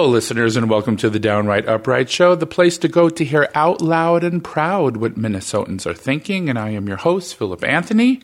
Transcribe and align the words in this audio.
Hello, 0.00 0.08
listeners, 0.08 0.56
and 0.56 0.70
welcome 0.70 0.96
to 0.96 1.10
the 1.10 1.18
Downright 1.18 1.68
Upright 1.68 2.08
Show, 2.08 2.34
the 2.34 2.46
place 2.46 2.78
to 2.78 2.88
go 2.88 3.10
to 3.10 3.22
hear 3.22 3.50
out 3.54 3.82
loud 3.82 4.24
and 4.24 4.42
proud 4.42 4.96
what 4.96 5.18
Minnesotans 5.18 5.84
are 5.84 5.92
thinking. 5.92 6.48
And 6.48 6.58
I 6.58 6.70
am 6.70 6.88
your 6.88 6.96
host, 6.96 7.34
Philip 7.34 7.62
Anthony. 7.62 8.22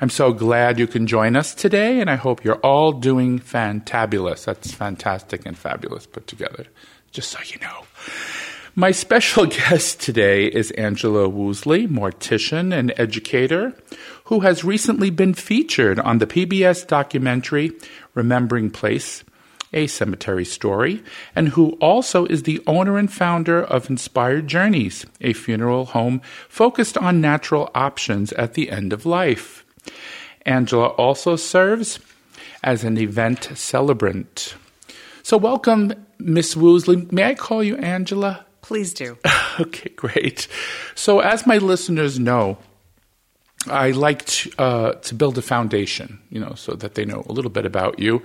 I'm 0.00 0.08
so 0.08 0.32
glad 0.32 0.78
you 0.78 0.86
can 0.86 1.06
join 1.06 1.36
us 1.36 1.54
today, 1.54 2.00
and 2.00 2.08
I 2.08 2.14
hope 2.14 2.42
you're 2.42 2.60
all 2.60 2.92
doing 2.92 3.38
fantabulous. 3.38 4.46
That's 4.46 4.72
fantastic 4.72 5.44
and 5.44 5.54
fabulous 5.54 6.06
put 6.06 6.26
together, 6.26 6.64
just 7.10 7.30
so 7.30 7.40
you 7.44 7.60
know. 7.60 7.84
My 8.74 8.90
special 8.90 9.44
guest 9.68 10.00
today 10.00 10.46
is 10.46 10.70
Angela 10.70 11.28
Woosley, 11.28 11.86
mortician 11.86 12.72
and 12.72 12.90
educator, 12.96 13.74
who 14.24 14.40
has 14.40 14.64
recently 14.64 15.10
been 15.10 15.34
featured 15.34 16.00
on 16.00 16.20
the 16.20 16.26
PBS 16.26 16.86
documentary 16.86 17.72
Remembering 18.14 18.70
Place, 18.70 19.24
a 19.72 19.86
cemetery 19.86 20.44
story, 20.44 21.02
and 21.34 21.48
who 21.50 21.72
also 21.80 22.26
is 22.26 22.42
the 22.42 22.62
owner 22.66 22.98
and 22.98 23.12
founder 23.12 23.62
of 23.62 23.88
Inspired 23.88 24.46
Journeys, 24.46 25.06
a 25.20 25.32
funeral 25.32 25.86
home 25.86 26.20
focused 26.48 26.98
on 26.98 27.20
natural 27.20 27.70
options 27.74 28.32
at 28.32 28.54
the 28.54 28.70
end 28.70 28.92
of 28.92 29.06
life. 29.06 29.64
Angela 30.44 30.88
also 30.88 31.36
serves 31.36 31.98
as 32.62 32.84
an 32.84 32.98
event 32.98 33.50
celebrant. 33.54 34.54
So, 35.22 35.36
welcome, 35.36 35.92
Miss 36.18 36.54
Woosley. 36.54 37.10
May 37.12 37.24
I 37.24 37.34
call 37.34 37.62
you 37.62 37.76
Angela? 37.76 38.44
Please 38.60 38.92
do. 38.92 39.18
okay, 39.60 39.90
great. 39.90 40.48
So, 40.94 41.20
as 41.20 41.46
my 41.46 41.58
listeners 41.58 42.18
know, 42.18 42.58
I 43.68 43.92
like 43.92 44.24
to, 44.24 44.52
uh, 44.58 44.92
to 44.94 45.14
build 45.14 45.38
a 45.38 45.42
foundation, 45.42 46.20
you 46.30 46.40
know, 46.40 46.54
so 46.54 46.74
that 46.74 46.94
they 46.94 47.04
know 47.04 47.24
a 47.28 47.32
little 47.32 47.50
bit 47.50 47.66
about 47.66 47.98
you. 47.98 48.22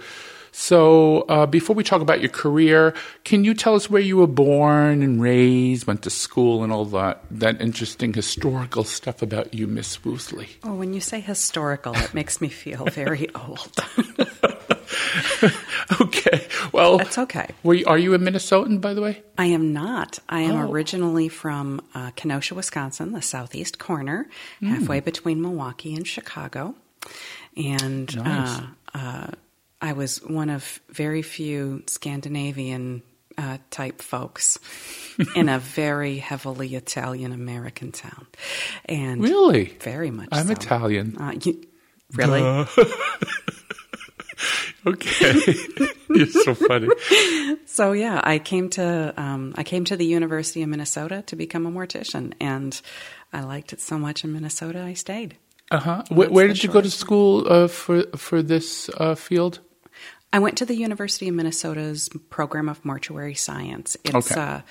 So, 0.60 1.22
uh, 1.30 1.46
before 1.46 1.76
we 1.76 1.84
talk 1.84 2.02
about 2.02 2.20
your 2.20 2.32
career, 2.32 2.96
can 3.24 3.44
you 3.44 3.54
tell 3.54 3.76
us 3.76 3.92
where 3.92 4.02
you 4.02 4.18
were 4.18 4.26
born 4.26 5.04
and 5.04 5.22
raised, 5.22 5.86
went 5.86 6.02
to 6.02 6.10
school, 6.10 6.64
and 6.64 6.74
all 6.74 6.84
that 6.86 7.22
that 7.30 7.62
interesting 7.62 8.12
historical 8.12 8.84
stuff 8.84 9.22
about 9.22 9.54
you, 9.54 9.68
Miss 9.68 9.98
Woosley? 10.00 10.50
Oh, 10.64 10.74
when 10.74 10.96
you 10.96 11.00
say 11.00 11.20
historical, 11.20 11.96
it 11.96 12.16
makes 12.16 12.42
me 12.42 12.50
feel 12.50 12.86
very 12.86 13.30
old. 13.36 13.72
okay, 16.02 16.48
well, 16.74 16.98
that's 16.98 17.20
okay. 17.20 17.52
You, 17.64 17.86
are 17.86 18.00
you 18.00 18.16
a 18.16 18.18
Minnesotan, 18.18 18.82
by 18.82 18.96
the 18.96 19.02
way? 19.02 19.22
I 19.38 19.46
am 19.46 19.74
not. 19.74 20.18
I 20.28 20.42
am 20.42 20.56
oh. 20.56 20.72
originally 20.72 21.30
from 21.30 21.82
uh, 21.94 22.10
Kenosha, 22.16 22.56
Wisconsin, 22.56 23.12
the 23.12 23.22
southeast 23.22 23.78
corner, 23.78 24.28
mm. 24.60 24.70
halfway 24.70 25.02
between 25.02 25.40
Milwaukee 25.40 25.94
and 25.94 26.08
Chicago, 26.08 26.74
and. 27.56 28.16
Nice. 28.16 28.60
Uh, 28.60 28.68
uh, 28.96 29.28
I 29.82 29.94
was 29.94 30.24
one 30.24 30.50
of 30.50 30.80
very 30.90 31.22
few 31.22 31.84
Scandinavian 31.88 33.04
uh, 33.38 33.58
type 33.70 34.02
folks 34.02 34.58
in 35.36 35.50
a 35.50 35.60
very 35.60 36.18
heavily 36.18 36.76
Italian 36.76 37.32
American 37.32 37.92
town, 37.92 38.28
and 38.86 39.22
really, 39.22 39.66
very 39.82 40.12
much. 40.12 40.30
I'm 40.32 40.48
so. 40.48 40.54
Italian. 40.54 41.18
Uh, 41.18 41.34
you, 41.44 41.64
really? 42.14 42.42
Uh. 42.42 42.66
okay, 44.88 45.56
you're 46.10 46.26
so 46.26 46.56
funny. 46.56 46.88
So 47.66 47.92
yeah, 47.92 48.20
I 48.24 48.40
came 48.40 48.70
to 48.72 49.14
um, 49.18 49.54
I 49.56 49.64
came 49.64 49.86
to 49.86 49.96
the 49.96 50.06
University 50.06 50.64
of 50.64 50.70
Minnesota 50.70 51.22
to 51.28 51.36
become 51.36 51.68
a 51.68 51.72
mortician, 51.72 52.34
and 52.42 52.80
I 53.32 53.42
liked 53.42 53.74
it 53.74 53.82
so 53.82 54.00
much 54.00 54.24
in 54.24 54.34
Minnesota, 54.34 54.82
I 54.82 54.94
stayed. 54.94 55.38
Uh 55.70 55.80
huh. 55.80 56.04
Where, 56.10 56.30
where 56.30 56.48
did 56.48 56.64
you 56.64 56.70
go 56.70 56.82
to 56.82 56.90
school 56.90 57.46
uh, 57.48 57.68
for 57.68 58.04
for 58.16 58.42
this 58.42 58.90
uh, 58.98 59.14
field? 59.14 59.60
I 60.34 60.40
went 60.40 60.58
to 60.58 60.66
the 60.66 60.76
University 60.76 61.30
of 61.30 61.36
Minnesota's 61.36 62.10
program 62.30 62.70
of 62.70 62.84
mortuary 62.84 63.36
science. 63.36 63.96
It's, 64.04 64.32
okay. 64.32 64.40
uh, 64.40 64.62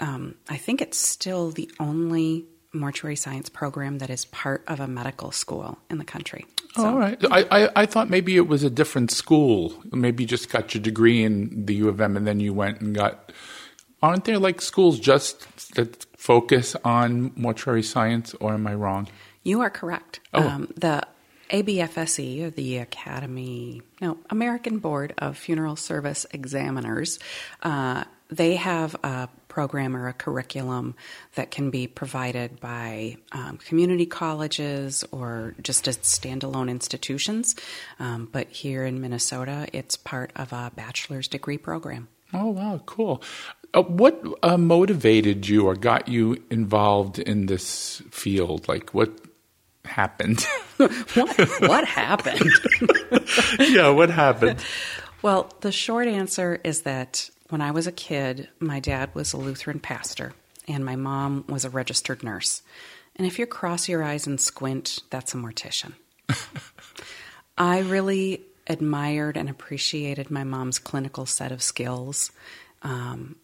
um, 0.00 0.34
I 0.48 0.56
think 0.56 0.82
it's 0.82 0.98
still 0.98 1.50
the 1.50 1.70
only 1.78 2.46
mortuary 2.72 3.16
science 3.16 3.48
program 3.48 3.98
that 3.98 4.10
is 4.10 4.24
part 4.26 4.62
of 4.66 4.80
a 4.80 4.86
medical 4.86 5.32
school 5.32 5.78
in 5.90 5.98
the 5.98 6.04
country. 6.04 6.44
So, 6.74 6.86
All 6.86 6.98
right. 6.98 7.18
I, 7.30 7.46
I, 7.50 7.70
I, 7.82 7.86
thought 7.86 8.10
maybe 8.10 8.36
it 8.36 8.48
was 8.48 8.62
a 8.62 8.68
different 8.68 9.10
school. 9.10 9.72
Maybe 9.92 10.24
you 10.24 10.28
just 10.28 10.50
got 10.50 10.74
your 10.74 10.82
degree 10.82 11.24
in 11.24 11.64
the 11.64 11.74
U 11.76 11.88
of 11.88 12.00
M 12.00 12.16
and 12.16 12.26
then 12.26 12.38
you 12.38 12.52
went 12.52 12.80
and 12.80 12.94
got. 12.94 13.32
Aren't 14.02 14.26
there 14.26 14.38
like 14.38 14.60
schools 14.60 15.00
just 15.00 15.74
that 15.74 16.04
focus 16.16 16.76
on 16.84 17.32
mortuary 17.34 17.82
science, 17.82 18.34
or 18.34 18.52
am 18.52 18.66
I 18.66 18.74
wrong? 18.74 19.08
You 19.42 19.62
are 19.62 19.70
correct. 19.70 20.20
Oh. 20.34 20.46
Um, 20.46 20.72
the 20.76 21.02
ABFSE, 21.50 22.42
or 22.42 22.50
the 22.50 22.78
Academy, 22.78 23.82
no, 24.00 24.18
American 24.30 24.78
Board 24.78 25.14
of 25.18 25.36
Funeral 25.36 25.76
Service 25.76 26.26
Examiners, 26.32 27.18
uh, 27.62 28.04
they 28.28 28.56
have 28.56 28.94
a 29.04 29.28
program 29.48 29.96
or 29.96 30.08
a 30.08 30.12
curriculum 30.12 30.94
that 31.34 31.50
can 31.50 31.70
be 31.70 31.86
provided 31.86 32.60
by 32.60 33.16
um, 33.32 33.56
community 33.56 34.04
colleges 34.04 35.04
or 35.12 35.54
just 35.62 35.88
as 35.88 35.96
standalone 35.98 36.68
institutions. 36.68 37.54
Um, 37.98 38.28
but 38.30 38.48
here 38.48 38.84
in 38.84 39.00
Minnesota, 39.00 39.66
it's 39.72 39.96
part 39.96 40.30
of 40.36 40.52
a 40.52 40.70
bachelor's 40.74 41.28
degree 41.28 41.56
program. 41.56 42.08
Oh, 42.34 42.50
wow, 42.50 42.82
cool. 42.84 43.22
Uh, 43.72 43.82
what 43.82 44.22
uh, 44.42 44.58
motivated 44.58 45.48
you 45.48 45.66
or 45.66 45.74
got 45.74 46.08
you 46.08 46.42
involved 46.50 47.18
in 47.18 47.46
this 47.46 48.02
field? 48.10 48.68
Like, 48.68 48.92
what 48.92 49.10
happened? 49.86 50.42
what 50.76 51.38
what 51.60 51.84
happened? 51.84 52.50
yeah, 53.58 53.88
what 53.88 54.10
happened? 54.10 54.64
Well, 55.22 55.50
the 55.60 55.72
short 55.72 56.08
answer 56.08 56.60
is 56.62 56.82
that 56.82 57.30
when 57.48 57.60
I 57.60 57.70
was 57.70 57.86
a 57.86 57.92
kid, 57.92 58.48
my 58.60 58.80
dad 58.80 59.14
was 59.14 59.32
a 59.32 59.36
Lutheran 59.36 59.80
pastor 59.80 60.32
and 60.68 60.84
my 60.84 60.96
mom 60.96 61.44
was 61.48 61.64
a 61.64 61.70
registered 61.70 62.22
nurse. 62.22 62.62
And 63.16 63.26
if 63.26 63.38
you 63.38 63.46
cross 63.46 63.88
your 63.88 64.02
eyes 64.02 64.26
and 64.26 64.40
squint, 64.40 65.00
that's 65.10 65.34
a 65.34 65.36
mortician. 65.36 65.94
I 67.58 67.78
really 67.80 68.42
admired 68.66 69.36
and 69.36 69.48
appreciated 69.48 70.30
my 70.30 70.44
mom's 70.44 70.78
clinical 70.78 71.24
set 71.24 71.52
of 71.52 71.62
skills. 71.62 72.30
Um, 72.82 73.36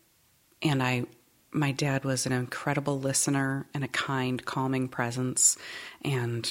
and 0.61 0.83
I 0.83 1.05
my 1.53 1.73
dad 1.73 2.05
was 2.05 2.27
an 2.27 2.33
incredible 2.33 2.99
listener 2.99 3.67
and 3.75 3.85
a 3.85 3.89
kind, 3.89 4.45
calming 4.45 4.89
presence. 4.89 5.57
And 6.03 6.51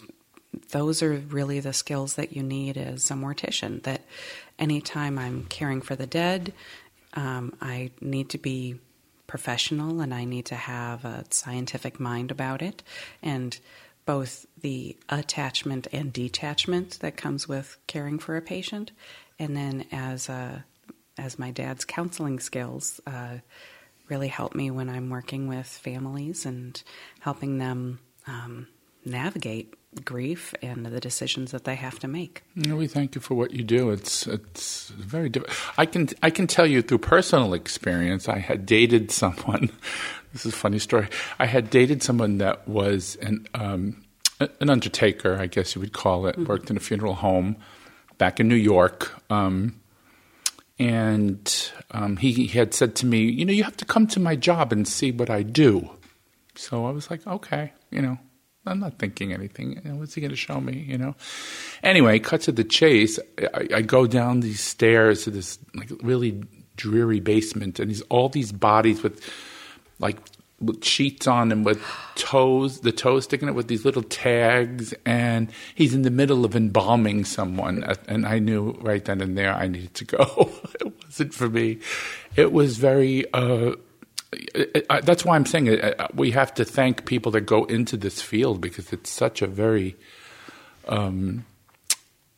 those 0.71 1.01
are 1.01 1.13
really 1.13 1.59
the 1.59 1.73
skills 1.73 2.15
that 2.15 2.35
you 2.35 2.43
need 2.43 2.77
as 2.77 3.09
a 3.09 3.15
mortician. 3.15 3.81
That 3.83 4.01
anytime 4.59 5.17
I'm 5.17 5.45
caring 5.45 5.81
for 5.81 5.95
the 5.95 6.07
dead, 6.07 6.53
um, 7.13 7.55
I 7.61 7.91
need 7.99 8.29
to 8.29 8.37
be 8.37 8.79
professional 9.27 10.01
and 10.01 10.13
I 10.13 10.25
need 10.25 10.45
to 10.47 10.55
have 10.55 11.05
a 11.05 11.25
scientific 11.29 11.99
mind 11.99 12.31
about 12.31 12.61
it. 12.61 12.83
And 13.23 13.57
both 14.05 14.45
the 14.61 14.97
attachment 15.09 15.87
and 15.91 16.11
detachment 16.11 16.99
that 16.99 17.17
comes 17.17 17.47
with 17.47 17.77
caring 17.87 18.19
for 18.19 18.35
a 18.35 18.41
patient, 18.41 18.91
and 19.39 19.55
then 19.55 19.85
as 19.91 20.27
a, 20.27 20.65
as 21.17 21.39
my 21.39 21.51
dad's 21.51 21.85
counseling 21.85 22.39
skills, 22.39 22.99
uh, 23.07 23.37
really 24.11 24.27
help 24.27 24.53
me 24.53 24.69
when 24.69 24.89
I'm 24.89 25.09
working 25.09 25.47
with 25.47 25.65
families 25.65 26.45
and 26.45 26.81
helping 27.21 27.57
them 27.57 27.99
um, 28.27 28.67
navigate 29.05 29.73
grief 30.05 30.53
and 30.61 30.85
the 30.85 30.99
decisions 30.99 31.51
that 31.51 31.63
they 31.63 31.75
have 31.75 31.97
to 31.99 32.07
make. 32.07 32.43
You 32.55 32.69
know, 32.69 32.75
we 32.75 32.87
thank 32.87 33.15
you 33.15 33.21
for 33.21 33.35
what 33.35 33.51
you 33.51 33.63
do. 33.63 33.89
It's 33.89 34.27
it's 34.27 34.89
very 34.89 35.29
difficult. 35.29 35.57
I 35.77 35.85
can 35.85 36.09
I 36.21 36.29
can 36.29 36.45
tell 36.45 36.67
you 36.67 36.81
through 36.81 36.99
personal 36.99 37.53
experience. 37.53 38.29
I 38.29 38.39
had 38.39 38.65
dated 38.65 39.09
someone. 39.11 39.71
This 40.33 40.45
is 40.45 40.53
a 40.53 40.55
funny 40.55 40.79
story. 40.79 41.09
I 41.39 41.45
had 41.45 41.69
dated 41.69 42.01
someone 42.01 42.37
that 42.37 42.65
was 42.65 43.17
an 43.17 43.47
um, 43.53 44.01
an 44.39 44.69
undertaker, 44.69 45.37
I 45.37 45.47
guess 45.47 45.75
you 45.75 45.81
would 45.81 45.91
call 45.91 46.25
it. 46.25 46.37
Mm-hmm. 46.37 46.45
Worked 46.45 46.69
in 46.69 46.77
a 46.77 46.79
funeral 46.79 47.15
home 47.15 47.57
back 48.17 48.39
in 48.39 48.47
New 48.47 48.55
York. 48.55 49.11
Um, 49.29 49.80
and 50.81 51.71
um, 51.91 52.17
he, 52.17 52.31
he, 52.31 52.47
had 52.47 52.73
said 52.73 52.95
to 52.95 53.05
me, 53.05 53.19
you 53.19 53.45
know, 53.45 53.53
you 53.53 53.63
have 53.63 53.77
to 53.77 53.85
come 53.85 54.07
to 54.07 54.19
my 54.19 54.35
job 54.35 54.73
and 54.73 54.87
see 54.87 55.11
what 55.11 55.29
I 55.29 55.43
do. 55.43 55.87
So 56.55 56.87
I 56.87 56.89
was 56.89 57.11
like, 57.11 57.25
okay, 57.27 57.71
you 57.91 58.01
know, 58.01 58.17
I'm 58.65 58.79
not 58.79 58.97
thinking 58.97 59.31
anything. 59.31 59.79
What's 59.99 60.15
he 60.15 60.21
going 60.21 60.31
to 60.31 60.35
show 60.35 60.59
me? 60.59 60.83
You 60.87 60.97
know. 60.97 61.15
Anyway, 61.83 62.17
cut 62.17 62.41
to 62.41 62.51
the 62.51 62.63
chase. 62.63 63.19
I, 63.53 63.67
I 63.75 63.81
go 63.83 64.07
down 64.07 64.39
these 64.39 64.59
stairs 64.59 65.23
to 65.25 65.29
this 65.29 65.59
like 65.75 65.91
really 66.01 66.43
dreary 66.77 67.19
basement, 67.19 67.79
and 67.79 67.91
he's 67.91 68.01
all 68.03 68.29
these 68.29 68.51
bodies 68.51 69.03
with 69.03 69.23
like 69.99 70.17
sheets 70.81 71.27
on 71.27 71.51
and 71.51 71.65
with 71.65 71.81
toes, 72.15 72.81
the 72.81 72.91
toes 72.91 73.25
sticking 73.25 73.49
out 73.49 73.55
with 73.55 73.67
these 73.67 73.85
little 73.85 74.03
tags, 74.03 74.93
and 75.05 75.51
he's 75.75 75.93
in 75.93 76.03
the 76.03 76.11
middle 76.11 76.45
of 76.45 76.55
embalming 76.55 77.25
someone. 77.25 77.83
And 78.07 78.25
I 78.25 78.39
knew 78.39 78.71
right 78.81 79.03
then 79.03 79.21
and 79.21 79.37
there 79.37 79.53
I 79.53 79.67
needed 79.67 79.93
to 79.95 80.05
go. 80.05 80.51
it 80.79 80.93
wasn't 81.03 81.33
for 81.33 81.49
me. 81.49 81.79
It 82.35 82.51
was 82.51 82.77
very. 82.77 83.31
Uh, 83.33 83.75
it, 84.33 84.87
that's 85.03 85.25
why 85.25 85.35
I'm 85.35 85.45
saying 85.45 85.67
it, 85.67 85.99
uh, 85.99 86.07
we 86.13 86.31
have 86.31 86.53
to 86.53 86.63
thank 86.63 87.05
people 87.05 87.33
that 87.33 87.41
go 87.41 87.65
into 87.65 87.97
this 87.97 88.21
field 88.21 88.61
because 88.61 88.93
it's 88.93 89.09
such 89.09 89.41
a 89.41 89.47
very. 89.47 89.95
Um, 90.87 91.45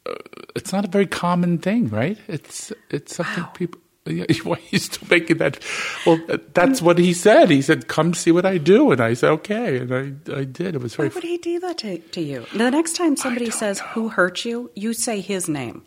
uh, 0.06 0.16
it's 0.56 0.74
not 0.74 0.86
a 0.86 0.88
very 0.88 1.08
common 1.08 1.58
thing, 1.60 1.90
right? 1.90 2.18
It's 2.28 2.74
it's 2.90 3.16
something 3.16 3.44
wow. 3.44 3.50
people 3.50 3.80
Why 4.44 4.56
are 4.56 4.60
you 4.70 4.80
still 4.80 5.08
making 5.10 5.38
that? 5.38 5.60
Well, 6.06 6.20
that's 6.54 6.82
what 6.82 6.98
he 6.98 7.14
said. 7.14 7.50
He 7.50 7.62
said, 7.62 7.88
"Come 7.88 8.14
see 8.14 8.34
what 8.34 8.46
I 8.46 8.58
do," 8.58 8.92
and 8.92 9.00
I 9.00 9.14
said, 9.14 9.30
"Okay," 9.32 9.78
and 9.78 9.94
I, 9.94 10.40
I 10.40 10.44
did. 10.44 10.76
It 10.76 10.82
was 10.82 10.96
very. 10.96 11.08
Why 11.08 11.16
would 11.16 11.24
he 11.24 11.38
do 11.38 11.60
that 11.62 11.78
to, 11.80 12.00
to 12.00 12.22
you? 12.22 12.46
The 12.54 12.70
next 12.70 12.98
time 12.98 13.16
somebody 13.16 13.50
says 13.50 13.80
know. 13.80 13.86
"Who 13.94 14.10
hurt 14.10 14.44
you," 14.44 14.72
you 14.76 14.92
say 14.92 15.22
his 15.22 15.48
name. 15.48 15.84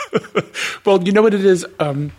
well, 0.84 1.00
you 1.04 1.12
know 1.12 1.22
what 1.22 1.32
it 1.32 1.44
is. 1.44 1.64
Um, 1.78 2.10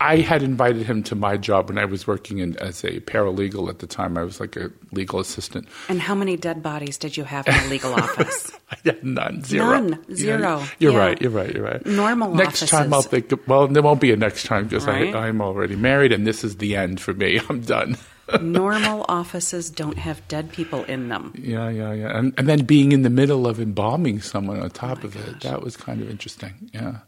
I 0.00 0.16
had 0.16 0.42
invited 0.42 0.86
him 0.86 1.02
to 1.04 1.14
my 1.14 1.36
job 1.36 1.68
when 1.68 1.76
I 1.76 1.84
was 1.84 2.06
working 2.06 2.38
in, 2.38 2.56
as 2.56 2.82
a 2.84 3.00
paralegal 3.00 3.68
at 3.68 3.80
the 3.80 3.86
time. 3.86 4.16
I 4.16 4.22
was 4.22 4.40
like 4.40 4.56
a 4.56 4.70
legal 4.92 5.20
assistant. 5.20 5.68
And 5.90 6.00
how 6.00 6.14
many 6.14 6.38
dead 6.38 6.62
bodies 6.62 6.96
did 6.96 7.18
you 7.18 7.24
have 7.24 7.46
in 7.46 7.54
the 7.54 7.68
legal 7.68 7.92
office? 7.94 8.50
I 8.70 8.76
had 8.82 9.04
none, 9.04 9.44
zero. 9.44 9.78
None, 9.78 10.16
zero. 10.16 10.64
you're 10.78 10.92
yeah. 10.92 10.98
right. 10.98 11.20
You're 11.20 11.30
right. 11.30 11.54
You're 11.54 11.64
right. 11.64 11.84
Normal. 11.84 12.34
Next 12.34 12.62
offices. 12.62 12.70
time 12.70 12.94
I'll 12.94 13.02
think. 13.02 13.30
Well, 13.46 13.68
there 13.68 13.82
won't 13.82 14.00
be 14.00 14.10
a 14.10 14.16
next 14.16 14.46
time 14.46 14.64
because 14.64 14.86
right? 14.86 15.14
I'm 15.14 15.42
already 15.42 15.76
married, 15.76 16.12
and 16.12 16.26
this 16.26 16.44
is 16.44 16.56
the 16.56 16.76
end 16.76 16.98
for 16.98 17.12
me. 17.12 17.38
I'm 17.50 17.60
done. 17.60 17.98
Normal 18.40 19.04
offices 19.08 19.70
don't 19.70 19.98
have 19.98 20.26
dead 20.28 20.52
people 20.52 20.84
in 20.84 21.08
them. 21.08 21.34
Yeah, 21.36 21.68
yeah, 21.68 21.92
yeah. 21.92 22.16
And, 22.16 22.32
and 22.38 22.48
then 22.48 22.64
being 22.64 22.92
in 22.92 23.02
the 23.02 23.10
middle 23.10 23.46
of 23.46 23.60
embalming 23.60 24.20
someone 24.20 24.60
on 24.60 24.70
top 24.70 25.00
oh 25.02 25.08
of 25.08 25.14
gosh. 25.14 25.28
it, 25.28 25.40
that 25.40 25.62
was 25.62 25.76
kind 25.76 26.00
of 26.00 26.08
interesting. 26.08 26.70
Yeah. 26.72 26.98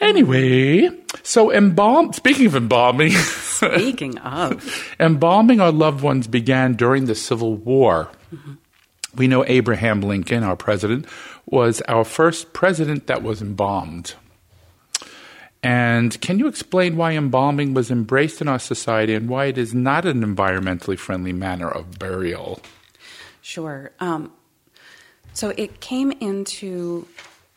Anyway, 0.00 0.88
so 1.22 1.50
embalm. 1.50 2.12
Speaking 2.12 2.46
of 2.46 2.54
embalming, 2.54 3.10
speaking 3.10 4.18
of 4.18 4.94
embalming 5.00 5.60
our 5.60 5.72
loved 5.72 6.02
ones 6.02 6.26
began 6.26 6.74
during 6.74 7.06
the 7.06 7.14
Civil 7.14 7.56
War. 7.56 8.10
Mm-hmm. 8.34 8.54
We 9.16 9.26
know 9.26 9.44
Abraham 9.46 10.00
Lincoln, 10.00 10.44
our 10.44 10.54
president, 10.54 11.06
was 11.46 11.80
our 11.82 12.04
first 12.04 12.52
president 12.52 13.06
that 13.08 13.22
was 13.22 13.42
embalmed. 13.42 14.14
And 15.62 16.20
can 16.20 16.38
you 16.38 16.46
explain 16.46 16.96
why 16.96 17.12
embalming 17.12 17.74
was 17.74 17.90
embraced 17.90 18.40
in 18.40 18.46
our 18.46 18.60
society 18.60 19.14
and 19.14 19.28
why 19.28 19.46
it 19.46 19.58
is 19.58 19.74
not 19.74 20.06
an 20.06 20.22
environmentally 20.22 20.96
friendly 20.96 21.32
manner 21.32 21.68
of 21.68 21.98
burial? 21.98 22.60
Sure. 23.42 23.90
Um, 23.98 24.32
so 25.32 25.52
it 25.56 25.80
came 25.80 26.12
into 26.12 27.08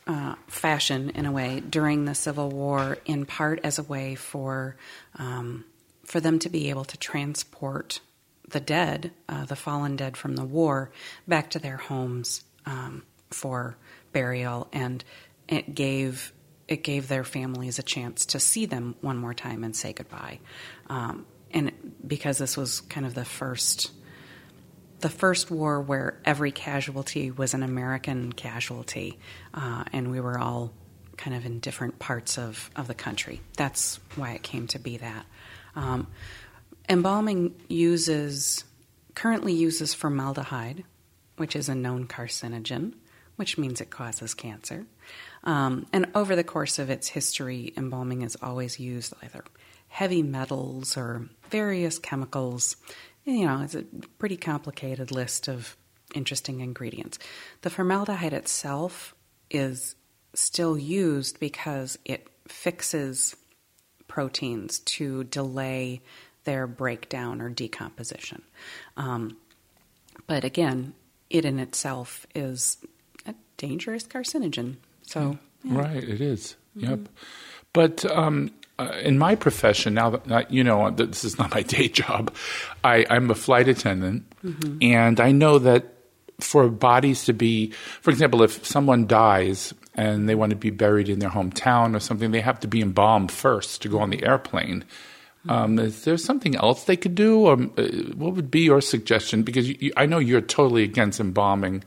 uh, 0.08 0.36
fashion 0.48 1.12
in 1.12 1.26
a 1.26 1.32
way 1.32 1.60
during 1.60 2.06
the 2.06 2.16
Civil 2.16 2.50
War, 2.50 2.98
in 3.06 3.26
part 3.26 3.60
as 3.64 3.80
a 3.80 3.84
way 3.84 4.16
for 4.16 4.76
um, 5.18 5.66
for 6.06 6.20
them 6.20 6.40
to 6.40 6.50
be 6.50 6.70
able 6.70 6.84
to 6.86 6.98
transport 6.98 8.02
the 8.50 8.60
dead, 8.60 9.12
uh, 9.30 9.46
the 9.46 9.56
fallen 9.56 9.96
dead 9.96 10.18
from 10.18 10.36
the 10.36 10.44
war, 10.44 10.92
back 11.28 11.52
to 11.52 11.60
their 11.60 11.78
homes 11.78 12.44
um, 12.66 13.04
for 13.30 13.78
burial, 14.12 14.68
and 14.74 15.04
it 15.48 15.74
gave 15.74 16.34
it 16.68 16.84
gave 16.84 17.08
their 17.08 17.24
families 17.24 17.80
a 17.80 17.84
chance 17.84 18.26
to 18.28 18.40
see 18.40 18.66
them 18.66 18.96
one 19.02 19.18
more 19.18 19.34
time 19.34 19.64
and 19.64 19.76
say 19.76 19.94
goodbye. 19.94 20.40
Um, 20.90 21.26
and 21.52 21.72
because 22.06 22.38
this 22.38 22.56
was 22.56 22.82
kind 22.82 23.06
of 23.06 23.14
the 23.14 23.26
first 23.26 23.92
the 25.02 25.10
first 25.10 25.52
war 25.52 25.82
where 25.82 26.20
every 26.26 26.52
casualty 26.52 27.32
was 27.32 27.54
an 27.54 27.64
American 27.64 28.32
casualty, 28.34 29.20
uh, 29.54 29.84
and 29.92 30.12
we 30.12 30.20
were 30.20 30.38
all 30.38 30.72
kind 31.18 31.36
of 31.36 31.46
in 31.46 31.60
different 31.60 32.00
parts 32.00 32.38
of, 32.38 32.70
of 32.76 32.88
the 32.88 32.94
country. 32.94 33.42
That's 33.58 34.00
why 34.16 34.32
it 34.32 34.44
came 34.44 34.68
to 34.68 34.80
be 34.80 34.98
that. 34.98 35.26
Um, 35.76 36.08
embalming 36.90 37.56
uses 37.68 38.64
currently 39.14 39.54
uses 39.54 39.94
formaldehyde, 39.94 40.84
which 41.38 41.56
is 41.56 41.70
a 41.70 41.76
known 41.76 42.08
carcinogen, 42.08 42.94
which 43.36 43.58
means 43.58 43.82
it 43.82 43.90
causes 43.90 44.34
cancer. 44.34 44.86
Um, 45.44 45.86
and 45.92 46.08
over 46.16 46.36
the 46.36 46.44
course 46.44 46.80
of 46.80 46.90
its 46.90 47.08
history, 47.08 47.74
embalming 47.76 48.22
has 48.22 48.38
always 48.42 48.80
used 48.80 49.14
either 49.24 49.44
heavy 49.88 50.24
metals 50.24 50.96
or 50.96 51.28
various 51.50 52.00
chemicals 52.00 52.78
you 53.26 53.46
know, 53.46 53.62
it's 53.62 53.76
a 53.76 53.84
pretty 54.18 54.38
complicated 54.38 55.12
list 55.12 55.48
of 55.48 55.78
interesting 56.14 56.60
ingredients. 56.60 57.20
The 57.62 57.70
formaldehyde 57.70 58.34
itself 58.34 59.16
is 59.50 59.96
still 60.34 60.78
used 60.78 61.40
because 61.40 61.98
it 62.06 62.28
fixes 62.48 63.36
proteins 64.08 64.80
to 64.80 65.24
delay 65.26 66.02
their 66.44 66.68
breakdown 66.68 67.42
or 67.42 67.50
decomposition. 67.50 68.42
Um, 68.98 69.38
but 70.28 70.44
again, 70.44 70.94
it 71.30 71.46
in 71.46 71.60
itself 71.60 72.26
is 72.36 72.78
a 73.26 73.36
dangerous 73.58 74.04
carcinogen. 74.04 74.78
So, 75.04 75.38
yeah. 75.64 75.78
right, 75.78 76.04
it 76.04 76.22
is. 76.22 76.56
Mm-hmm. 76.78 76.90
Yep. 76.90 77.00
But 77.74 78.06
um, 78.12 78.52
uh, 78.82 78.92
in 79.04 79.18
my 79.20 79.36
profession 79.36 79.94
now 79.94 80.10
that 80.10 80.50
you 80.52 80.64
know 80.64 80.90
this 80.90 81.24
is 81.24 81.38
not 81.38 81.52
my 81.52 81.62
day 81.76 81.88
job 81.88 82.34
I, 82.84 83.06
am 83.10 83.30
a 83.30 83.36
flight 83.36 83.68
attendant 83.68 84.28
mm-hmm. 84.44 84.78
and 84.82 85.20
i 85.20 85.32
know 85.32 85.60
that 85.60 85.94
for 86.40 86.68
bodies 86.70 87.26
to 87.26 87.34
be 87.34 87.72
for 88.02 88.10
example 88.10 88.42
if 88.42 88.66
someone 88.66 89.06
dies 89.06 89.74
and 89.94 90.28
they 90.28 90.36
want 90.36 90.50
to 90.50 90.56
be 90.56 90.72
buried 90.72 91.10
in 91.10 91.20
their 91.20 91.30
hometown 91.30 91.96
or 91.96 92.00
something 92.00 92.32
they 92.32 92.42
have 92.42 92.60
to 92.62 92.68
be 92.68 92.82
embalmed 92.82 93.32
first 93.32 93.84
to 93.84 93.90
go 93.90 94.00
on 94.00 94.10
the 94.10 94.24
airplane 94.24 94.84
mm-hmm. 95.46 95.50
um, 95.52 95.78
is 95.78 96.04
there 96.04 96.18
something 96.18 96.56
else 96.56 96.86
they 96.86 96.98
could 96.98 97.14
do 97.14 97.42
or 97.42 97.54
uh, 97.54 97.84
what 98.16 98.34
would 98.34 98.50
be 98.50 98.62
your 98.62 98.82
suggestion 98.82 99.44
because 99.44 99.70
you, 99.70 99.78
you, 99.80 99.94
i 99.96 100.08
know 100.08 100.18
you're 100.18 100.42
totally 100.42 100.84
against 100.84 101.20
embalming 101.20 101.84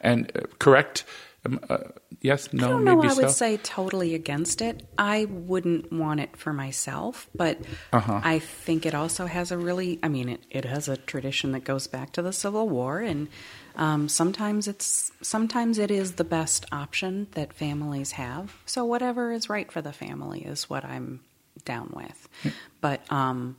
and 0.00 0.32
uh, 0.34 0.40
correct 0.58 1.04
um, 1.44 1.60
uh, 1.68 1.78
yes, 2.20 2.52
no, 2.52 2.66
I 2.66 2.70
don't 2.70 2.84
know. 2.84 3.02
I 3.02 3.14
would 3.14 3.14
so? 3.14 3.28
say 3.28 3.56
totally 3.58 4.14
against 4.14 4.60
it. 4.60 4.86
I 4.98 5.26
wouldn't 5.26 5.92
want 5.92 6.20
it 6.20 6.36
for 6.36 6.52
myself, 6.52 7.28
but 7.34 7.58
uh-huh. 7.92 8.20
I 8.24 8.40
think 8.40 8.84
it 8.86 8.94
also 8.94 9.26
has 9.26 9.52
a 9.52 9.58
really. 9.58 9.98
I 10.02 10.08
mean, 10.08 10.28
it, 10.28 10.42
it 10.50 10.64
has 10.64 10.88
a 10.88 10.96
tradition 10.96 11.52
that 11.52 11.64
goes 11.64 11.86
back 11.86 12.12
to 12.12 12.22
the 12.22 12.32
Civil 12.32 12.68
War, 12.68 12.98
and 12.98 13.28
um, 13.76 14.08
sometimes 14.08 14.66
it's 14.66 15.12
sometimes 15.22 15.78
it 15.78 15.90
is 15.90 16.12
the 16.12 16.24
best 16.24 16.66
option 16.72 17.28
that 17.32 17.52
families 17.52 18.12
have. 18.12 18.54
So 18.66 18.84
whatever 18.84 19.32
is 19.32 19.48
right 19.48 19.70
for 19.70 19.80
the 19.80 19.92
family 19.92 20.40
is 20.40 20.68
what 20.68 20.84
I'm 20.84 21.20
down 21.64 21.92
with. 21.94 22.28
Hmm. 22.42 22.48
But 22.80 23.12
um, 23.12 23.56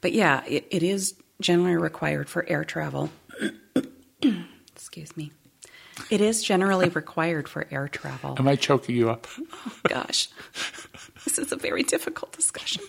but 0.00 0.12
yeah, 0.12 0.44
it, 0.46 0.66
it 0.70 0.82
is 0.82 1.14
generally 1.40 1.76
required 1.76 2.28
for 2.30 2.48
air 2.48 2.64
travel. 2.64 3.10
Excuse 4.74 5.16
me. 5.16 5.32
It 6.10 6.20
is 6.20 6.42
generally 6.42 6.88
required 6.88 7.48
for 7.48 7.66
air 7.70 7.88
travel. 7.88 8.36
Am 8.38 8.48
I 8.48 8.56
choking 8.56 8.96
you 8.96 9.10
up? 9.10 9.26
Oh, 9.38 9.72
gosh. 9.88 10.28
This 11.24 11.38
is 11.38 11.52
a 11.52 11.56
very 11.56 11.82
difficult 11.82 12.32
discussion. 12.32 12.82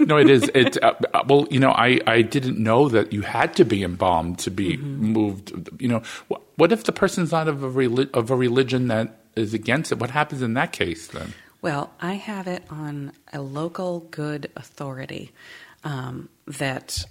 no, 0.06 0.18
it 0.18 0.28
is. 0.28 0.50
It 0.54 0.82
uh, 0.82 0.94
well, 1.26 1.46
you 1.50 1.60
know, 1.60 1.70
I, 1.70 2.00
I 2.06 2.22
didn't 2.22 2.58
know 2.58 2.88
that 2.88 3.12
you 3.12 3.22
had 3.22 3.54
to 3.56 3.64
be 3.64 3.82
embalmed 3.82 4.38
to 4.40 4.50
be 4.50 4.76
mm-hmm. 4.76 5.12
moved. 5.12 5.80
You 5.80 5.88
know, 5.88 6.02
what, 6.28 6.42
what 6.56 6.72
if 6.72 6.84
the 6.84 6.92
person's 6.92 7.32
not 7.32 7.48
of 7.48 7.62
a 7.62 7.68
relig- 7.68 8.10
of 8.14 8.30
a 8.30 8.36
religion 8.36 8.88
that 8.88 9.20
is 9.36 9.54
against 9.54 9.92
it? 9.92 9.98
What 9.98 10.10
happens 10.10 10.42
in 10.42 10.54
that 10.54 10.72
case 10.72 11.06
then? 11.08 11.32
Well, 11.62 11.90
I 12.00 12.14
have 12.14 12.46
it 12.46 12.62
on 12.68 13.12
a 13.32 13.40
local 13.40 14.00
good 14.00 14.50
authority 14.56 15.32
um, 15.84 16.28
that 16.46 17.04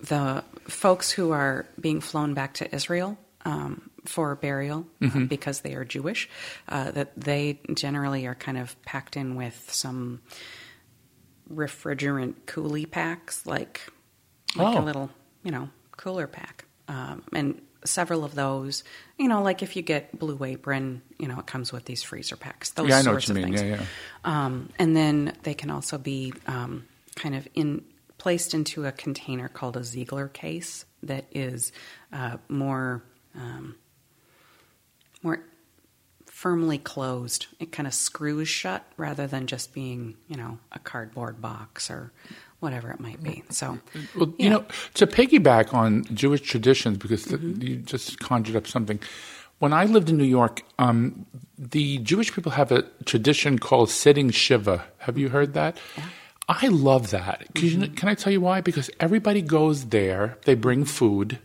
the 0.00 0.44
folks 0.64 1.10
who 1.10 1.30
are 1.30 1.66
being 1.80 2.00
flown 2.00 2.34
back 2.34 2.54
to 2.54 2.74
Israel 2.74 3.16
um, 3.44 3.88
for 4.08 4.34
burial 4.34 4.86
uh, 5.00 5.06
mm-hmm. 5.06 5.22
uh, 5.22 5.26
because 5.26 5.60
they 5.60 5.74
are 5.74 5.84
Jewish, 5.84 6.28
uh, 6.68 6.90
that 6.92 7.12
they 7.18 7.60
generally 7.74 8.26
are 8.26 8.34
kind 8.34 8.58
of 8.58 8.80
packed 8.82 9.16
in 9.16 9.36
with 9.36 9.70
some 9.72 10.20
refrigerant 11.52 12.34
coolie 12.46 12.90
packs, 12.90 13.46
like 13.46 13.80
like 14.56 14.76
oh. 14.76 14.80
a 14.80 14.84
little, 14.84 15.10
you 15.42 15.50
know, 15.50 15.68
cooler 15.96 16.26
pack, 16.26 16.64
um, 16.88 17.22
and 17.32 17.60
several 17.84 18.24
of 18.24 18.34
those. 18.34 18.82
You 19.18 19.28
know, 19.28 19.42
like 19.42 19.62
if 19.62 19.76
you 19.76 19.82
get 19.82 20.18
Blue 20.18 20.42
Apron, 20.42 21.02
you 21.18 21.28
know, 21.28 21.38
it 21.38 21.46
comes 21.46 21.72
with 21.72 21.84
these 21.84 22.02
freezer 22.02 22.36
packs. 22.36 22.70
Those 22.70 22.88
yeah, 22.88 22.98
I 22.98 23.02
know 23.02 23.14
what 23.14 23.28
you 23.28 23.34
mean. 23.34 23.44
Things. 23.44 23.62
Yeah, 23.62 23.76
yeah. 23.76 23.84
Um, 24.24 24.70
and 24.78 24.96
then 24.96 25.34
they 25.42 25.54
can 25.54 25.70
also 25.70 25.98
be 25.98 26.32
um, 26.46 26.86
kind 27.14 27.34
of 27.34 27.46
in 27.54 27.84
placed 28.18 28.52
into 28.52 28.84
a 28.84 28.92
container 28.92 29.48
called 29.48 29.76
a 29.76 29.84
Ziegler 29.84 30.28
case 30.28 30.84
that 31.04 31.24
is 31.30 31.72
uh, 32.12 32.36
more 32.48 33.04
um, 33.34 33.76
more 35.22 35.40
firmly 36.26 36.78
closed. 36.78 37.46
It 37.58 37.72
kind 37.72 37.86
of 37.86 37.94
screws 37.94 38.48
shut 38.48 38.84
rather 38.96 39.26
than 39.26 39.46
just 39.46 39.74
being, 39.74 40.16
you 40.28 40.36
know, 40.36 40.58
a 40.72 40.78
cardboard 40.78 41.40
box 41.40 41.90
or 41.90 42.12
whatever 42.60 42.90
it 42.90 43.00
might 43.00 43.22
be. 43.22 43.42
So, 43.50 43.78
well, 44.16 44.32
yeah. 44.38 44.44
you 44.44 44.50
know, 44.50 44.64
to 44.94 45.06
piggyback 45.06 45.74
on 45.74 46.04
Jewish 46.14 46.42
traditions, 46.42 46.98
because 46.98 47.26
mm-hmm. 47.26 47.62
you 47.62 47.76
just 47.76 48.18
conjured 48.20 48.56
up 48.56 48.66
something. 48.66 49.00
When 49.58 49.72
I 49.72 49.84
lived 49.84 50.08
in 50.08 50.16
New 50.16 50.24
York, 50.24 50.62
um, 50.78 51.26
the 51.58 51.98
Jewish 51.98 52.32
people 52.32 52.52
have 52.52 52.70
a 52.70 52.82
tradition 53.04 53.58
called 53.58 53.90
sitting 53.90 54.30
shiva. 54.30 54.84
Have 54.98 55.18
you 55.18 55.28
heard 55.30 55.54
that? 55.54 55.76
Yeah. 55.96 56.04
I 56.48 56.68
love 56.68 57.10
that. 57.10 57.46
Mm-hmm. 57.54 57.66
You 57.66 57.78
know, 57.78 57.88
can 57.94 58.08
I 58.08 58.14
tell 58.14 58.32
you 58.32 58.40
why? 58.40 58.60
Because 58.60 58.90
everybody 59.00 59.42
goes 59.42 59.86
there, 59.86 60.38
they 60.44 60.54
bring 60.54 60.84
food, 60.84 61.38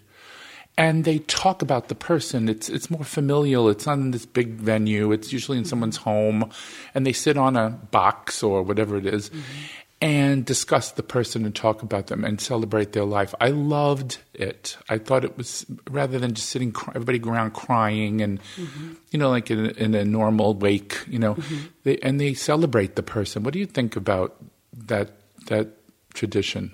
and 0.78 1.06
they 1.06 1.20
talk 1.20 1.62
about 1.62 1.88
the 1.88 1.96
person. 1.96 2.50
It's 2.50 2.70
it's 2.70 2.90
more 2.90 3.04
familial. 3.04 3.70
It's 3.70 3.86
not 3.86 3.98
in 4.00 4.12
this 4.12 4.26
big 4.26 4.56
venue. 4.56 5.12
It's 5.12 5.32
usually 5.32 5.58
in 5.58 5.64
mm-hmm. 5.64 5.70
someone's 5.70 5.98
home, 5.98 6.52
and 6.94 7.06
they 7.06 7.14
sit 7.14 7.38
on 7.38 7.56
a 7.56 7.70
box 7.70 8.42
or 8.42 8.64
whatever 8.64 8.98
it 8.98 9.06
is, 9.06 9.30
mm-hmm. 9.30 9.42
and 10.02 10.46
discuss 10.46 10.92
the 10.92 11.04
person 11.04 11.46
and 11.46 11.56
talk 11.56 11.84
about 11.84 12.08
them 12.08 12.24
and 12.24 12.42
celebrate 12.42 12.94
their 12.94 13.06
life. 13.06 13.36
I 13.40 13.50
loved 13.50 14.18
it. 14.34 14.78
I 14.90 14.98
thought 14.98 15.24
it 15.24 15.38
was 15.38 15.66
rather 15.90 16.18
than 16.18 16.34
just 16.34 16.50
sitting 16.50 16.74
everybody 16.90 17.20
around 17.20 17.52
crying 17.52 18.22
and 18.22 18.40
mm-hmm. 18.56 18.94
you 19.12 19.20
know 19.20 19.30
like 19.30 19.52
in 19.52 19.68
a, 19.68 19.70
in 19.72 19.94
a 19.94 20.04
normal 20.04 20.56
wake. 20.56 21.06
You 21.08 21.20
know, 21.20 21.38
they, 21.84 21.98
and 22.00 22.20
they 22.20 22.34
celebrate 22.34 22.96
the 22.96 23.04
person. 23.04 23.44
What 23.44 23.54
do 23.54 23.60
you 23.60 23.68
think 23.68 23.96
about 23.96 24.36
that 24.76 25.12
that 25.46 25.70
tradition? 26.16 26.72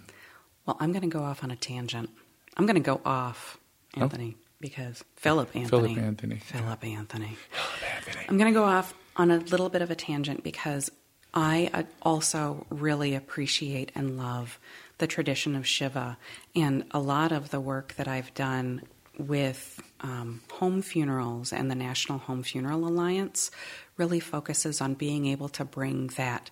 Well, 0.65 0.77
I'm 0.79 0.91
going 0.91 1.01
to 1.01 1.07
go 1.07 1.23
off 1.23 1.43
on 1.43 1.51
a 1.51 1.55
tangent. 1.55 2.11
I'm 2.55 2.65
going 2.65 2.75
to 2.75 2.81
go 2.81 3.01
off, 3.05 3.57
Anthony, 4.01 4.37
because 4.59 5.03
Philip 5.15 5.55
Anthony. 5.55 5.95
Philip 5.95 6.03
Anthony. 6.03 6.35
Philip 6.37 6.83
Anthony. 6.83 7.37
Philip 7.49 7.95
Anthony. 7.95 8.25
I'm 8.27 8.37
going 8.37 8.53
to 8.53 8.57
go 8.57 8.65
off 8.65 8.93
on 9.15 9.31
a 9.31 9.37
little 9.37 9.69
bit 9.69 9.81
of 9.81 9.91
a 9.91 9.95
tangent 9.95 10.43
because 10.43 10.89
I 11.33 11.69
uh, 11.73 11.83
also 12.01 12.65
really 12.69 13.15
appreciate 13.15 13.91
and 13.95 14.17
love 14.17 14.59
the 14.97 15.07
tradition 15.07 15.55
of 15.55 15.67
Shiva. 15.67 16.17
And 16.55 16.85
a 16.91 16.99
lot 16.99 17.31
of 17.31 17.51
the 17.51 17.59
work 17.59 17.93
that 17.95 18.07
I've 18.07 18.33
done 18.33 18.81
with 19.17 19.81
um, 20.01 20.41
home 20.51 20.81
funerals 20.81 21.51
and 21.51 21.69
the 21.69 21.75
National 21.75 22.19
Home 22.19 22.41
Funeral 22.41 22.87
Alliance 22.87 23.51
really 23.97 24.19
focuses 24.19 24.79
on 24.81 24.93
being 24.93 25.25
able 25.25 25.49
to 25.49 25.65
bring 25.65 26.07
that 26.15 26.49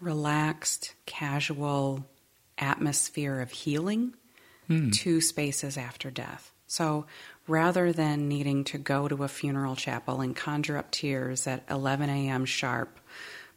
relaxed, 0.00 0.94
casual 1.06 2.04
atmosphere 2.58 3.40
of 3.40 3.52
healing 3.52 4.14
to 4.92 5.20
spaces 5.20 5.76
after 5.76 6.10
death. 6.10 6.52
So 6.66 7.06
rather 7.46 7.92
than 7.92 8.28
needing 8.28 8.64
to 8.64 8.78
go 8.78 9.08
to 9.08 9.24
a 9.24 9.28
funeral 9.28 9.76
chapel 9.76 10.20
and 10.20 10.34
conjure 10.34 10.78
up 10.78 10.90
tears 10.90 11.46
at 11.46 11.64
11 11.68 12.08
a.m. 12.08 12.44
sharp, 12.44 12.98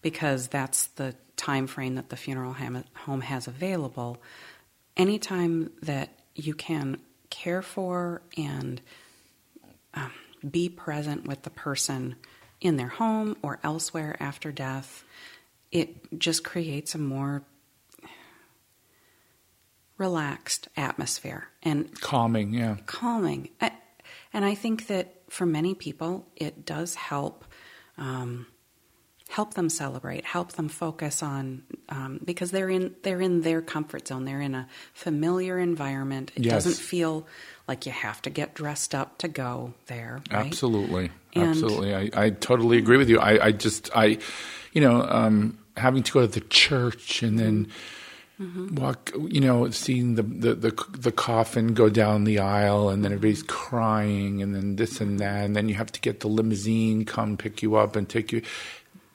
because 0.02 0.48
that's 0.48 0.88
the 0.88 1.16
time 1.38 1.68
frame 1.68 1.96
that 1.96 2.10
the 2.10 2.18
funeral 2.18 2.56
home 2.94 3.22
has 3.22 3.48
available, 3.48 4.22
anytime 4.98 5.72
that 5.82 6.10
you 6.36 6.54
can 6.54 6.98
care 7.30 7.62
for 7.62 8.22
and 8.38 8.82
um, 9.94 10.12
be 10.50 10.70
present 10.70 11.28
with 11.28 11.42
the 11.44 11.50
person 11.50 12.16
in 12.62 12.78
their 12.78 12.88
home 12.88 13.38
or 13.42 13.60
elsewhere 13.64 14.16
after 14.20 14.52
death, 14.52 15.04
it 15.72 16.20
just 16.20 16.44
creates 16.44 16.96
a 16.96 16.98
more 16.98 17.44
relaxed 19.98 20.68
atmosphere 20.75 21.48
and 21.64 22.00
Calming, 22.02 22.54
yeah. 22.54 22.78
calming. 22.86 23.50
I- 23.62 23.72
And 24.34 24.44
I 24.44 24.54
think 24.56 24.88
that 24.88 25.14
for 25.30 25.46
many 25.46 25.74
people, 25.75 26.28
it 26.36 26.66
does 26.66 26.96
help 26.96 27.46
um, 27.98 28.48
help 29.30 29.54
them 29.54 29.70
celebrate, 29.70 30.24
help 30.25 30.52
them 30.54 30.68
focus 30.70 31.24
on 31.24 31.64
um, 31.90 32.20
because 32.24 32.52
they're 32.52 32.70
in 32.70 32.94
they're 33.04 33.22
in 33.22 33.42
their 33.42 33.62
comfort 33.62 34.08
zone. 34.10 34.25
They're 34.25 34.42
in 34.42 34.54
a 34.54 34.68
familiar 34.94 35.58
environment. 35.58 36.32
It 36.36 36.44
Yes. 36.44 36.54
doesn't 36.54 36.75
feel 36.84 37.25
like 37.68 37.86
you 37.86 37.94
have 37.94 38.22
to 38.24 38.30
get 38.30 38.54
dressed 38.54 38.94
up 38.94 39.18
to 39.20 39.28
go 39.30 39.74
there. 39.88 40.22
Right? 40.30 40.46
Absolutely, 40.48 41.12
And- 41.34 41.50
absolutely. 41.52 41.96
I, 41.96 42.10
I 42.25 42.30
totally 42.32 42.78
agree 42.78 42.98
with 42.98 43.10
you. 43.10 43.20
I, 43.20 43.46
I 43.48 43.52
just, 43.54 43.90
I, 43.96 44.18
you 44.74 44.82
know, 44.82 45.02
um, 45.10 45.58
having 45.78 46.04
to 46.04 46.12
go 46.12 46.22
to 46.22 46.28
the 46.28 46.42
church 46.42 47.24
and 47.24 47.40
then 47.40 47.66
Mm-hmm. 47.66 47.72
Walk, 48.74 49.12
you 49.30 49.39
know, 49.42 49.70
seeing 49.72 50.15
the, 50.15 50.24
the 50.24 50.56
the 50.56 50.86
the 50.98 51.12
coffin 51.12 51.74
go 51.74 51.89
down 51.89 52.24
the 52.25 52.39
aisle, 52.39 52.89
and 52.89 53.04
then 53.04 53.13
everybody's 53.13 53.44
crying, 53.44 54.42
and 54.42 54.54
then 54.56 54.75
this 54.75 55.00
and 55.01 55.20
that, 55.20 55.46
and 55.46 55.56
then 55.56 55.70
you 55.70 55.75
have 55.75 55.92
to 55.94 56.01
get 56.01 56.20
the 56.20 56.27
limousine 56.27 57.06
come 57.06 57.38
pick 57.38 57.62
you 57.62 57.75
up 57.75 57.96
and 57.96 58.10
take 58.10 58.32
you. 58.32 58.42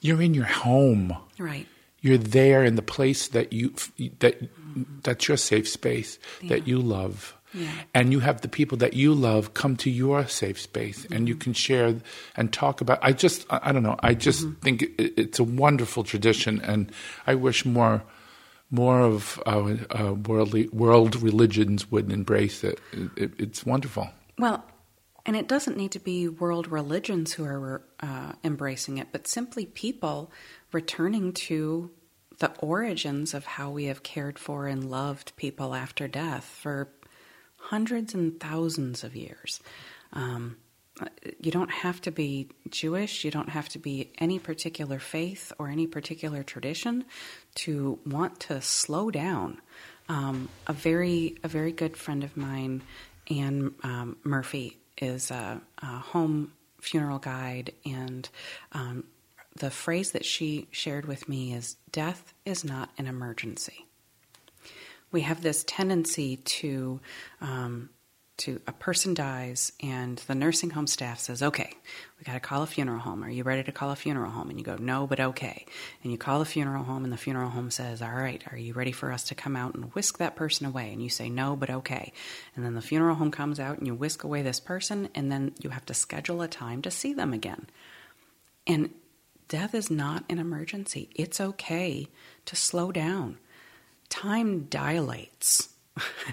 You're 0.00 0.22
in 0.22 0.32
your 0.34 0.46
home. 0.46 1.14
Right. 1.38 1.66
You're 2.00 2.16
there 2.16 2.64
in 2.64 2.76
the 2.76 2.82
place 2.82 3.28
that 3.28 3.52
you 3.52 3.74
that 4.20 4.40
that's 5.02 5.28
your 5.28 5.36
safe 5.36 5.68
space 5.68 6.18
that 6.48 6.66
you 6.66 6.78
love. 6.78 7.36
Yeah. 7.52 7.68
And 7.94 8.12
you 8.12 8.20
have 8.20 8.42
the 8.42 8.48
people 8.48 8.78
that 8.78 8.94
you 8.94 9.12
love 9.12 9.54
come 9.54 9.76
to 9.78 9.90
your 9.90 10.26
safe 10.28 10.58
space, 10.60 11.04
and 11.06 11.12
Mm-hmm. 11.12 11.26
you 11.26 11.34
can 11.34 11.52
share 11.52 11.96
and 12.36 12.52
talk 12.52 12.80
about. 12.80 13.00
I 13.02 13.12
just, 13.12 13.44
I, 13.50 13.58
I 13.64 13.72
don't 13.72 13.82
know. 13.82 13.96
I 14.00 14.14
just 14.14 14.46
Mm-hmm. 14.46 14.60
think 14.62 14.84
it's 14.98 15.40
a 15.40 15.44
wonderful 15.44 16.04
tradition, 16.04 16.60
and 16.62 16.92
I 17.26 17.34
wish 17.34 17.66
more, 17.66 18.04
more 18.70 19.00
of 19.00 19.42
our 19.46 19.78
uh, 19.90 20.14
worldly 20.14 20.68
world 20.68 21.20
religions 21.22 21.90
would 21.90 22.10
embrace 22.10 22.62
it. 22.64 22.80
It, 22.92 23.10
it. 23.16 23.32
It's 23.38 23.66
wonderful. 23.66 24.10
Well, 24.38 24.64
and 25.26 25.36
it 25.36 25.48
doesn't 25.48 25.76
need 25.76 25.92
to 25.92 25.98
be 25.98 26.28
world 26.28 26.68
religions 26.68 27.32
who 27.32 27.44
are 27.44 27.82
uh, 28.00 28.32
embracing 28.42 28.98
it, 28.98 29.08
but 29.12 29.26
simply 29.26 29.66
people 29.66 30.32
returning 30.72 31.32
to 31.32 31.90
the 32.38 32.52
origins 32.60 33.34
of 33.34 33.44
how 33.44 33.70
we 33.70 33.84
have 33.84 34.02
cared 34.02 34.38
for 34.38 34.66
and 34.66 34.90
loved 34.90 35.36
people 35.36 35.74
after 35.74 36.08
death 36.08 36.44
for 36.44 36.88
hundreds 37.58 38.14
and 38.14 38.40
thousands 38.40 39.04
of 39.04 39.14
years. 39.14 39.60
Um, 40.12 40.56
you 41.40 41.50
don't 41.50 41.70
have 41.70 42.00
to 42.02 42.10
be 42.10 42.48
Jewish, 42.68 43.24
you 43.24 43.30
don't 43.30 43.48
have 43.48 43.68
to 43.70 43.78
be 43.78 44.12
any 44.18 44.38
particular 44.38 44.98
faith 44.98 45.52
or 45.58 45.68
any 45.68 45.86
particular 45.86 46.42
tradition 46.42 47.04
to 47.56 47.98
want 48.06 48.40
to 48.40 48.60
slow 48.60 49.10
down. 49.10 49.60
Um, 50.08 50.48
a 50.66 50.72
very 50.72 51.36
a 51.44 51.48
very 51.48 51.72
good 51.72 51.96
friend 51.96 52.24
of 52.24 52.36
mine, 52.36 52.82
Anne 53.30 53.74
um, 53.82 54.16
Murphy, 54.24 54.78
is 54.98 55.30
a, 55.30 55.60
a 55.78 55.86
home 55.86 56.52
funeral 56.80 57.18
guide, 57.18 57.72
and 57.84 58.28
um, 58.72 59.04
the 59.56 59.70
phrase 59.70 60.12
that 60.12 60.24
she 60.24 60.66
shared 60.70 61.06
with 61.06 61.28
me 61.28 61.52
is 61.52 61.76
"Death 61.92 62.34
is 62.44 62.64
not 62.64 62.90
an 62.98 63.06
emergency." 63.06 63.86
we 65.12 65.22
have 65.22 65.42
this 65.42 65.64
tendency 65.64 66.36
to 66.36 67.00
um, 67.40 67.90
to 68.40 68.60
a 68.66 68.72
person 68.72 69.14
dies 69.14 69.72
and 69.80 70.18
the 70.26 70.34
nursing 70.34 70.70
home 70.70 70.86
staff 70.86 71.18
says 71.20 71.42
okay 71.42 71.74
we 72.20 72.24
got 72.24 72.34
to 72.34 72.40
call 72.40 72.62
a 72.62 72.66
funeral 72.66 72.98
home. 72.98 73.24
Are 73.24 73.30
you 73.30 73.44
ready 73.44 73.62
to 73.62 73.72
call 73.72 73.90
a 73.90 73.96
funeral 73.96 74.30
home? 74.30 74.50
And 74.50 74.58
you 74.58 74.64
go 74.64 74.76
no 74.76 75.06
but 75.06 75.20
okay. 75.20 75.64
And 76.02 76.12
you 76.12 76.18
call 76.18 76.38
the 76.38 76.44
funeral 76.44 76.84
home 76.84 77.02
and 77.04 77.12
the 77.12 77.16
funeral 77.16 77.48
home 77.48 77.70
says 77.70 78.02
all 78.02 78.12
right 78.12 78.44
are 78.50 78.58
you 78.58 78.74
ready 78.74 78.92
for 78.92 79.10
us 79.10 79.24
to 79.24 79.34
come 79.34 79.56
out 79.56 79.74
and 79.74 79.94
whisk 79.94 80.18
that 80.18 80.36
person 80.36 80.66
away? 80.66 80.92
And 80.92 81.02
you 81.02 81.08
say 81.08 81.30
no 81.30 81.56
but 81.56 81.70
okay. 81.70 82.12
And 82.54 82.64
then 82.64 82.74
the 82.74 82.82
funeral 82.82 83.14
home 83.14 83.30
comes 83.30 83.58
out 83.58 83.78
and 83.78 83.86
you 83.86 83.94
whisk 83.94 84.22
away 84.22 84.42
this 84.42 84.60
person 84.60 85.08
and 85.14 85.32
then 85.32 85.54
you 85.60 85.70
have 85.70 85.86
to 85.86 85.94
schedule 85.94 86.42
a 86.42 86.48
time 86.48 86.82
to 86.82 86.90
see 86.90 87.14
them 87.14 87.32
again. 87.32 87.68
And 88.66 88.90
death 89.48 89.74
is 89.74 89.90
not 89.90 90.24
an 90.28 90.38
emergency. 90.38 91.08
It's 91.14 91.40
okay 91.40 92.06
to 92.44 92.54
slow 92.54 92.92
down. 92.92 93.38
Time 94.10 94.64
dilates. 94.64 95.70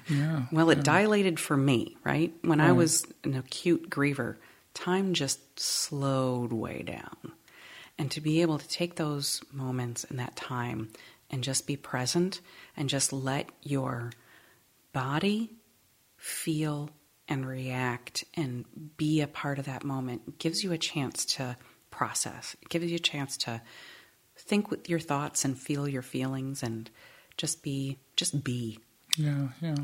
Yeah. 0.10 0.44
well, 0.52 0.70
it 0.70 0.84
dilated 0.84 1.40
for 1.40 1.58
me, 1.58 1.98
right? 2.04 2.34
When 2.42 2.60
I 2.60 2.72
was 2.72 3.06
an 3.24 3.36
acute 3.36 3.90
griever, 3.90 4.38
time 4.74 5.14
just 5.14 5.60
slowed 5.60 6.54
way 6.54 6.84
down. 6.84 7.34
And 7.98 8.12
to 8.12 8.22
be 8.22 8.42
able 8.42 8.60
to 8.60 8.68
take 8.68 8.96
those 8.96 9.42
moments 9.52 10.04
and 10.04 10.20
that 10.20 10.36
time 10.36 10.90
and 11.30 11.44
just 11.44 11.68
be 11.68 11.76
present 11.76 12.42
and 12.76 12.90
just 12.90 13.12
let 13.12 13.50
your 13.64 14.12
body 14.94 15.52
feel 16.18 16.90
and 17.28 17.46
react 17.46 18.24
and 18.36 18.66
be 18.98 19.22
a 19.22 19.28
part 19.28 19.60
of 19.60 19.66
that 19.66 19.84
moment 19.84 20.40
gives 20.40 20.64
you 20.64 20.72
a 20.72 20.78
chance 20.78 21.26
to 21.26 21.58
process. 21.90 22.56
It 22.62 22.70
gives 22.70 22.86
you 22.86 22.96
a 22.96 23.00
chance 23.00 23.38
to 23.38 23.62
think 24.36 24.70
with 24.70 24.90
your 24.90 25.00
thoughts 25.00 25.44
and 25.44 25.58
feel 25.58 25.88
your 25.88 26.02
feelings 26.02 26.64
and 26.64 26.90
just 27.36 27.64
be 27.64 27.98
just 28.16 28.44
be. 28.44 28.80
Yeah, 29.18 29.50
yeah. 29.62 29.76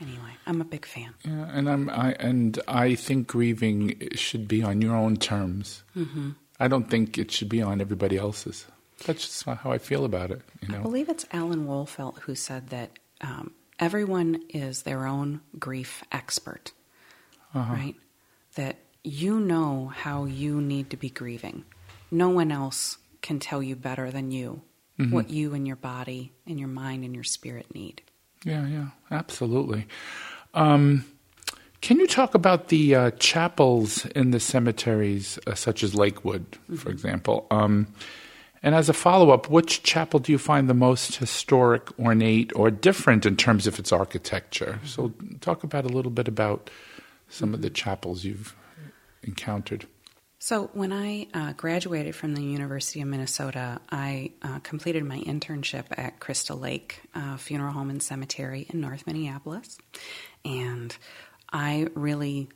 Anyway, 0.00 0.36
I'm 0.46 0.60
a 0.60 0.64
big 0.64 0.86
fan. 0.86 1.14
Yeah, 1.24 1.48
and 1.52 1.68
I'm 1.68 1.88
I 1.88 2.12
and 2.18 2.58
I 2.68 2.94
think 2.94 3.26
grieving 3.26 4.08
should 4.14 4.46
be 4.48 4.62
on 4.62 4.82
your 4.82 4.94
own 4.94 5.16
terms. 5.16 5.82
Mm-hmm. 5.96 6.30
I 6.60 6.68
don't 6.68 6.90
think 6.90 7.16
it 7.18 7.30
should 7.30 7.48
be 7.48 7.62
on 7.62 7.80
everybody 7.80 8.16
else's. 8.16 8.66
That's 9.06 9.24
just 9.24 9.44
how 9.44 9.72
I 9.72 9.78
feel 9.78 10.04
about 10.04 10.30
it. 10.30 10.42
You 10.62 10.68
know? 10.68 10.78
I 10.78 10.82
believe 10.82 11.08
it's 11.08 11.26
Alan 11.32 11.66
Wolfelt 11.66 12.18
who 12.20 12.34
said 12.34 12.68
that 12.68 12.98
um, 13.20 13.52
everyone 13.78 14.40
is 14.48 14.82
their 14.82 15.06
own 15.06 15.40
grief 15.58 16.04
expert, 16.12 16.72
right? 17.54 17.94
That 18.54 18.76
you 19.02 19.40
know 19.40 19.92
how 19.94 20.24
you 20.24 20.60
need 20.60 20.90
to 20.90 20.96
be 20.96 21.10
grieving. 21.10 21.64
No 22.10 22.30
one 22.30 22.52
else 22.52 22.98
can 23.20 23.40
tell 23.40 23.62
you 23.62 23.74
better 23.74 24.10
than 24.10 24.30
you 24.30 24.62
what 25.10 25.28
you 25.28 25.54
and 25.54 25.66
your 25.66 25.76
body 25.76 26.32
and 26.46 26.58
your 26.58 26.68
mind 26.68 27.04
and 27.04 27.14
your 27.14 27.24
spirit 27.24 27.74
need. 27.74 28.02
Yeah, 28.44 28.66
yeah, 28.66 28.86
absolutely. 29.10 29.86
Um, 30.54 31.04
can 31.80 31.98
you 31.98 32.06
talk 32.06 32.34
about 32.34 32.68
the 32.68 32.94
uh, 32.94 33.10
chapels 33.18 34.06
in 34.06 34.30
the 34.30 34.40
cemeteries, 34.40 35.38
uh, 35.46 35.54
such 35.54 35.82
as 35.82 35.94
Lakewood, 35.94 36.46
for 36.76 36.90
example, 36.90 37.46
um, 37.50 37.88
And 38.62 38.74
as 38.74 38.88
a 38.88 38.94
follow 38.94 39.30
up, 39.30 39.50
which 39.50 39.82
chapel 39.82 40.18
do 40.20 40.32
you 40.32 40.38
find 40.38 40.70
the 40.70 40.74
most 40.74 41.16
historic, 41.16 41.90
ornate, 41.98 42.50
or 42.56 42.70
different 42.70 43.26
in 43.26 43.36
terms 43.36 43.66
of 43.66 43.78
its 43.78 43.92
architecture? 43.92 44.80
So, 44.86 45.12
talk 45.42 45.64
about 45.64 45.84
a 45.84 45.88
little 45.88 46.10
bit 46.10 46.28
about 46.28 46.70
some 47.28 47.52
of 47.52 47.60
the 47.60 47.68
chapels 47.68 48.24
you've 48.24 48.56
encountered. 49.22 49.86
So, 50.38 50.68
when 50.74 50.92
I 50.92 51.26
uh, 51.32 51.52
graduated 51.54 52.14
from 52.14 52.34
the 52.34 52.42
University 52.42 53.00
of 53.00 53.08
Minnesota, 53.08 53.80
I 53.90 54.32
uh, 54.42 54.58
completed 54.58 55.04
my 55.04 55.20
internship 55.20 55.84
at 55.96 56.20
Crystal 56.20 56.58
Lake 56.58 57.00
uh, 57.14 57.38
Funeral 57.38 57.72
Home 57.72 57.88
and 57.88 58.02
Cemetery 58.02 58.66
in 58.68 58.80
North 58.80 59.06
Minneapolis. 59.06 59.78
And 60.44 60.94
I 61.50 61.86
really 61.94 62.48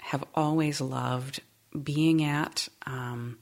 have 0.00 0.24
always 0.34 0.80
loved 0.80 1.40
being 1.80 2.24
at 2.24 2.68
um, 2.86 3.38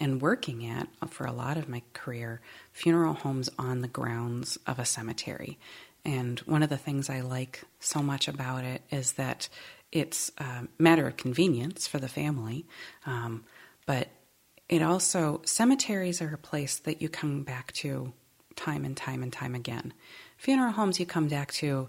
and 0.00 0.20
working 0.20 0.66
at, 0.66 0.88
for 1.10 1.24
a 1.24 1.32
lot 1.32 1.56
of 1.56 1.68
my 1.68 1.82
career, 1.92 2.40
funeral 2.72 3.14
homes 3.14 3.50
on 3.58 3.82
the 3.82 3.88
grounds 3.88 4.58
of 4.66 4.78
a 4.78 4.84
cemetery. 4.84 5.58
And 6.04 6.38
one 6.40 6.62
of 6.62 6.68
the 6.68 6.76
things 6.76 7.08
I 7.08 7.20
like 7.20 7.62
so 7.80 8.02
much 8.02 8.28
about 8.28 8.64
it 8.64 8.82
is 8.90 9.12
that 9.12 9.48
it's 9.94 10.30
a 10.38 10.66
matter 10.78 11.06
of 11.06 11.16
convenience 11.16 11.86
for 11.86 11.98
the 11.98 12.08
family, 12.08 12.66
um, 13.06 13.44
but 13.86 14.08
it 14.68 14.82
also, 14.82 15.40
cemeteries 15.44 16.20
are 16.20 16.34
a 16.34 16.38
place 16.38 16.78
that 16.80 17.00
you 17.00 17.08
come 17.08 17.44
back 17.44 17.72
to 17.74 18.12
time 18.56 18.84
and 18.84 18.96
time 18.96 19.22
and 19.22 19.32
time 19.32 19.54
again. 19.54 19.94
Funeral 20.36 20.72
homes 20.72 20.98
you 20.98 21.06
come 21.06 21.28
back 21.28 21.52
to, 21.52 21.88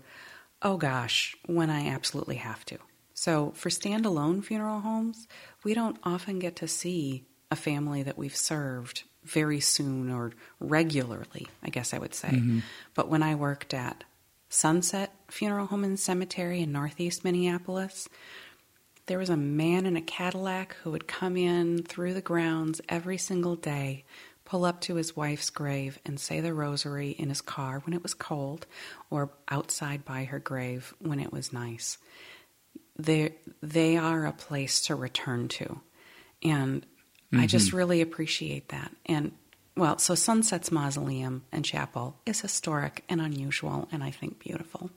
oh 0.62 0.78
gosh, 0.78 1.36
when 1.48 1.70
I 1.70 1.88
absolutely 1.88 2.36
have 2.36 2.64
to. 2.66 2.78
So 3.16 3.54
for 3.56 3.70
standalone 3.70 4.44
funeral 4.44 4.82
homes, 4.82 5.28
we 5.64 5.74
don't 5.74 5.98
often 6.04 6.38
get 6.38 6.58
to 6.58 6.68
see 6.68 7.24
a 7.50 7.56
family 7.56 8.04
that 8.04 8.18
we've 8.18 8.36
served 8.36 9.04
very 9.24 9.62
soon 9.62 10.12
or 10.12 10.34
regularly, 10.60 11.48
I 11.64 11.70
guess 11.70 11.94
I 11.94 11.98
would 11.98 12.14
say. 12.14 12.30
Mm-hmm. 12.30 12.60
But 12.94 13.10
when 13.10 13.24
I 13.24 13.34
worked 13.36 13.74
at 13.74 14.04
Sunset 14.50 15.14
Funeral 15.30 15.68
Home 15.68 15.84
and 15.84 16.00
Cemetery 16.00 16.62
in 16.62 16.72
Northeast 16.72 17.24
Minneapolis, 17.24 18.08
there 19.08 19.20
was 19.20 19.30
a 19.30 19.38
man 19.38 19.86
in 19.86 19.96
a 19.96 20.02
Cadillac 20.02 20.76
who 20.84 20.92
would 20.92 21.08
come 21.08 21.38
in 21.38 21.84
through 21.84 22.14
the 22.14 22.22
grounds 22.22 22.82
every 22.90 23.18
single 23.18 23.56
day, 23.56 24.04
pull 24.46 24.66
up 24.66 24.82
to 24.82 24.96
his 24.96 25.16
wife's 25.16 25.50
grave, 25.50 26.00
and 26.06 26.20
say 26.20 26.40
the 26.40 26.54
rosary 26.54 27.12
in 27.12 27.30
his 27.30 27.42
car 27.42 27.82
when 27.86 27.94
it 27.94 28.04
was 28.04 28.14
cold 28.14 28.66
or 29.10 29.32
outside 29.50 30.06
by 30.06 30.24
her 30.26 30.40
grave 30.40 30.94
when 31.00 31.20
it 31.20 31.32
was 31.32 31.54
nice. 31.54 31.98
They 32.98 33.36
they 33.62 33.98
are 33.98 34.26
a 34.26 34.32
place 34.32 34.82
to 34.86 34.96
return 34.96 35.50
to, 35.50 35.82
and 36.42 36.82
mm-hmm. 36.82 37.40
I 37.42 37.48
just 37.48 37.74
really 37.74 38.02
appreciate 38.02 38.70
that. 38.70 38.92
And 39.06 39.34
well, 39.78 39.98
so 39.98 40.16
Sunset's 40.16 40.72
Mausoleum 40.72 41.44
and 41.52 41.66
Chapel 41.66 42.16
is 42.26 42.42
historic 42.42 43.04
and 43.10 43.20
unusual, 43.20 43.88
and 43.92 44.04
I 44.04 44.12
think 44.12 44.40
beautiful. 44.40 44.90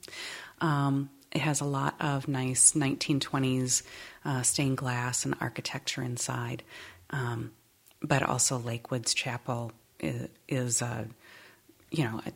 Um, 0.61 1.09
it 1.31 1.41
has 1.41 1.61
a 1.61 1.65
lot 1.65 1.95
of 1.99 2.27
nice 2.27 2.71
1920s 2.73 3.83
uh, 4.25 4.41
stained 4.41 4.77
glass 4.77 5.25
and 5.25 5.35
architecture 5.39 6.01
inside, 6.01 6.63
um, 7.11 7.51
but 8.01 8.23
also 8.23 8.57
Lakewood's 8.57 9.13
Chapel 9.13 9.71
is, 9.99 10.27
is 10.47 10.81
a, 10.81 11.07
you 11.91 12.05
know, 12.05 12.21
a, 12.25 12.31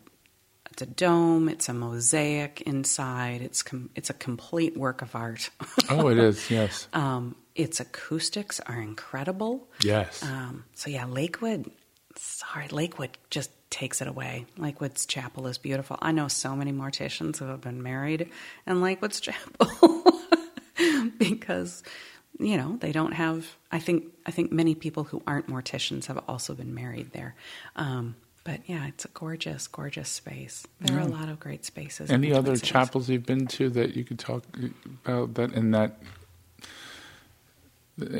it's 0.72 0.82
a 0.82 0.88
dome. 0.88 1.50
It's 1.50 1.70
a 1.70 1.74
mosaic 1.74 2.62
inside. 2.62 3.42
It's 3.42 3.62
com- 3.62 3.92
it's 3.96 4.10
a 4.10 4.14
complete 4.14 4.76
work 4.76 5.04
of 5.04 5.16
art. 5.16 5.52
oh, 5.90 6.08
it 6.10 6.18
is. 6.18 6.50
Yes. 6.50 6.88
Um, 6.94 7.36
its 7.54 7.80
acoustics 7.80 8.60
are 8.60 8.82
incredible. 8.82 9.68
Yes. 9.84 10.24
Um, 10.24 10.66
so 10.74 10.90
yeah, 10.90 11.06
Lakewood. 11.06 11.70
Sorry, 12.16 12.68
Lakewood 12.68 13.18
just 13.30 13.50
takes 13.70 14.02
it 14.02 14.08
away. 14.08 14.46
Lakewood's 14.58 15.06
chapel 15.06 15.48
is 15.48 15.58
beautiful. 15.58 15.98
I 16.02 16.12
know 16.12 16.28
so 16.28 16.56
many 16.56 16.72
morticians 16.72 17.38
who 17.38 17.46
have 17.46 17.62
been 17.62 17.82
married 17.82 18.30
in 18.68 18.82
Lakewood's 18.82 19.20
chapel 19.22 20.22
because 21.18 21.84
you 22.40 22.58
know 22.58 22.78
they 22.80 22.92
don't 22.92 23.14
have. 23.14 23.48
I 23.72 23.80
think 23.80 24.06
I 24.26 24.32
think 24.32 24.52
many 24.52 24.76
people 24.76 25.04
who 25.06 25.22
aren't 25.26 25.48
morticians 25.48 26.06
have 26.08 26.24
also 26.28 26.54
been 26.54 26.74
married 26.74 27.12
there. 27.14 27.36
Um, 27.76 28.16
but 28.44 28.60
yeah, 28.66 28.88
it's 28.88 29.06
a 29.06 29.10
gorgeous, 29.10 29.68
gorgeous 29.68 30.10
space. 30.10 30.68
There 30.82 30.98
yeah. 30.98 31.04
are 31.04 31.08
a 31.08 31.12
lot 31.12 31.30
of 31.30 31.40
great 31.40 31.64
spaces. 31.64 32.12
Any 32.12 32.34
other 32.34 32.58
chapels 32.58 33.10
you've 33.10 33.26
been 33.26 33.48
to 33.48 33.70
that 33.70 33.96
you 33.96 34.04
could 34.04 34.20
talk 34.20 34.44
about 35.06 35.36
that 35.36 35.54
in 35.54 35.72
that 35.72 35.98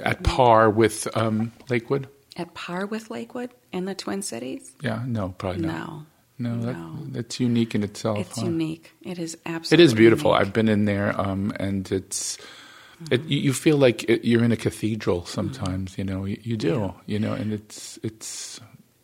at 0.04 0.24
par 0.24 0.70
with 0.70 1.08
um, 1.16 1.52
Lakewood? 1.70 2.08
At 2.36 2.54
par 2.54 2.86
with 2.86 3.12
Lakewood 3.12 3.52
in 3.72 3.86
the 3.86 3.94
Twin 3.94 4.22
Cities? 4.22 4.74
Yeah, 4.82 5.04
no, 5.06 5.30
probably 5.38 5.68
not. 5.68 5.88
No. 5.88 6.06
No, 6.40 6.58
that, 6.62 6.74
no. 6.74 6.98
that's 7.12 7.40
unique 7.40 7.76
in 7.76 7.84
itself. 7.84 8.18
It's 8.18 8.40
huh? 8.40 8.48
unique. 8.48 8.92
It 9.04 9.20
is 9.20 9.38
absolutely. 9.46 9.84
It 9.84 9.86
is 9.86 9.94
beautiful. 9.94 10.32
Unique. 10.32 10.48
I've 10.48 10.54
been 10.54 10.68
in 10.68 10.86
there, 10.86 11.20
um, 11.20 11.54
and 11.60 11.90
it's. 11.92 12.38
Mm-hmm. 12.38 13.14
It, 13.14 13.24
you 13.26 13.54
feel 13.54 13.78
like 13.78 14.04
it, 14.10 14.26
you're 14.26 14.44
in 14.44 14.52
a 14.52 14.58
cathedral 14.58 15.26
sometimes. 15.26 15.92
Mm-hmm. 15.92 16.02
You 16.02 16.06
know, 16.06 16.26
you, 16.26 16.40
you 16.42 16.58
do. 16.58 16.80
Yeah. 16.80 16.92
You 17.06 17.20
know, 17.20 17.34
and 17.34 17.54
it's 17.54 18.00
it's 18.02 18.60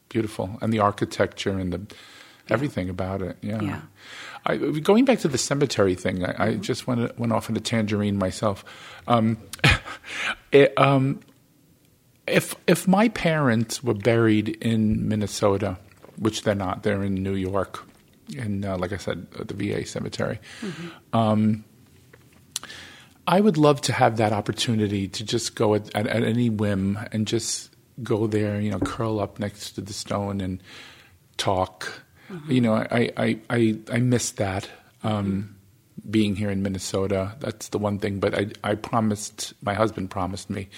beautiful, 0.10 0.58
and 0.62 0.74
the 0.74 0.80
architecture 0.80 1.52
and 1.52 1.72
the 1.72 1.96
everything 2.50 2.89
about 2.89 3.22
it. 3.22 3.38
Yeah. 3.42 3.62
yeah. 3.62 3.82
I, 4.46 4.58
going 4.58 5.06
back 5.06 5.20
to 5.20 5.28
the 5.28 5.38
cemetery 5.38 5.96
thing, 5.96 6.26
I, 6.26 6.48
I 6.48 6.54
just 6.56 6.88
went 6.88 7.18
went 7.20 7.32
off 7.32 7.50
in 7.50 7.58
a 7.58 7.60
tangerine 7.60 8.18
myself. 8.18 8.65
Um, 9.08 9.38
it, 10.52 10.74
um, 10.78 11.20
if 12.30 12.56
if 12.68 12.88
my 12.88 13.10
parents 13.10 13.84
were 13.84 13.94
buried 13.94 14.50
in 14.62 15.08
Minnesota, 15.08 15.78
which 16.18 16.44
they're 16.44 16.56
not, 16.56 16.84
they're 16.84 17.04
in 17.04 17.15
New 17.15 17.36
York, 17.36 17.86
and 18.38 18.65
uh, 18.65 18.78
like 18.78 18.94
I 18.94 18.98
said, 18.98 19.28
at 19.39 19.48
the 19.48 19.54
VA 19.54 19.86
cemetery. 19.86 20.39
Mm-hmm. 20.62 21.18
Um, 21.18 21.63
I 23.28 23.42
would 23.42 23.58
love 23.58 23.82
to 23.82 23.94
have 23.94 24.18
that 24.18 24.34
opportunity 24.34 25.08
to 25.08 25.24
just 25.24 25.56
go 25.56 25.76
at, 25.76 25.96
at, 25.96 26.08
at 26.08 26.24
any 26.24 26.50
whim 26.50 26.98
and 27.12 27.28
just 27.28 27.70
go 28.02 28.26
there, 28.26 28.60
you 28.60 28.72
know, 28.72 28.80
curl 28.80 29.20
up 29.20 29.38
next 29.38 29.74
to 29.74 29.82
the 29.82 29.94
stone 29.94 30.42
and 30.42 30.63
talk. 31.38 32.02
Mm-hmm. 32.32 32.52
You 32.52 32.62
know, 32.62 32.74
I, 32.74 33.12
I, 33.15 33.39
I, 33.50 33.80
I 33.92 34.00
miss 34.00 34.32
that. 34.32 34.68
Um, 35.04 35.56
being 36.10 36.36
here 36.36 36.50
in 36.50 36.63
Minnesota, 36.63 37.36
that's 37.39 37.70
the 37.70 37.78
one 37.78 38.00
thing. 38.00 38.20
But 38.20 38.34
I, 38.34 38.48
I 38.63 38.76
promised, 38.76 39.54
my 39.62 39.74
husband 39.74 40.10
promised 40.10 40.50
me 40.50 40.70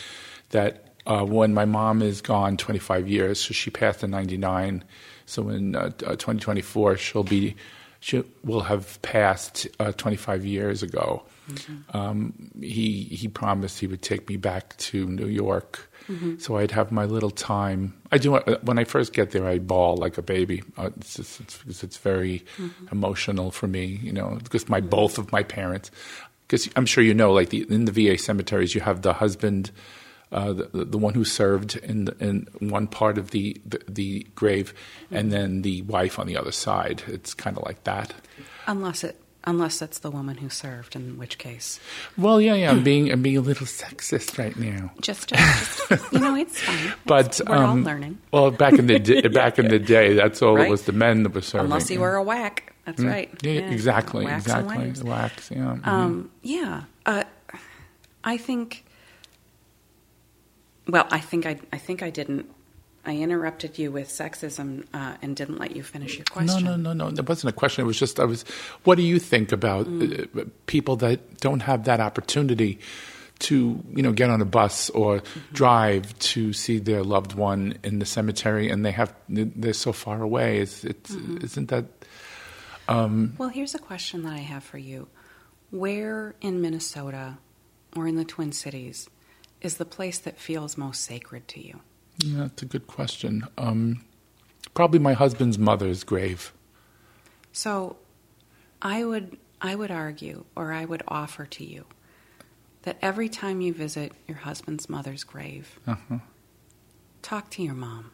that 0.49 0.90
uh, 1.05 1.23
when 1.25 1.53
my 1.53 1.65
mom 1.65 2.01
is 2.01 2.21
gone 2.21 2.57
25 2.57 3.07
years, 3.07 3.39
so 3.39 3.53
she 3.53 3.69
passed 3.69 4.03
in 4.03 4.11
99. 4.11 4.83
So 5.25 5.49
in 5.49 5.75
uh, 5.75 5.89
2024, 5.89 6.97
she'll 6.97 7.23
be, 7.23 7.55
she 7.99 8.23
will 8.43 8.61
have 8.61 9.01
passed 9.01 9.67
uh, 9.79 9.91
25 9.93 10.45
years 10.45 10.83
ago. 10.83 11.23
Mm-hmm. 11.49 11.97
Um, 11.97 12.33
he 12.61 13.03
he 13.03 13.27
promised 13.27 13.79
he 13.79 13.87
would 13.87 14.01
take 14.01 14.29
me 14.29 14.37
back 14.37 14.77
to 14.77 15.07
New 15.07 15.25
York 15.27 15.91
Mm-hmm. 16.07 16.39
So 16.39 16.57
I'd 16.57 16.71
have 16.71 16.91
my 16.91 17.05
little 17.05 17.29
time. 17.29 17.93
I 18.11 18.17
do 18.17 18.35
uh, 18.35 18.57
when 18.61 18.77
I 18.79 18.83
first 18.83 19.13
get 19.13 19.31
there. 19.31 19.47
I 19.47 19.59
bawl 19.59 19.97
like 19.97 20.17
a 20.17 20.21
baby. 20.21 20.63
Uh, 20.77 20.89
it's, 20.97 21.15
just, 21.15 21.39
it's, 21.41 21.83
it's 21.83 21.97
very 21.97 22.43
mm-hmm. 22.57 22.87
emotional 22.91 23.51
for 23.51 23.67
me, 23.67 23.99
you 24.01 24.11
know, 24.11 24.39
because 24.43 24.67
my 24.67 24.81
both 24.81 25.17
of 25.17 25.31
my 25.31 25.43
parents. 25.43 25.91
Because 26.47 26.69
I'm 26.75 26.85
sure 26.85 27.03
you 27.03 27.13
know, 27.13 27.31
like 27.31 27.49
the, 27.49 27.65
in 27.69 27.85
the 27.85 27.91
VA 27.91 28.17
cemeteries, 28.17 28.75
you 28.75 28.81
have 28.81 29.03
the 29.03 29.13
husband, 29.13 29.71
uh, 30.31 30.53
the, 30.53 30.85
the 30.85 30.97
one 30.97 31.13
who 31.13 31.25
served 31.25 31.77
in 31.77 32.09
in 32.19 32.47
one 32.59 32.87
part 32.87 33.17
of 33.17 33.31
the 33.31 33.59
the, 33.65 33.81
the 33.87 34.27
grave, 34.35 34.73
mm-hmm. 35.05 35.15
and 35.15 35.31
then 35.31 35.61
the 35.61 35.81
wife 35.83 36.19
on 36.19 36.27
the 36.27 36.37
other 36.37 36.51
side. 36.51 37.03
It's 37.07 37.33
kind 37.33 37.57
of 37.57 37.63
like 37.63 37.83
that. 37.83 38.13
Unless 38.67 39.03
it 39.03 39.21
Unless 39.43 39.79
that's 39.79 39.99
the 39.99 40.11
woman 40.11 40.37
who 40.37 40.49
served, 40.49 40.95
in 40.95 41.17
which 41.17 41.39
case. 41.39 41.79
Well, 42.15 42.39
yeah, 42.39 42.53
yeah. 42.53 42.69
I'm 42.69 42.83
being 42.83 43.11
I'm 43.11 43.23
being 43.23 43.37
a 43.37 43.41
little 43.41 43.65
sexist 43.65 44.37
right 44.37 44.55
now. 44.55 44.91
Just, 45.01 45.29
just 45.29 45.89
you 46.11 46.19
know, 46.19 46.35
it's 46.35 46.59
fine. 46.59 46.93
but 47.07 47.41
we're 47.47 47.55
um, 47.55 47.79
all 47.79 47.83
learning. 47.83 48.19
Well, 48.31 48.51
back 48.51 48.73
in 48.73 48.85
the 48.85 48.99
di- 49.21 49.27
back 49.29 49.57
in 49.57 49.67
the 49.67 49.79
day, 49.79 50.13
that's 50.13 50.43
all 50.43 50.57
right? 50.57 50.67
it 50.67 50.69
was 50.69 50.83
the 50.83 50.91
men 50.91 51.23
that 51.23 51.33
were 51.33 51.41
serving. 51.41 51.65
Unless 51.65 51.89
you 51.89 52.01
were 52.01 52.17
a 52.17 52.23
WAC. 52.23 52.59
That's 52.85 53.01
mm. 53.01 53.09
right. 53.09 53.31
Yeah, 53.41 53.53
yeah, 53.53 53.71
exactly, 53.71 54.25
WACs 54.25 54.37
exactly. 54.37 54.77
WACs. 54.77 55.49
Yeah. 55.49 55.57
Mm-hmm. 55.57 55.89
Um, 55.89 56.31
yeah. 56.43 56.83
Uh, 57.07 57.23
I 58.23 58.37
think. 58.37 58.85
Well, 60.87 61.07
I 61.11 61.19
think 61.19 61.45
I 61.45 61.59
I 61.71 61.77
think 61.77 62.03
I 62.03 62.09
didn't 62.09 62.49
I 63.03 63.17
interrupted 63.17 63.79
you 63.79 63.91
with 63.91 64.09
sexism 64.09 64.85
uh, 64.93 65.15
and 65.21 65.35
didn't 65.35 65.57
let 65.57 65.75
you 65.75 65.81
finish 65.81 66.17
your 66.17 66.25
question. 66.25 66.63
No, 66.63 66.75
no, 66.75 66.93
no, 66.93 67.09
no. 67.09 67.19
It 67.19 67.27
wasn't 67.27 67.49
a 67.49 67.55
question. 67.55 67.83
It 67.83 67.87
was 67.87 67.97
just 67.97 68.19
I 68.19 68.25
was. 68.25 68.43
What 68.83 68.95
do 68.95 69.01
you 69.01 69.17
think 69.17 69.51
about 69.51 69.87
mm. 69.87 70.51
people 70.67 70.97
that 70.97 71.39
don't 71.39 71.61
have 71.61 71.85
that 71.85 71.99
opportunity 71.99 72.79
to, 73.39 73.83
you 73.95 74.03
know, 74.03 74.11
get 74.11 74.29
on 74.29 74.39
a 74.39 74.45
bus 74.45 74.91
or 74.91 75.19
mm-hmm. 75.19 75.39
drive 75.53 76.17
to 76.19 76.53
see 76.53 76.77
their 76.77 77.03
loved 77.03 77.33
one 77.33 77.75
in 77.83 77.97
the 77.97 78.05
cemetery, 78.05 78.69
and 78.69 78.85
they 78.85 78.91
have 78.91 79.13
they're 79.27 79.73
so 79.73 79.93
far 79.93 80.21
away? 80.21 80.59
Is 80.59 80.85
it 80.85 81.03
mm-hmm. 81.03 81.43
isn't 81.43 81.69
that? 81.69 81.85
Um, 82.87 83.33
well, 83.39 83.49
here's 83.49 83.73
a 83.73 83.79
question 83.79 84.23
that 84.23 84.33
I 84.33 84.39
have 84.39 84.63
for 84.63 84.77
you: 84.77 85.07
Where 85.71 86.35
in 86.39 86.61
Minnesota 86.61 87.39
or 87.95 88.07
in 88.07 88.15
the 88.15 88.25
Twin 88.25 88.51
Cities 88.51 89.09
is 89.61 89.77
the 89.77 89.85
place 89.85 90.17
that 90.19 90.39
feels 90.39 90.77
most 90.77 91.01
sacred 91.01 91.47
to 91.49 91.65
you? 91.65 91.79
Yeah, 92.17 92.39
that's 92.41 92.61
a 92.61 92.65
good 92.65 92.87
question. 92.87 93.47
Um, 93.57 94.03
probably 94.73 94.99
my 94.99 95.13
husband's 95.13 95.57
mother's 95.59 96.03
grave. 96.03 96.53
So, 97.51 97.97
I 98.81 99.03
would 99.03 99.37
I 99.61 99.75
would 99.75 99.91
argue, 99.91 100.45
or 100.55 100.73
I 100.73 100.85
would 100.85 101.03
offer 101.07 101.45
to 101.45 101.63
you, 101.63 101.85
that 102.81 102.97
every 103.01 103.29
time 103.29 103.61
you 103.61 103.73
visit 103.73 104.11
your 104.27 104.37
husband's 104.37 104.89
mother's 104.89 105.23
grave, 105.23 105.79
Uh-huh. 105.85 106.19
talk 107.21 107.49
to 107.51 107.63
your 107.63 107.75
mom. 107.75 108.11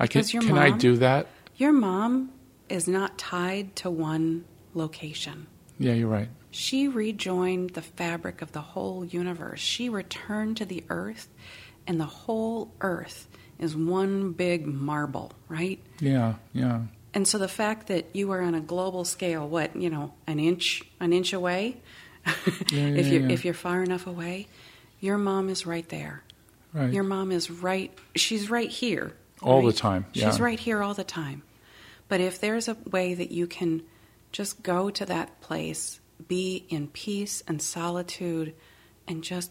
I 0.00 0.06
can, 0.08 0.24
your 0.28 0.42
can 0.42 0.58
I 0.58 0.70
do 0.76 0.96
that? 0.96 1.28
Your 1.56 1.72
mom 1.72 2.30
is 2.68 2.86
not 2.88 3.18
tied 3.18 3.74
to 3.76 3.90
one 3.90 4.44
location. 4.74 5.46
Yeah, 5.78 5.92
you're 5.94 6.08
right. 6.08 6.28
She 6.50 6.88
rejoined 6.88 7.70
the 7.70 7.82
fabric 7.82 8.42
of 8.42 8.52
the 8.52 8.60
whole 8.60 9.04
universe. 9.04 9.60
She 9.60 9.88
returned 9.88 10.56
to 10.58 10.64
the 10.64 10.82
earth, 10.88 11.28
and 11.86 12.00
the 12.00 12.06
whole 12.06 12.72
earth 12.80 13.28
is 13.58 13.76
one 13.76 14.32
big 14.32 14.66
marble, 14.66 15.32
right? 15.48 15.78
Yeah, 16.00 16.34
yeah. 16.52 16.82
And 17.14 17.26
so 17.26 17.38
the 17.38 17.48
fact 17.48 17.88
that 17.88 18.06
you 18.14 18.30
are 18.32 18.40
on 18.40 18.54
a 18.54 18.60
global 18.60 19.04
scale, 19.04 19.48
what, 19.48 19.74
you 19.76 19.90
know, 19.90 20.12
an 20.26 20.38
inch 20.38 20.82
an 21.00 21.12
inch 21.12 21.32
away, 21.32 21.76
Yeah, 22.72 22.88
if 22.88 23.08
you're 23.08 23.22
yeah. 23.22 23.32
if 23.32 23.44
you're 23.44 23.54
far 23.54 23.82
enough 23.82 24.06
away, 24.06 24.46
your 25.00 25.18
mom 25.18 25.48
is 25.48 25.66
right 25.66 25.88
there. 25.88 26.22
Right. 26.72 26.92
Your 26.92 27.04
mom 27.04 27.32
is 27.32 27.50
right 27.50 27.90
she's 28.14 28.50
right 28.50 28.70
here. 28.70 29.14
All 29.40 29.60
the 29.60 29.68
right? 29.68 29.76
time, 29.76 30.06
She's 30.12 30.40
right 30.40 30.58
here 30.58 30.82
all 30.82 30.94
the 30.94 31.04
time. 31.04 31.42
But 32.08 32.20
if 32.20 32.40
there's 32.40 32.68
a 32.68 32.76
way 32.90 33.14
that 33.14 33.30
you 33.30 33.46
can 33.46 33.82
just 34.32 34.62
go 34.62 34.90
to 34.90 35.06
that 35.06 35.40
place, 35.40 36.00
be 36.26 36.66
in 36.68 36.88
peace 36.88 37.42
and 37.46 37.62
solitude 37.62 38.54
and 39.06 39.22
just 39.24 39.50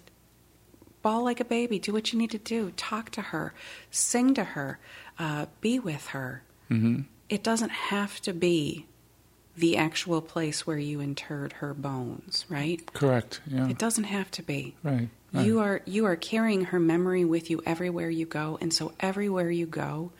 bawl 1.01 1.23
like 1.23 1.39
a 1.39 1.45
baby, 1.45 1.79
do 1.79 1.93
what 1.93 2.11
you 2.11 2.19
need 2.19 2.31
to 2.31 2.37
do, 2.37 2.71
talk 2.71 3.09
to 3.11 3.21
her, 3.21 3.53
sing 3.91 4.33
to 4.33 4.43
her, 4.43 4.79
uh, 5.17 5.45
be 5.61 5.79
with 5.79 6.07
her. 6.07 6.43
hmm 6.67 7.01
It 7.29 7.43
doesn't 7.43 7.71
have 7.71 8.21
to 8.21 8.33
be 8.33 8.85
the 9.55 9.75
actual 9.77 10.21
place 10.21 10.67
where 10.67 10.77
you 10.77 11.01
interred 11.01 11.53
her 11.53 11.73
bones, 11.73 12.45
right? 12.47 12.85
Correct. 12.93 13.41
Yeah. 13.47 13.67
It 13.69 13.79
doesn't 13.79 14.03
have 14.03 14.29
to 14.31 14.43
be. 14.43 14.75
Right. 14.83 15.09
right. 15.33 15.45
You 15.45 15.59
are 15.59 15.81
you 15.85 16.05
are 16.05 16.15
carrying 16.15 16.65
her 16.65 16.79
memory 16.79 17.25
with 17.25 17.49
you 17.49 17.61
everywhere 17.65 18.09
you 18.09 18.25
go, 18.27 18.57
and 18.61 18.71
so 18.71 18.93
everywhere 18.99 19.49
you 19.49 19.65
go, 19.65 20.11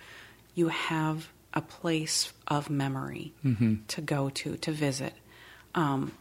you 0.56 0.70
have 0.70 1.30
a 1.54 1.62
place 1.62 2.32
of 2.48 2.70
memory 2.70 3.34
Mhm. 3.46 3.86
to 3.88 4.02
go 4.02 4.30
to 4.30 4.58
to 4.58 4.72
visit. 4.72 5.14
Um, 5.76 6.12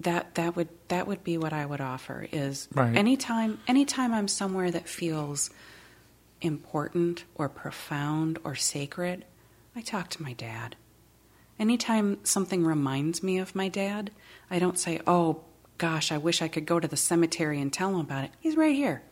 that 0.00 0.34
that 0.36 0.54
would 0.56 0.68
that 0.88 1.06
would 1.06 1.24
be 1.24 1.36
what 1.38 1.52
I 1.52 1.66
would 1.66 1.80
offer 1.80 2.26
is 2.30 2.68
Right. 2.74 2.94
anytime 2.96 3.58
anytime 3.66 4.12
I'm 4.14 4.28
somewhere 4.28 4.70
that 4.70 4.88
feels 4.88 5.50
important 6.40 7.24
or 7.34 7.48
profound 7.48 8.38
or 8.44 8.54
sacred, 8.54 9.24
I 9.74 9.80
talk 9.80 10.08
to 10.10 10.22
my 10.22 10.32
dad. 10.34 10.76
Anytime 11.58 12.18
something 12.24 12.64
reminds 12.64 13.22
me 13.22 13.38
of 13.38 13.54
my 13.56 13.68
dad, 13.68 14.12
I 14.50 14.60
don't 14.60 14.78
say, 14.78 15.00
"Oh 15.06 15.40
gosh, 15.78 16.12
I 16.12 16.18
wish 16.18 16.40
I 16.42 16.46
could 16.48 16.66
go 16.66 16.78
to 16.78 16.86
the 16.86 16.96
cemetery 16.96 17.60
and 17.60 17.72
tell 17.72 17.90
him 17.90 18.00
about 18.00 18.24
it." 18.24 18.30
He's 18.40 18.56
right 18.56 18.74
here. 18.76 19.02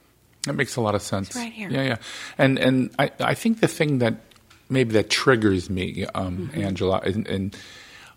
That 0.45 0.55
makes 0.55 0.77
a 0.77 0.81
lot 0.81 0.95
of 0.95 1.03
sense. 1.03 1.29
It's 1.29 1.37
right 1.37 1.53
here. 1.53 1.69
Yeah, 1.71 1.83
yeah. 1.83 1.97
And 2.39 2.59
and 2.61 2.95
I, 2.99 3.11
I 3.19 3.35
think 3.35 3.59
the 3.61 3.67
thing 3.69 3.99
that 3.99 4.21
maybe 4.69 4.93
that 4.93 5.11
triggers 5.11 5.71
me, 5.71 6.07
um, 6.15 6.49
Mm-hmm. 6.49 6.61
Angela, 6.63 7.01
and, 7.05 7.27
and 7.27 7.57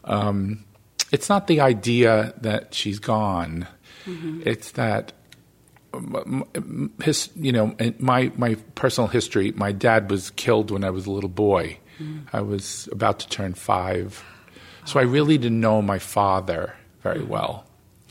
um, 0.03 0.65
it's 1.12 1.29
not 1.29 1.47
the 1.47 1.62
idea 1.62 2.33
that 2.41 2.73
she's 2.73 2.99
gone. 2.99 3.67
Mm-hmm. 4.05 4.43
It's 4.45 4.71
that 4.71 5.13
his, 7.03 7.29
you 7.35 7.51
know, 7.51 7.75
my 7.97 8.31
my 8.38 8.55
personal 8.75 9.07
history. 9.07 9.51
My 9.51 9.71
dad 9.71 10.09
was 10.12 10.31
killed 10.31 10.71
when 10.71 10.83
I 10.83 10.89
was 10.89 11.05
a 11.07 11.12
little 11.12 11.29
boy. 11.29 11.77
Mm. 11.99 12.27
I 12.31 12.41
was 12.41 12.88
about 12.91 13.19
to 13.19 13.29
turn 13.29 13.53
five, 13.53 14.23
so 14.85 14.99
I 14.99 15.03
really 15.03 15.38
didn't 15.38 15.59
know 15.59 15.81
my 15.81 15.99
father 15.99 16.75
very 17.01 17.23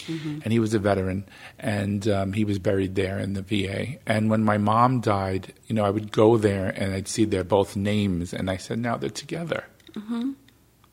Mm-hmm. 0.07 0.41
and 0.43 0.53
he 0.53 0.59
was 0.59 0.75
a 0.75 0.79
veteran, 0.79 1.27
and 1.59 2.07
um, 2.09 2.33
he 2.33 2.45
was 2.45 2.59
buried 2.59 2.95
there 2.95 3.19
in 3.19 3.35
the 3.35 3.43
VA. 3.43 3.99
And 4.07 4.31
when 4.31 4.45
my 4.45 4.59
mom 4.59 5.01
died, 5.01 5.53
you 5.67 5.75
know, 5.75 5.85
I 5.85 5.91
would 5.91 6.13
go 6.13 6.37
there 6.37 6.69
and 6.69 6.95
I'd 6.95 7.09
see 7.09 7.25
their 7.25 7.45
both 7.45 7.77
names, 7.77 8.33
and 8.33 8.51
I 8.51 8.57
said, 8.57 8.79
now 8.79 8.97
they're 8.97 9.11
together. 9.11 9.65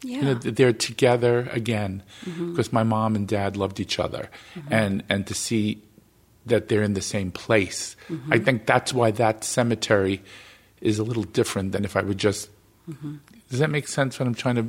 Yeah. 0.03 0.17
You 0.17 0.23
know, 0.23 0.33
they're 0.35 0.73
together 0.73 1.49
again 1.51 2.03
mm-hmm. 2.25 2.51
because 2.51 2.71
my 2.71 2.83
mom 2.83 3.15
and 3.15 3.27
dad 3.27 3.57
loved 3.57 3.79
each 3.79 3.99
other, 3.99 4.29
mm-hmm. 4.55 4.73
and 4.73 5.03
and 5.09 5.25
to 5.27 5.33
see 5.33 5.81
that 6.45 6.67
they're 6.67 6.83
in 6.83 6.93
the 6.93 7.01
same 7.01 7.31
place, 7.31 7.95
I 8.29 8.37
think 8.37 8.67
that's 8.67 8.93
why 8.93 9.09
that 9.11 9.43
cemetery 9.43 10.21
is 10.79 10.99
a 10.99 11.03
little 11.03 11.23
different 11.23 11.71
than 11.71 11.85
if 11.85 11.95
I 11.95 12.01
would 12.01 12.19
just. 12.19 12.49
Does 13.49 13.59
that 13.59 13.69
make 13.69 13.87
sense? 13.87 14.17
When 14.19 14.27
I'm 14.27 14.35
trying 14.35 14.55
to, 14.55 14.65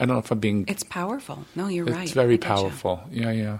I 0.00 0.06
don't 0.06 0.14
know 0.16 0.18
if 0.20 0.30
I'm 0.30 0.40
being 0.40 0.64
it's 0.68 0.82
powerful. 0.82 1.44
No, 1.54 1.68
you're 1.68 1.86
it's 1.86 1.96
right. 1.96 2.02
It's 2.04 2.12
very 2.12 2.34
I 2.34 2.38
powerful. 2.38 3.00
Yeah, 3.10 3.30
yeah. 3.30 3.58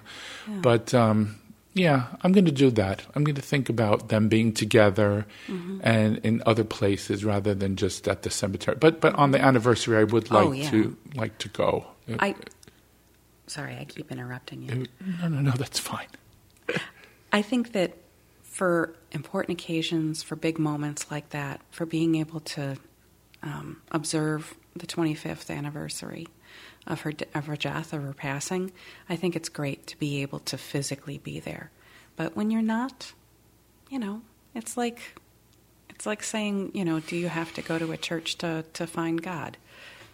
But 0.49 0.93
um, 0.95 1.37
yeah, 1.75 2.07
I'm 2.23 2.33
going 2.33 2.45
to 2.47 2.51
do 2.53 2.71
that. 2.73 3.05
I'm 3.15 3.23
going 3.23 3.37
to 3.37 3.43
think 3.43 3.69
about 3.69 4.09
them 4.09 4.29
being 4.29 4.53
together 4.53 5.27
Mm-hmm. 5.47 5.81
and 5.83 6.19
in 6.25 6.43
other 6.45 6.65
places 6.65 7.25
rather 7.25 7.55
than 7.55 7.77
just 7.77 8.09
at 8.09 8.23
the 8.23 8.31
cemetery. 8.31 8.77
But 8.81 9.01
but 9.01 9.15
on 9.15 9.31
the 9.31 9.41
anniversary, 9.41 9.97
I 9.97 10.05
would 10.05 10.31
like 10.31 10.47
Oh, 10.47 10.53
yeah. 10.53 10.71
to 10.71 10.97
like 11.15 11.39
to 11.39 11.49
go. 11.49 11.87
I 12.19 12.35
sorry, 13.47 13.77
I 13.79 13.85
keep 13.85 14.11
interrupting 14.11 14.63
you. 14.63 14.87
no, 15.23 15.29
no, 15.29 15.41
no, 15.41 15.51
that's 15.53 15.79
fine. 15.79 16.09
I 17.33 17.43
think 17.43 17.73
that 17.73 17.97
for 18.43 18.95
important 19.13 19.61
occasions, 19.61 20.23
for 20.23 20.35
big 20.37 20.59
moments 20.59 21.11
like 21.11 21.31
that, 21.31 21.61
for 21.71 21.87
being 21.87 22.17
able 22.17 22.41
to 22.41 22.77
um, 23.43 23.81
observe 23.91 24.55
the 24.77 24.87
25th 24.87 25.55
anniversary 25.55 26.27
of 26.87 27.03
her 27.03 27.13
of 27.35 27.47
her 27.47 27.57
death, 27.57 27.93
of 27.93 28.03
her 28.03 28.13
passing, 28.15 28.73
I 29.09 29.17
think 29.17 29.37
it's 29.37 29.49
great 29.49 29.87
to 29.89 29.99
be 29.99 30.23
able 30.23 30.39
to 30.41 30.57
physically 30.59 31.19
be 31.19 31.39
there. 31.41 31.71
But 32.17 32.35
when 32.37 32.51
you're 32.51 32.63
not, 32.63 33.13
you 33.91 33.99
know, 33.99 34.23
it's 34.55 34.77
like 34.77 35.01
it's 35.91 36.07
like 36.07 36.23
saying, 36.23 36.71
you 36.75 36.85
know, 36.85 37.01
do 37.01 37.17
you 37.17 37.29
have 37.29 37.53
to 37.55 37.63
go 37.63 37.79
to 37.79 37.93
a 37.93 37.97
church 37.97 38.39
to 38.39 38.65
to 38.75 38.87
find 38.87 39.23
God? 39.23 39.57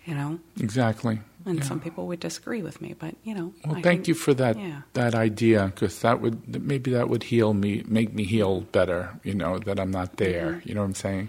You 0.04 0.14
know, 0.14 0.38
Exactly. 0.60 1.20
and 1.46 1.58
Yeah. 1.60 1.64
some 1.64 1.80
people 1.80 2.06
would 2.08 2.20
disagree 2.20 2.60
with 2.60 2.82
me, 2.82 2.94
but 2.98 3.14
you 3.24 3.34
know, 3.34 3.54
Well, 3.64 3.76
I 3.76 3.82
thank 3.82 4.06
you 4.06 4.12
for 4.14 4.34
that 4.34 4.58
Yeah. 4.58 4.82
that 4.92 5.14
idea 5.14 5.66
because 5.74 6.00
that 6.00 6.20
would 6.20 6.62
maybe 6.62 6.90
that 6.90 7.08
would 7.08 7.22
heal 7.24 7.54
me, 7.54 7.84
make 7.86 8.12
me 8.12 8.24
heal 8.24 8.62
better. 8.72 9.18
You 9.22 9.32
know 9.34 9.58
that 9.60 9.78
I'm 9.80 9.90
not 9.90 10.16
there. 10.18 10.56
Mm-hmm. 10.56 10.68
You 10.68 10.74
know 10.74 10.80
what 10.82 10.88
I'm 10.88 10.94
saying? 10.94 11.28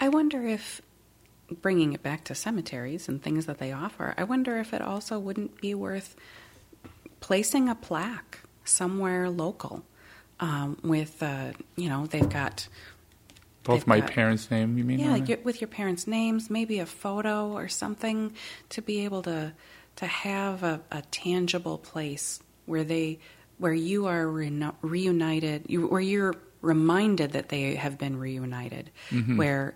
I 0.00 0.08
wonder 0.08 0.46
if, 0.46 0.80
bringing 1.50 1.92
it 1.92 2.02
back 2.02 2.24
to 2.24 2.34
cemeteries 2.34 3.08
and 3.08 3.22
things 3.22 3.46
that 3.46 3.58
they 3.58 3.72
offer, 3.72 4.14
I 4.16 4.24
wonder 4.24 4.58
if 4.58 4.72
it 4.74 4.82
also 4.82 5.18
wouldn't 5.18 5.60
be 5.60 5.74
worth 5.74 6.16
placing 7.20 7.68
a 7.68 7.74
plaque 7.74 8.40
somewhere 8.64 9.30
local 9.30 9.84
um, 10.40 10.78
with, 10.82 11.22
uh, 11.22 11.52
you 11.76 11.88
know, 11.88 12.06
they've 12.06 12.28
got, 12.28 12.68
Both 13.62 13.80
They've 13.80 13.86
my 13.86 14.00
got- 14.00 14.10
parents' 14.10 14.50
name. 14.50 14.76
You 14.78 14.84
mean? 14.84 14.98
yeah, 14.98 15.16
your, 15.16 15.38
with 15.44 15.60
your 15.60 15.68
parents' 15.68 16.06
names, 16.06 16.50
maybe 16.50 16.78
a 16.78 16.86
photo 16.86 17.52
or 17.52 17.68
something 17.68 18.32
to 18.70 18.82
be 18.82 19.04
able 19.04 19.22
to 19.22 19.52
to 19.96 20.06
have 20.06 20.62
a, 20.62 20.78
a 20.92 21.00
tangible 21.10 21.78
place 21.78 22.38
where 22.66 22.84
they 22.84 23.18
where 23.58 23.72
you 23.72 24.06
are 24.06 24.28
reno- 24.28 24.76
reunited, 24.82 25.64
you, 25.68 25.86
where 25.86 26.02
you're 26.02 26.34
reminded 26.60 27.32
that 27.32 27.48
they 27.48 27.76
have 27.76 27.96
been 27.98 28.18
reunited, 28.18 28.90
Mm-hmm. 29.10 29.38
where 29.38 29.74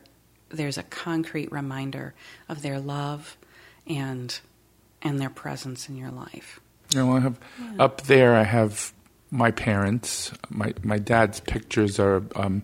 there's 0.50 0.78
a 0.78 0.82
concrete 0.82 1.50
reminder 1.52 2.14
of 2.48 2.62
their 2.62 2.80
love 2.80 3.36
and 3.86 4.40
and 5.02 5.18
their 5.18 5.30
presence 5.30 5.88
in 5.88 5.96
your 5.96 6.10
life. 6.10 6.60
You 6.92 7.04
know, 7.04 7.16
I 7.16 7.20
have 7.20 7.40
up 7.78 8.02
there. 8.02 8.34
I 8.34 8.42
have 8.42 8.92
my 9.30 9.50
parents. 9.50 10.32
My 10.48 10.74
my 10.82 10.98
dad's 10.98 11.40
pictures 11.40 11.98
are 11.98 12.22
um, 12.36 12.62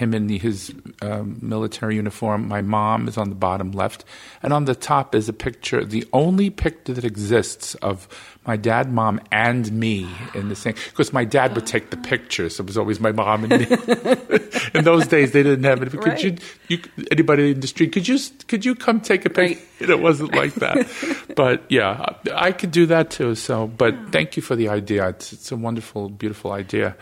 him 0.00 0.14
in 0.14 0.28
his 0.28 0.74
um, 1.02 1.38
military 1.40 1.94
uniform. 1.96 2.48
My 2.48 2.62
mom 2.62 3.06
is 3.06 3.16
on 3.16 3.28
the 3.28 3.36
bottom 3.36 3.70
left, 3.72 4.04
and 4.42 4.52
on 4.52 4.64
the 4.64 4.74
top 4.74 5.14
is 5.14 5.28
a 5.28 5.32
picture. 5.32 5.84
The 5.84 6.06
only 6.12 6.48
picture 6.50 6.94
that 6.94 7.04
exists 7.04 7.74
of 7.76 8.08
my 8.46 8.56
dad, 8.56 8.90
mom, 8.90 9.20
and 9.30 9.70
me 9.70 10.08
in 10.34 10.48
the 10.48 10.56
same. 10.56 10.74
Because 10.88 11.12
my 11.12 11.24
dad 11.24 11.54
would 11.54 11.66
take 11.66 11.90
the 11.90 11.96
pictures. 11.98 12.56
So 12.56 12.62
it 12.64 12.66
was 12.66 12.78
always 12.78 12.98
my 12.98 13.12
mom 13.12 13.44
and 13.44 13.60
me. 13.60 13.66
in 14.74 14.84
those 14.84 15.06
days, 15.06 15.32
they 15.32 15.42
didn't 15.42 15.64
have 15.64 15.82
it. 15.82 15.90
Could 15.90 16.00
Right. 16.06 16.24
you, 16.24 16.36
you, 16.68 16.78
anybody 17.10 17.50
in 17.52 17.60
the 17.60 17.66
street, 17.66 17.92
could 17.92 18.08
you 18.08 18.18
could 18.48 18.64
you 18.64 18.74
come 18.74 19.00
take 19.00 19.24
a 19.26 19.30
picture? 19.30 19.60
Right. 19.60 19.66
It 19.90 20.00
wasn't 20.00 20.34
like 20.34 20.54
that. 20.56 20.86
but 21.36 21.62
yeah, 21.68 22.14
I 22.34 22.48
I 22.48 22.52
could 22.52 22.70
do 22.70 22.86
that 22.86 23.10
too. 23.10 23.34
So, 23.34 23.66
but 23.66 23.94
thank 24.12 24.36
you 24.36 24.42
for 24.42 24.56
the 24.56 24.68
idea. 24.68 25.08
It's, 25.08 25.32
it's 25.32 25.52
a 25.52 25.56
wonderful, 25.56 26.08
beautiful 26.10 26.52
idea. 26.52 26.96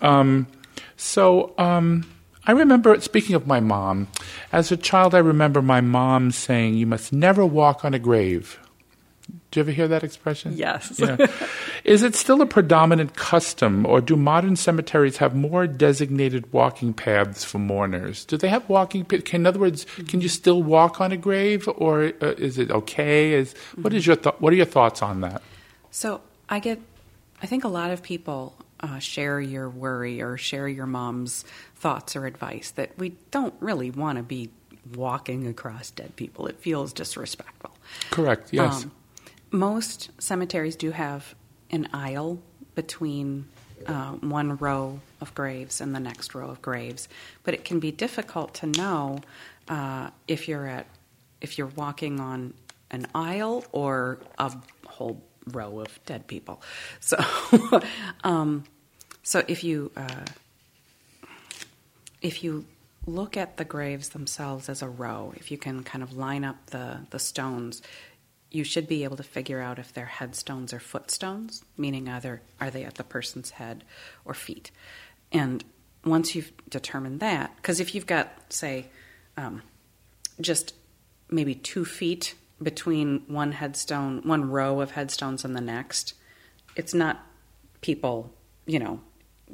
Um, 0.00 0.46
so, 0.96 1.52
um, 1.58 2.04
I 2.48 2.52
remember, 2.52 2.98
speaking 3.02 3.36
of 3.36 3.46
my 3.46 3.60
mom, 3.60 4.08
as 4.52 4.72
a 4.72 4.76
child, 4.76 5.14
I 5.14 5.18
remember 5.18 5.60
my 5.60 5.82
mom 5.82 6.30
saying, 6.30 6.74
You 6.74 6.86
must 6.86 7.12
never 7.12 7.44
walk 7.44 7.84
on 7.84 7.92
a 7.92 7.98
grave. 7.98 8.58
Do 9.50 9.60
you 9.60 9.64
ever 9.64 9.70
hear 9.70 9.88
that 9.88 10.02
expression? 10.02 10.54
Yes. 10.56 10.98
Yeah. 10.98 11.26
Is 11.84 12.02
it 12.02 12.14
still 12.14 12.40
a 12.40 12.46
predominant 12.46 13.16
custom, 13.16 13.84
or 13.84 14.00
do 14.00 14.16
modern 14.16 14.56
cemeteries 14.56 15.18
have 15.18 15.34
more 15.34 15.66
designated 15.66 16.50
walking 16.50 16.94
paths 16.94 17.44
for 17.44 17.58
mourners? 17.58 18.24
Do 18.24 18.38
they 18.38 18.48
have 18.48 18.66
walking? 18.68 19.04
Can, 19.04 19.42
in 19.42 19.46
other 19.46 19.58
words, 19.58 19.84
can 20.08 20.22
you 20.22 20.28
still 20.28 20.62
walk 20.62 21.02
on 21.02 21.12
a 21.12 21.18
grave, 21.18 21.68
or 21.76 22.12
uh, 22.22 22.34
is 22.38 22.58
it 22.58 22.70
okay? 22.70 23.34
Is 23.34 23.54
what 23.76 23.92
is 23.92 24.06
your 24.06 24.16
th- 24.16 24.36
what 24.38 24.54
are 24.54 24.56
your 24.56 24.66
thoughts 24.66 25.02
on 25.02 25.20
that? 25.20 25.42
So 25.90 26.22
I 26.48 26.60
get, 26.60 26.80
I 27.42 27.46
think 27.46 27.64
a 27.64 27.68
lot 27.68 27.90
of 27.90 28.02
people 28.02 28.54
uh, 28.80 28.98
share 28.98 29.40
your 29.40 29.68
worry 29.68 30.20
or 30.22 30.36
share 30.36 30.68
your 30.68 30.86
mom's 30.86 31.44
thoughts 31.78 32.16
or 32.16 32.26
advice 32.26 32.70
that 32.72 32.90
we 32.98 33.10
don't 33.30 33.54
really 33.60 33.90
want 33.90 34.16
to 34.18 34.22
be 34.22 34.50
walking 34.94 35.46
across 35.46 35.90
dead 35.90 36.16
people. 36.16 36.46
It 36.46 36.58
feels 36.58 36.92
disrespectful. 36.92 37.70
Correct. 38.10 38.52
Yes. 38.52 38.84
Um, 38.84 38.92
most 39.50 40.10
cemeteries 40.18 40.76
do 40.76 40.90
have 40.90 41.34
an 41.70 41.88
aisle 41.92 42.40
between 42.74 43.46
uh, 43.86 44.12
one 44.12 44.56
row 44.56 45.00
of 45.20 45.34
graves 45.34 45.80
and 45.80 45.94
the 45.94 46.00
next 46.00 46.34
row 46.34 46.50
of 46.50 46.60
graves, 46.60 47.08
but 47.44 47.54
it 47.54 47.64
can 47.64 47.80
be 47.80 47.90
difficult 47.92 48.54
to 48.54 48.66
know 48.66 49.20
uh, 49.68 50.10
if 50.26 50.48
you're 50.48 50.66
at 50.66 50.86
if 51.40 51.56
you're 51.56 51.68
walking 51.68 52.18
on 52.18 52.52
an 52.90 53.06
aisle 53.14 53.64
or 53.70 54.18
a 54.38 54.52
whole 54.86 55.22
row 55.52 55.80
of 55.80 56.04
dead 56.04 56.26
people. 56.26 56.60
So, 57.00 57.16
um, 58.24 58.64
so 59.22 59.44
if 59.46 59.62
you 59.62 59.92
uh, 59.96 60.24
if 62.20 62.42
you 62.42 62.66
look 63.06 63.36
at 63.36 63.56
the 63.56 63.64
graves 63.64 64.10
themselves 64.10 64.68
as 64.68 64.82
a 64.82 64.88
row, 64.88 65.32
if 65.36 65.50
you 65.50 65.58
can 65.58 65.82
kind 65.82 66.02
of 66.02 66.16
line 66.16 66.44
up 66.44 66.66
the 66.66 67.00
the 67.10 67.18
stones, 67.18 67.82
you 68.50 68.64
should 68.64 68.88
be 68.88 69.04
able 69.04 69.16
to 69.16 69.22
figure 69.22 69.60
out 69.60 69.78
if 69.78 69.92
they're 69.92 70.06
headstones 70.06 70.72
or 70.72 70.80
footstones, 70.80 71.64
meaning 71.76 72.08
either 72.08 72.40
are 72.60 72.70
they 72.70 72.84
at 72.84 72.94
the 72.94 73.04
person's 73.04 73.50
head 73.50 73.84
or 74.24 74.34
feet. 74.34 74.70
And 75.32 75.64
once 76.04 76.34
you've 76.34 76.52
determined 76.68 77.20
that, 77.20 77.54
because 77.56 77.80
if 77.80 77.94
you've 77.94 78.06
got, 78.06 78.52
say, 78.52 78.86
um, 79.36 79.62
just 80.40 80.74
maybe 81.30 81.54
two 81.54 81.84
feet 81.84 82.34
between 82.62 83.22
one 83.26 83.52
headstone, 83.52 84.22
one 84.24 84.50
row 84.50 84.80
of 84.80 84.92
headstones 84.92 85.44
and 85.44 85.54
the 85.54 85.60
next, 85.60 86.14
it's 86.74 86.94
not 86.94 87.24
people, 87.80 88.32
you 88.66 88.78
know, 88.78 89.00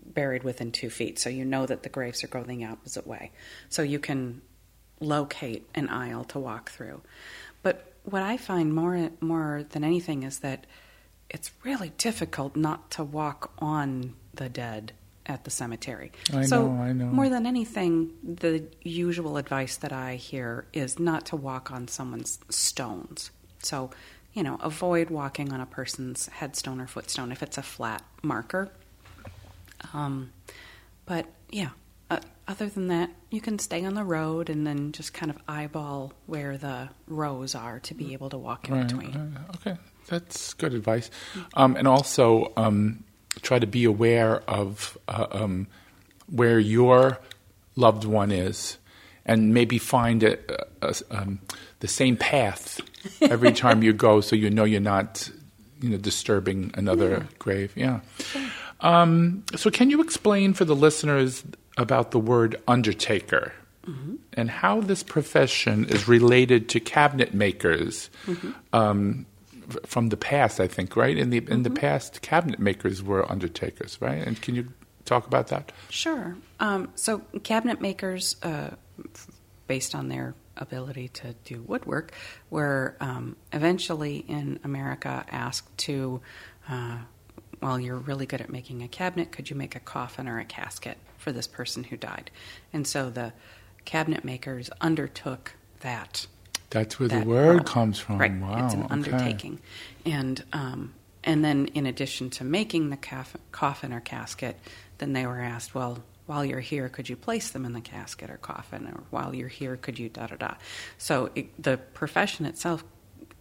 buried 0.06 0.42
within 0.42 0.72
two 0.72 0.90
feet. 0.90 1.18
So 1.18 1.28
you 1.28 1.44
know 1.44 1.66
that 1.66 1.82
the 1.82 1.88
graves 1.88 2.24
are 2.24 2.28
going 2.28 2.58
the 2.58 2.64
opposite 2.64 3.06
way. 3.06 3.32
So 3.68 3.82
you 3.82 3.98
can 3.98 4.42
locate 5.00 5.68
an 5.74 5.88
aisle 5.88 6.24
to 6.24 6.38
walk 6.38 6.70
through. 6.70 7.02
But 7.62 7.92
what 8.04 8.22
I 8.22 8.36
find 8.36 8.74
more 8.74 9.10
more 9.20 9.64
than 9.70 9.84
anything 9.84 10.22
is 10.22 10.40
that 10.40 10.66
it's 11.30 11.50
really 11.64 11.92
difficult 11.98 12.54
not 12.54 12.90
to 12.92 13.04
walk 13.04 13.52
on 13.58 14.14
the 14.34 14.48
dead 14.48 14.92
at 15.26 15.44
the 15.44 15.50
cemetery. 15.50 16.12
I 16.32 16.44
so 16.44 16.68
know, 16.68 16.82
I 16.82 16.92
know. 16.92 17.06
More 17.06 17.28
than 17.28 17.46
anything, 17.46 18.12
the 18.22 18.64
usual 18.82 19.36
advice 19.36 19.76
that 19.76 19.92
I 19.92 20.16
hear 20.16 20.66
is 20.72 20.98
not 20.98 21.26
to 21.26 21.36
walk 21.36 21.70
on 21.70 21.88
someone's 21.88 22.38
stones. 22.50 23.30
So, 23.60 23.90
you 24.34 24.42
know, 24.42 24.58
avoid 24.60 25.08
walking 25.10 25.52
on 25.52 25.60
a 25.60 25.66
person's 25.66 26.26
headstone 26.26 26.80
or 26.80 26.86
footstone 26.86 27.32
if 27.32 27.42
it's 27.42 27.56
a 27.56 27.62
flat 27.62 28.04
marker. 28.22 28.70
Um, 29.92 30.32
but 31.06 31.26
yeah, 31.50 31.70
uh, 32.10 32.20
other 32.46 32.68
than 32.68 32.88
that, 32.88 33.10
you 33.30 33.40
can 33.40 33.58
stay 33.58 33.84
on 33.84 33.94
the 33.94 34.04
road 34.04 34.50
and 34.50 34.66
then 34.66 34.92
just 34.92 35.12
kind 35.14 35.30
of 35.30 35.38
eyeball 35.48 36.12
where 36.26 36.58
the 36.58 36.88
rows 37.06 37.54
are 37.54 37.80
to 37.80 37.94
be 37.94 38.12
able 38.12 38.30
to 38.30 38.38
walk 38.38 38.68
in 38.68 38.74
right, 38.74 38.86
between. 38.86 39.38
okay, 39.56 39.76
that's 40.08 40.54
good 40.54 40.74
advice. 40.74 41.10
Um, 41.54 41.76
and 41.76 41.88
also, 41.88 42.52
um, 42.56 43.04
try 43.42 43.58
to 43.58 43.66
be 43.66 43.84
aware 43.84 44.42
of 44.48 44.96
uh, 45.08 45.26
um, 45.30 45.66
where 46.30 46.58
your 46.58 47.18
loved 47.76 48.04
one 48.04 48.30
is, 48.30 48.78
and 49.26 49.54
maybe 49.54 49.78
find 49.78 50.22
a, 50.22 50.38
a, 50.82 50.88
a, 50.88 50.94
um, 51.10 51.40
the 51.80 51.88
same 51.88 52.16
path 52.16 52.80
every 53.22 53.52
time 53.64 53.82
you 53.82 53.92
go, 53.92 54.20
so 54.20 54.36
you 54.36 54.50
know 54.50 54.64
you're 54.64 54.80
not, 54.80 55.30
you 55.80 55.88
know, 55.88 55.96
disturbing 55.96 56.70
another 56.74 57.10
yeah. 57.10 57.22
grave. 57.38 57.72
Yeah. 57.74 58.00
Sure. 58.18 58.42
Um, 58.80 59.44
so, 59.56 59.70
can 59.70 59.90
you 59.90 60.00
explain 60.00 60.54
for 60.54 60.64
the 60.64 60.76
listeners 60.76 61.44
about 61.76 62.10
the 62.10 62.18
word 62.18 62.56
undertaker 62.68 63.52
mm-hmm. 63.86 64.16
and 64.32 64.50
how 64.50 64.80
this 64.80 65.02
profession 65.02 65.86
is 65.86 66.08
related 66.08 66.68
to 66.70 66.80
cabinet 66.80 67.34
makers? 67.34 68.10
Mm-hmm. 68.26 68.50
Um, 68.72 69.26
from 69.86 70.10
the 70.10 70.16
past, 70.16 70.60
I 70.60 70.66
think, 70.66 70.96
right? 70.96 71.16
In 71.16 71.30
the 71.30 71.38
in 71.38 71.62
the 71.62 71.70
mm-hmm. 71.70 71.76
past, 71.76 72.22
cabinet 72.22 72.58
makers 72.58 73.02
were 73.02 73.30
undertakers, 73.30 73.98
right? 74.00 74.26
And 74.26 74.40
can 74.40 74.54
you 74.54 74.68
talk 75.04 75.26
about 75.26 75.48
that? 75.48 75.72
Sure. 75.90 76.36
Um, 76.60 76.90
so 76.94 77.22
cabinet 77.42 77.80
makers, 77.80 78.36
uh, 78.42 78.70
based 79.66 79.94
on 79.94 80.08
their 80.08 80.34
ability 80.56 81.08
to 81.08 81.34
do 81.44 81.62
woodwork, 81.62 82.12
were 82.50 82.96
um, 83.00 83.36
eventually 83.52 84.18
in 84.28 84.60
America 84.64 85.24
asked 85.30 85.76
to. 85.78 86.20
Uh, 86.68 86.98
well, 87.60 87.78
you're 87.78 87.96
really 87.96 88.26
good 88.26 88.40
at 88.40 88.50
making 88.50 88.82
a 88.82 88.88
cabinet. 88.88 89.32
Could 89.32 89.50
you 89.50 89.56
make 89.56 89.74
a 89.74 89.80
coffin 89.80 90.28
or 90.28 90.38
a 90.38 90.44
casket 90.44 90.98
for 91.18 91.32
this 91.32 91.46
person 91.46 91.84
who 91.84 91.96
died? 91.96 92.30
And 92.72 92.86
so 92.86 93.10
the 93.10 93.32
cabinet 93.84 94.24
makers 94.24 94.70
undertook 94.80 95.54
that 95.80 96.26
that's 96.70 96.98
where 96.98 97.08
that 97.08 97.22
the 97.22 97.28
word 97.28 97.66
comes 97.66 97.98
from. 97.98 98.18
Right. 98.18 98.34
Wow. 98.34 98.64
It's 98.64 98.74
an 98.74 98.84
okay. 98.84 98.92
undertaking. 98.92 99.60
And 100.04 100.42
um, 100.52 100.94
and 101.22 101.44
then 101.44 101.66
in 101.68 101.86
addition 101.86 102.30
to 102.30 102.44
making 102.44 102.90
the 102.90 102.96
caf- 102.96 103.36
coffin 103.52 103.92
or 103.92 104.00
casket, 104.00 104.58
then 104.98 105.12
they 105.12 105.26
were 105.26 105.40
asked, 105.40 105.74
well, 105.74 106.02
while 106.26 106.44
you're 106.44 106.60
here, 106.60 106.88
could 106.88 107.08
you 107.08 107.16
place 107.16 107.50
them 107.50 107.64
in 107.64 107.72
the 107.72 107.80
casket 107.80 108.30
or 108.30 108.36
coffin? 108.36 108.86
Or 108.86 109.04
while 109.10 109.34
you're 109.34 109.48
here, 109.48 109.76
could 109.76 109.98
you 109.98 110.08
da 110.08 110.26
da 110.26 110.36
da? 110.36 110.54
So 110.98 111.30
it, 111.34 111.62
the 111.62 111.76
profession 111.76 112.46
itself, 112.46 112.84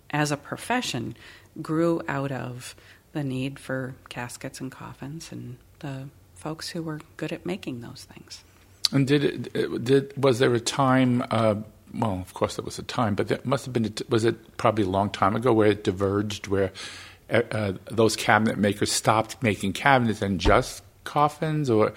as 0.10 0.32
a 0.32 0.38
profession, 0.38 1.16
grew 1.62 2.02
out 2.08 2.32
of 2.32 2.76
the 3.14 3.24
need 3.24 3.60
for 3.60 3.96
caskets 4.10 4.60
and 4.60 4.72
coffins 4.72 5.32
and 5.32 5.58
the 5.80 6.10
folks 6.36 6.70
who 6.70 6.84
were 6.84 7.00
good 7.18 7.32
at 7.32 7.46
making 7.46 7.82
those 7.82 8.06
things. 8.12 8.44
And 8.92 9.08
did 9.08 9.24
it, 9.24 9.84
did 9.84 10.14
was 10.22 10.40
there 10.40 10.54
a 10.54 10.60
time 10.60 11.24
uh, 11.32 11.56
well, 11.94 12.20
of 12.20 12.34
course, 12.34 12.56
there 12.56 12.66
was 12.66 12.80
a 12.80 12.84
time, 12.84 13.16
but 13.16 13.28
there 13.28 13.40
must 13.44 13.66
have 13.66 13.74
been, 13.74 13.94
was 14.10 14.26
it 14.26 14.58
probably 14.58 14.84
a 14.84 14.90
long 14.90 15.10
time 15.10 15.36
ago 15.36 15.54
where 15.54 15.68
it 15.68 15.84
diverged, 15.84 16.48
where 16.48 16.72
uh, 17.30 17.42
uh, 17.52 17.74
those 17.86 18.16
cabinet 18.16 18.58
makers 18.58 18.92
stopped 18.92 19.42
making 19.44 19.74
cabinets 19.74 20.22
and 20.22 20.40
just 20.40 20.84
coffins, 21.04 21.70
or 21.70 21.94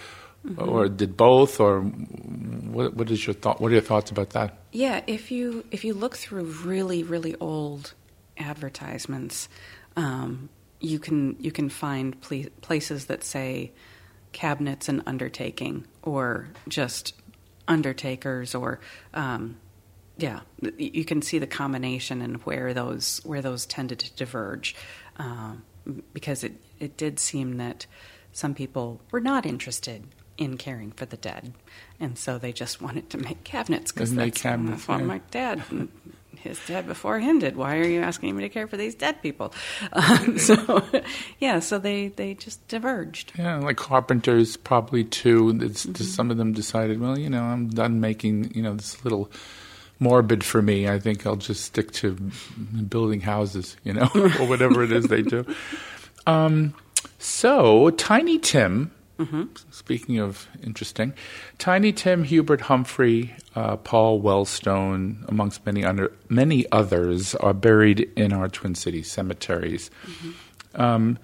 mm-hmm. 0.46 0.68
or 0.68 0.88
did 0.88 1.16
both, 1.16 1.60
or 1.60 1.80
what, 1.80 2.94
what 2.94 3.10
is 3.10 3.26
your 3.26 3.34
thought? 3.34 3.60
What 3.60 3.70
are 3.70 3.74
your 3.74 3.82
thoughts 3.82 4.10
about 4.10 4.30
that? 4.30 4.58
Yeah, 4.72 5.02
if 5.06 5.30
you 5.30 5.64
if 5.70 5.84
you 5.84 5.94
look 5.94 6.16
through 6.16 6.44
really 6.44 7.02
really 7.02 7.34
old 7.40 7.94
advertisements, 8.38 9.48
um, 9.96 10.50
you 10.80 10.98
can 10.98 11.36
you 11.38 11.50
can 11.50 11.68
find 11.68 12.20
places 12.60 13.06
that 13.06 13.24
say 13.24 13.72
cabinets 14.32 14.88
and 14.88 15.02
undertaking, 15.06 15.86
or 16.02 16.48
just 16.68 17.14
undertakers, 17.68 18.54
or 18.54 18.80
um, 19.14 19.56
yeah, 20.18 20.40
you 20.76 21.04
can 21.04 21.22
see 21.22 21.38
the 21.38 21.46
combination 21.46 22.22
and 22.22 22.36
where 22.38 22.74
those 22.74 23.20
where 23.24 23.42
those 23.42 23.66
tended 23.66 23.98
to 24.00 24.12
diverge, 24.14 24.74
um, 25.16 25.62
because 26.12 26.44
it 26.44 26.54
it 26.78 26.96
did 26.96 27.18
seem 27.18 27.56
that 27.56 27.86
some 28.32 28.54
people 28.54 29.00
were 29.10 29.20
not 29.20 29.46
interested 29.46 30.04
in 30.36 30.58
caring 30.58 30.92
for 30.92 31.06
the 31.06 31.16
dead, 31.16 31.54
and 31.98 32.18
so 32.18 32.38
they 32.38 32.52
just 32.52 32.82
wanted 32.82 33.08
to 33.10 33.18
make 33.18 33.42
cabinets 33.44 33.92
because 33.92 34.14
that's, 34.14 34.40
cabinets, 34.40 34.86
that's 34.86 34.88
what 34.88 35.00
yeah. 35.00 35.06
my 35.06 35.20
dad. 35.30 35.62
His 36.36 36.58
dad 36.66 36.86
before 36.86 37.18
him 37.18 37.38
did. 37.38 37.56
Why 37.56 37.78
are 37.78 37.84
you 37.84 38.00
asking 38.00 38.36
me 38.36 38.42
to 38.42 38.48
care 38.48 38.66
for 38.66 38.76
these 38.76 38.94
dead 38.94 39.22
people? 39.22 39.52
Um, 39.92 40.38
so, 40.38 40.84
yeah, 41.38 41.60
so 41.60 41.78
they, 41.78 42.08
they 42.08 42.34
just 42.34 42.66
diverged. 42.68 43.32
Yeah, 43.38 43.58
like 43.58 43.76
carpenters 43.76 44.56
probably 44.56 45.04
too. 45.04 45.52
Mm-hmm. 45.52 45.94
Some 46.04 46.30
of 46.30 46.36
them 46.36 46.52
decided, 46.52 47.00
well, 47.00 47.18
you 47.18 47.30
know, 47.30 47.42
I'm 47.42 47.68
done 47.68 48.00
making 48.00 48.52
you 48.54 48.62
know 48.62 48.74
this 48.74 49.02
little 49.04 49.30
morbid 49.98 50.44
for 50.44 50.62
me. 50.62 50.88
I 50.88 50.98
think 50.98 51.26
I'll 51.26 51.36
just 51.36 51.64
stick 51.64 51.92
to 51.92 52.16
building 52.88 53.20
houses, 53.20 53.76
you 53.84 53.92
know, 53.92 54.08
or 54.14 54.46
whatever 54.46 54.82
it 54.82 54.92
is 54.92 55.06
they 55.06 55.22
do. 55.22 55.44
Um, 56.28 56.74
so, 57.20 57.90
Tiny 57.90 58.40
Tim, 58.40 58.90
mm-hmm. 59.18 59.44
speaking 59.70 60.18
of 60.18 60.48
interesting, 60.62 61.14
Tiny 61.58 61.92
Tim, 61.92 62.24
Hubert 62.24 62.62
Humphrey, 62.62 63.34
uh, 63.54 63.76
Paul 63.76 64.20
Wellstone, 64.20 65.28
amongst 65.28 65.64
many, 65.66 65.84
under, 65.84 66.12
many 66.28 66.70
others, 66.72 67.34
are 67.36 67.54
buried 67.54 68.10
in 68.16 68.32
our 68.32 68.48
Twin 68.48 68.74
Cities 68.74 69.10
cemeteries. 69.10 69.90
Mm-hmm. 70.06 70.80
Um, 70.80 71.18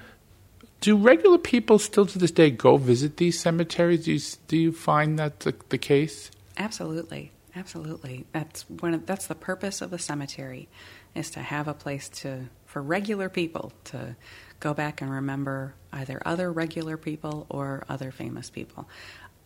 do 0.80 0.96
regular 0.96 1.38
people 1.38 1.78
still 1.78 2.06
to 2.06 2.18
this 2.18 2.32
day 2.32 2.50
go 2.50 2.76
visit 2.76 3.16
these 3.18 3.38
cemeteries? 3.38 4.04
Do 4.04 4.12
you, 4.12 4.20
do 4.48 4.56
you 4.56 4.72
find 4.72 5.18
that 5.18 5.40
the, 5.40 5.54
the 5.68 5.78
case? 5.78 6.30
Absolutely. 6.58 7.30
absolutely. 7.54 8.24
That's 8.32 8.68
one. 8.68 8.94
Of, 8.94 9.06
that's 9.06 9.26
the 9.26 9.34
purpose 9.34 9.80
of 9.80 9.90
the 9.90 9.98
cemetery, 9.98 10.68
is 11.14 11.30
to 11.30 11.40
have 11.40 11.68
a 11.68 11.74
place 11.74 12.08
to 12.08 12.48
for 12.66 12.82
regular 12.82 13.28
people 13.28 13.72
to 13.84 14.16
go 14.62 14.72
back 14.72 15.02
and 15.02 15.10
remember 15.10 15.74
either 15.92 16.22
other 16.24 16.50
regular 16.50 16.96
people 16.96 17.46
or 17.50 17.84
other 17.88 18.12
famous 18.12 18.48
people. 18.48 18.88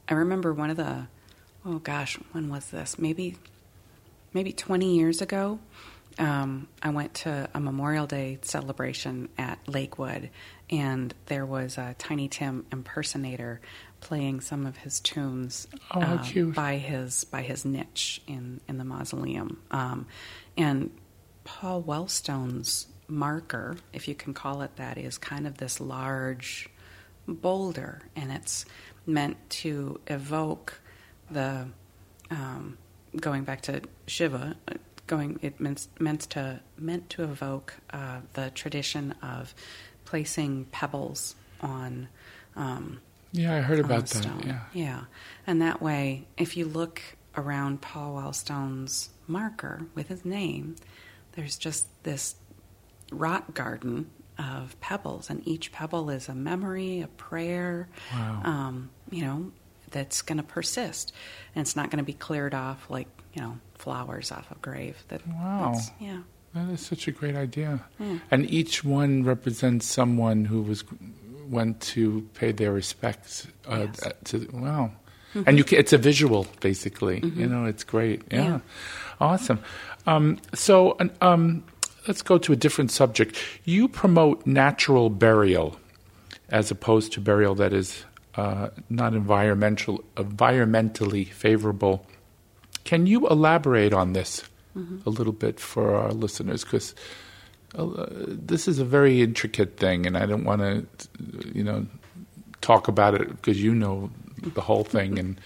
I 0.08 0.14
remember 0.14 0.52
one 0.52 0.68
of 0.68 0.76
the, 0.76 1.06
oh 1.64 1.78
gosh, 1.78 2.18
when 2.32 2.50
was 2.50 2.70
this? 2.70 2.98
Maybe, 2.98 3.36
maybe 4.34 4.52
20 4.52 4.94
years 4.94 5.22
ago. 5.22 5.58
Um, 6.18 6.68
I 6.82 6.90
went 6.90 7.14
to 7.14 7.48
a 7.52 7.60
Memorial 7.60 8.06
Day 8.06 8.38
celebration 8.42 9.28
at 9.36 9.58
Lakewood, 9.66 10.30
and 10.70 11.12
there 11.26 11.44
was 11.44 11.78
a 11.78 11.94
Tiny 11.98 12.28
Tim 12.28 12.64
impersonator 12.70 13.60
playing 14.00 14.40
some 14.42 14.66
of 14.66 14.76
his 14.78 15.00
tunes 15.00 15.66
oh, 15.94 16.00
uh, 16.00 16.44
by 16.54 16.76
his 16.76 17.24
by 17.24 17.42
his 17.42 17.64
niche 17.66 18.22
in 18.26 18.60
in 18.66 18.78
the 18.78 18.84
mausoleum. 18.84 19.60
Um, 19.70 20.06
and 20.56 20.90
Paul 21.44 21.82
Wellstone's 21.82 22.86
marker, 23.08 23.76
if 23.92 24.08
you 24.08 24.14
can 24.14 24.34
call 24.34 24.62
it 24.62 24.76
that, 24.76 24.98
is 24.98 25.18
kind 25.18 25.46
of 25.46 25.58
this 25.58 25.80
large 25.80 26.68
boulder, 27.28 28.02
and 28.14 28.32
it's 28.32 28.64
meant 29.06 29.36
to 29.50 30.00
evoke 30.06 30.80
the 31.30 31.66
um, 32.30 32.78
going 33.20 33.44
back 33.44 33.62
to 33.62 33.82
Shiva. 34.06 34.56
Going, 35.06 35.38
it 35.40 35.60
meant 35.60 35.86
meant 36.00 36.22
to 36.30 36.60
meant 36.76 37.10
to 37.10 37.22
evoke 37.22 37.74
uh, 37.90 38.20
the 38.32 38.50
tradition 38.50 39.14
of 39.22 39.54
placing 40.04 40.64
pebbles 40.66 41.36
on. 41.60 42.08
Um, 42.56 43.00
yeah, 43.32 43.54
I 43.54 43.60
heard 43.60 43.78
about 43.78 44.06
that. 44.06 44.22
Stone. 44.22 44.42
Yeah, 44.44 44.60
yeah, 44.72 45.00
and 45.46 45.62
that 45.62 45.80
way, 45.80 46.26
if 46.36 46.56
you 46.56 46.66
look 46.66 47.00
around 47.36 47.82
Paul 47.82 48.14
Wellstone's 48.14 49.10
marker 49.28 49.86
with 49.94 50.08
his 50.08 50.24
name, 50.24 50.76
there's 51.32 51.56
just 51.56 51.86
this 52.02 52.34
rock 53.12 53.54
garden 53.54 54.10
of 54.38 54.78
pebbles, 54.80 55.30
and 55.30 55.46
each 55.46 55.72
pebble 55.72 56.10
is 56.10 56.28
a 56.28 56.34
memory, 56.34 57.00
a 57.00 57.06
prayer, 57.08 57.88
wow. 58.12 58.42
um, 58.44 58.90
you 59.10 59.22
know, 59.22 59.50
that's 59.90 60.22
going 60.22 60.38
to 60.38 60.42
persist, 60.42 61.12
and 61.54 61.62
it's 61.62 61.76
not 61.76 61.90
going 61.90 61.98
to 61.98 62.04
be 62.04 62.12
cleared 62.12 62.54
off 62.54 62.90
like 62.90 63.08
you 63.34 63.40
know 63.40 63.58
flowers 63.74 64.32
off 64.32 64.50
a 64.50 64.56
grave. 64.56 65.02
That 65.08 65.26
wow, 65.26 65.78
yeah, 66.00 66.20
that 66.54 66.68
is 66.70 66.80
such 66.80 67.08
a 67.08 67.12
great 67.12 67.36
idea. 67.36 67.84
Yeah. 67.98 68.18
And 68.30 68.50
each 68.50 68.84
one 68.84 69.24
represents 69.24 69.86
someone 69.86 70.44
who 70.44 70.62
was 70.62 70.84
went 71.48 71.80
to 71.80 72.28
pay 72.34 72.52
their 72.52 72.72
respects 72.72 73.46
uh, 73.66 73.86
yes. 74.02 74.12
to 74.24 74.48
wow. 74.52 74.90
Mm-hmm. 75.30 75.48
And 75.48 75.58
you 75.58 75.64
can, 75.64 75.78
it's 75.78 75.92
a 75.92 75.98
visual, 75.98 76.46
basically. 76.60 77.20
Mm-hmm. 77.20 77.40
You 77.40 77.46
know, 77.46 77.64
it's 77.66 77.84
great. 77.84 78.22
Yeah, 78.30 78.44
yeah. 78.44 78.60
awesome. 79.20 79.60
Um, 80.06 80.38
so, 80.54 80.96
um, 81.20 81.64
let's 82.06 82.22
go 82.22 82.38
to 82.38 82.52
a 82.52 82.56
different 82.56 82.90
subject. 82.90 83.36
You 83.64 83.88
promote 83.88 84.46
natural 84.46 85.10
burial 85.10 85.78
as 86.48 86.70
opposed 86.70 87.12
to 87.12 87.20
burial 87.20 87.54
that 87.56 87.72
is 87.72 88.04
uh, 88.36 88.68
not 88.90 89.14
environmental, 89.14 90.04
environmentally 90.16 91.26
favorable. 91.26 92.06
Can 92.84 93.06
you 93.06 93.28
elaborate 93.28 93.92
on 93.92 94.12
this 94.12 94.44
mm-hmm. 94.76 94.98
a 95.06 95.10
little 95.10 95.32
bit 95.32 95.58
for 95.58 95.96
our 95.96 96.12
listeners? 96.12 96.62
Because 96.64 96.94
uh, 97.74 98.06
this 98.08 98.68
is 98.68 98.78
a 98.78 98.84
very 98.84 99.22
intricate 99.22 99.76
thing, 99.76 100.06
and 100.06 100.16
I 100.16 100.26
don't 100.26 100.44
want 100.44 100.60
to, 100.60 100.86
you 101.52 101.64
know, 101.64 101.86
talk 102.60 102.88
about 102.88 103.14
it 103.14 103.28
because 103.28 103.62
you 103.62 103.74
know 103.74 104.10
the 104.42 104.60
whole 104.60 104.84
thing, 104.84 105.18
and 105.18 105.40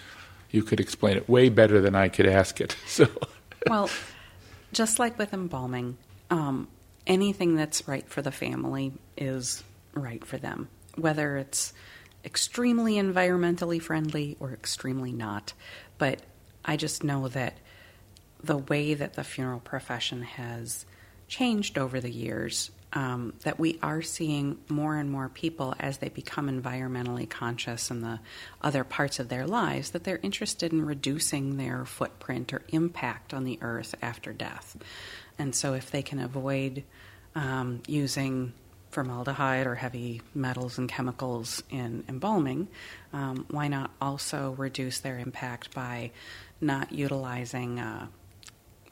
you 0.51 0.63
could 0.63 0.81
explain 0.81 1.17
it 1.17 1.29
way 1.29 1.49
better 1.49 1.81
than 1.81 1.95
I 1.95 2.09
could 2.09 2.27
ask 2.27 2.61
it. 2.61 2.77
So, 2.87 3.09
well, 3.67 3.91
just 4.73 4.99
like 4.99 5.19
with 5.19 5.33
embalming, 5.33 5.97
um, 6.31 6.69
anything 7.07 7.57
that's 7.57 7.87
right 7.89 8.09
for 8.09 8.23
the 8.23 8.33
family 8.33 8.93
is 9.17 9.63
right 9.95 10.25
for 10.25 10.39
them, 10.39 10.69
whether 10.97 11.37
it's 11.37 11.73
extremely 12.25 12.95
environmentally 12.95 13.81
friendly 13.81 14.37
or 14.41 14.53
extremely 14.53 15.13
not. 15.13 15.53
But 15.99 16.21
I 16.65 16.77
just 16.77 17.03
know 17.03 17.29
that 17.29 17.55
the 18.43 18.59
way 18.59 18.95
that 18.95 19.15
the 19.15 19.25
funeral 19.25 19.61
profession 19.61 20.23
has 20.23 20.87
changed 21.29 21.79
over 21.79 22.01
the 22.01 22.11
years, 22.11 22.71
um, 22.93 23.35
that 23.45 23.59
we 23.59 23.79
are 23.83 24.03
seeing 24.03 24.59
more 24.69 24.97
and 24.97 25.11
more 25.11 25.29
people 25.29 25.75
as 25.79 25.99
they 25.99 26.09
become 26.09 26.49
environmentally 26.49 27.29
conscious 27.29 27.91
in 27.91 28.01
the 28.01 28.19
other 28.63 28.83
parts 28.83 29.19
of 29.21 29.29
their 29.29 29.47
lives, 29.47 29.91
that 29.91 30.05
they're 30.05 30.21
interested 30.23 30.73
in 30.73 30.85
reducing 30.85 31.57
their 31.57 31.85
footprint 31.85 32.53
or 32.53 32.63
impact 32.71 33.33
on 33.33 33.45
the 33.45 33.59
earth 33.63 33.95
after 34.03 34.33
death. 34.33 34.77
And 35.41 35.55
so, 35.55 35.73
if 35.73 35.91
they 35.91 36.03
can 36.03 36.21
avoid 36.21 36.85
um, 37.35 37.83
using 37.87 38.53
formaldehyde 38.91 39.67
or 39.67 39.75
heavy 39.75 40.21
metals 40.35 40.77
and 40.77 40.87
chemicals 40.87 41.63
in 41.71 42.05
embalming, 42.09 42.69
um, 43.15 43.47
why 43.49 43.69
not 43.69 43.91
also 44.03 44.55
reduce 44.59 44.99
their 44.99 45.19
impact 45.19 45.75
by 45.75 46.11
not 46.61 46.93
utilizing 46.93 47.79
a 47.79 48.11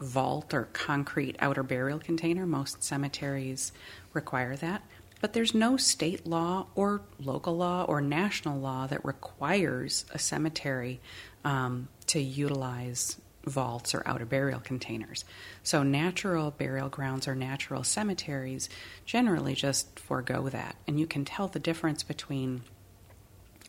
vault 0.00 0.54
or 0.54 0.70
concrete 0.72 1.36
outer 1.38 1.62
burial 1.62 1.98
container? 1.98 2.46
Most 2.46 2.82
cemeteries 2.82 3.72
require 4.14 4.56
that. 4.56 4.82
But 5.20 5.34
there's 5.34 5.54
no 5.54 5.76
state 5.76 6.26
law 6.26 6.68
or 6.74 7.02
local 7.20 7.58
law 7.58 7.84
or 7.84 8.00
national 8.00 8.58
law 8.58 8.86
that 8.86 9.04
requires 9.04 10.06
a 10.12 10.18
cemetery 10.18 11.00
um, 11.44 11.88
to 12.06 12.20
utilize 12.20 13.20
vaults 13.44 13.94
or 13.94 14.02
outer 14.06 14.26
burial 14.26 14.60
containers. 14.60 15.24
So, 15.62 15.82
natural 15.82 16.50
burial 16.50 16.88
grounds 16.88 17.28
or 17.28 17.34
natural 17.34 17.84
cemeteries 17.84 18.68
generally 19.04 19.54
just 19.54 19.98
forego 19.98 20.48
that. 20.48 20.76
And 20.86 20.98
you 20.98 21.06
can 21.06 21.24
tell 21.24 21.48
the 21.48 21.58
difference 21.58 22.02
between 22.02 22.62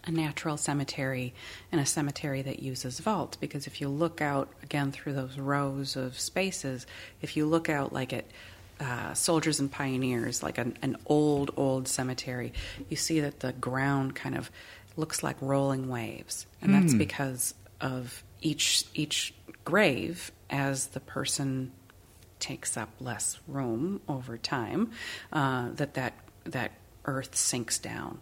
a 0.05 0.11
natural 0.11 0.57
cemetery 0.57 1.33
and 1.71 1.79
a 1.79 1.85
cemetery 1.85 2.41
that 2.41 2.59
uses 2.59 2.99
vaults 2.99 3.37
because 3.37 3.67
if 3.67 3.81
you 3.81 3.89
look 3.89 4.21
out 4.21 4.49
again 4.63 4.91
through 4.91 5.13
those 5.13 5.37
rows 5.37 5.95
of 5.95 6.17
spaces, 6.19 6.87
if 7.21 7.35
you 7.35 7.45
look 7.45 7.69
out 7.69 7.91
like 7.91 8.13
at 8.13 8.25
uh, 8.79 9.13
soldiers 9.13 9.59
and 9.59 9.69
pioneers, 9.69 10.41
like 10.41 10.57
an, 10.57 10.77
an 10.81 10.95
old, 11.05 11.51
old 11.57 11.87
cemetery, 11.87 12.53
you 12.87 12.95
see 12.95 13.19
that 13.19 13.41
the 13.41 13.51
ground 13.53 14.15
kind 14.15 14.37
of 14.37 14.49
looks 14.95 15.21
like 15.21 15.35
rolling 15.41 15.89
waves, 15.89 16.45
and 16.61 16.73
that's 16.73 16.93
hmm. 16.93 16.97
because 16.97 17.53
of 17.81 18.23
each 18.41 18.85
each 18.93 19.33
grave 19.69 20.31
as 20.49 20.87
the 20.87 20.99
person 20.99 21.71
takes 22.39 22.77
up 22.77 22.89
less 22.99 23.39
room 23.47 24.01
over 24.07 24.37
time, 24.37 24.91
uh, 25.33 25.69
that, 25.73 25.93
that 25.93 26.13
that 26.45 26.71
earth 27.05 27.35
sinks 27.35 27.79
down. 27.79 28.19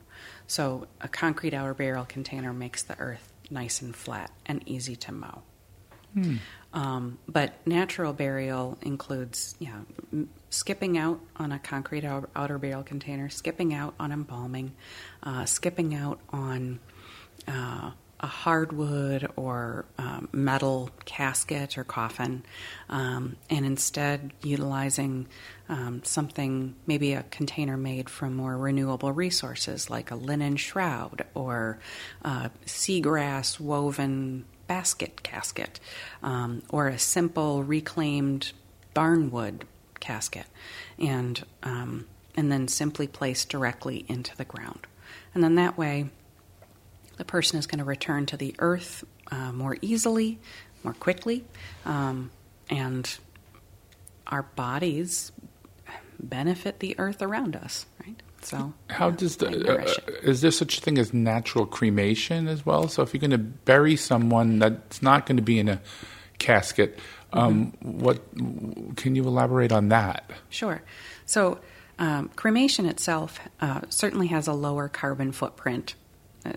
So 0.47 0.87
a 1.01 1.07
concrete 1.07 1.53
outer 1.53 1.73
burial 1.73 2.05
container 2.05 2.53
makes 2.53 2.83
the 2.83 2.97
earth 2.99 3.31
nice 3.49 3.81
and 3.81 3.95
flat 3.95 4.31
and 4.45 4.61
easy 4.65 4.95
to 4.95 5.11
mow. 5.11 5.41
Hmm. 6.13 6.35
Um, 6.73 7.17
but 7.27 7.65
natural 7.65 8.13
burial 8.13 8.77
includes, 8.81 9.55
yeah, 9.59 9.79
m- 10.11 10.29
skipping 10.49 10.97
out 10.97 11.19
on 11.37 11.51
a 11.51 11.59
concrete 11.59 12.05
outer, 12.05 12.29
outer 12.35 12.57
burial 12.57 12.83
container, 12.83 13.29
skipping 13.29 13.73
out 13.73 13.93
on 13.99 14.11
embalming, 14.11 14.73
uh, 15.23 15.45
skipping 15.45 15.95
out 15.95 16.19
on 16.29 16.79
uh, 17.47 17.91
a 18.19 18.27
hardwood 18.27 19.29
or 19.35 19.85
um, 19.97 20.27
metal 20.31 20.89
casket 21.05 21.77
or 21.77 21.83
coffin, 21.83 22.43
um, 22.89 23.35
and 23.49 23.65
instead 23.65 24.31
utilizing 24.41 25.27
um, 25.69 26.01
something, 26.03 26.75
maybe 26.87 27.13
a 27.13 27.23
container 27.23 27.77
made 27.77 28.09
from 28.09 28.35
more 28.35 28.57
renewable 28.57 29.11
resources 29.11 29.89
like 29.89 30.09
a 30.09 30.15
linen 30.15 30.55
shroud 30.55 31.25
or 31.35 31.77
a 32.23 32.49
seagrass 32.65 33.59
woven 33.59 34.45
basket 34.65 35.21
casket, 35.21 35.79
um, 36.23 36.63
or 36.69 36.87
a 36.87 36.97
simple 36.97 37.63
reclaimed 37.63 38.51
barnwood 38.95 39.61
casket, 39.99 40.47
and 40.97 41.45
um, 41.63 42.07
and 42.35 42.51
then 42.51 42.67
simply 42.67 43.07
placed 43.07 43.49
directly 43.49 44.05
into 44.07 44.35
the 44.37 44.45
ground, 44.45 44.87
and 45.35 45.43
then 45.43 45.55
that 45.55 45.77
way 45.77 46.09
the 47.17 47.25
person 47.25 47.59
is 47.59 47.67
going 47.67 47.79
to 47.79 47.85
return 47.85 48.25
to 48.27 48.37
the 48.37 48.55
earth 48.59 49.03
uh, 49.31 49.51
more 49.51 49.77
easily, 49.81 50.39
more 50.83 50.93
quickly, 50.93 51.43
um, 51.85 52.31
and 52.69 53.17
our 54.27 54.43
bodies 54.43 55.31
benefit 56.19 56.79
the 56.79 56.95
earth 56.99 57.21
around 57.21 57.55
us, 57.55 57.85
right? 58.05 58.21
So, 58.41 58.73
how 58.89 59.09
yeah, 59.09 59.15
does 59.15 59.37
the 59.37 59.79
uh, 59.79 60.11
is 60.21 60.41
there 60.41 60.51
such 60.51 60.77
a 60.77 60.81
thing 60.81 60.97
as 60.97 61.13
natural 61.13 61.65
cremation 61.65 62.47
as 62.47 62.65
well? 62.65 62.87
So, 62.87 63.01
if 63.01 63.13
you're 63.13 63.19
going 63.19 63.31
to 63.31 63.37
bury 63.37 63.95
someone 63.95 64.59
that's 64.59 65.01
not 65.01 65.25
going 65.25 65.37
to 65.37 65.43
be 65.43 65.59
in 65.59 65.67
a 65.67 65.81
casket, 66.37 66.99
um, 67.33 67.73
mm-hmm. 67.83 67.99
what 67.99 68.21
can 68.95 69.15
you 69.15 69.23
elaborate 69.23 69.71
on 69.71 69.89
that? 69.89 70.29
Sure. 70.49 70.81
So, 71.25 71.59
um, 71.99 72.29
cremation 72.35 72.85
itself 72.85 73.39
uh, 73.59 73.81
certainly 73.89 74.27
has 74.27 74.47
a 74.47 74.53
lower 74.53 74.87
carbon 74.87 75.31
footprint 75.31 75.95
uh, 76.45 76.53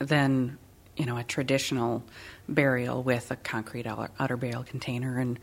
than 0.00 0.58
you 0.96 1.06
know 1.06 1.16
a 1.16 1.22
traditional 1.22 2.02
burial 2.48 3.02
with 3.02 3.30
a 3.30 3.36
concrete 3.36 3.86
outer, 3.86 4.10
outer 4.18 4.36
burial 4.36 4.64
container 4.64 5.18
and 5.18 5.38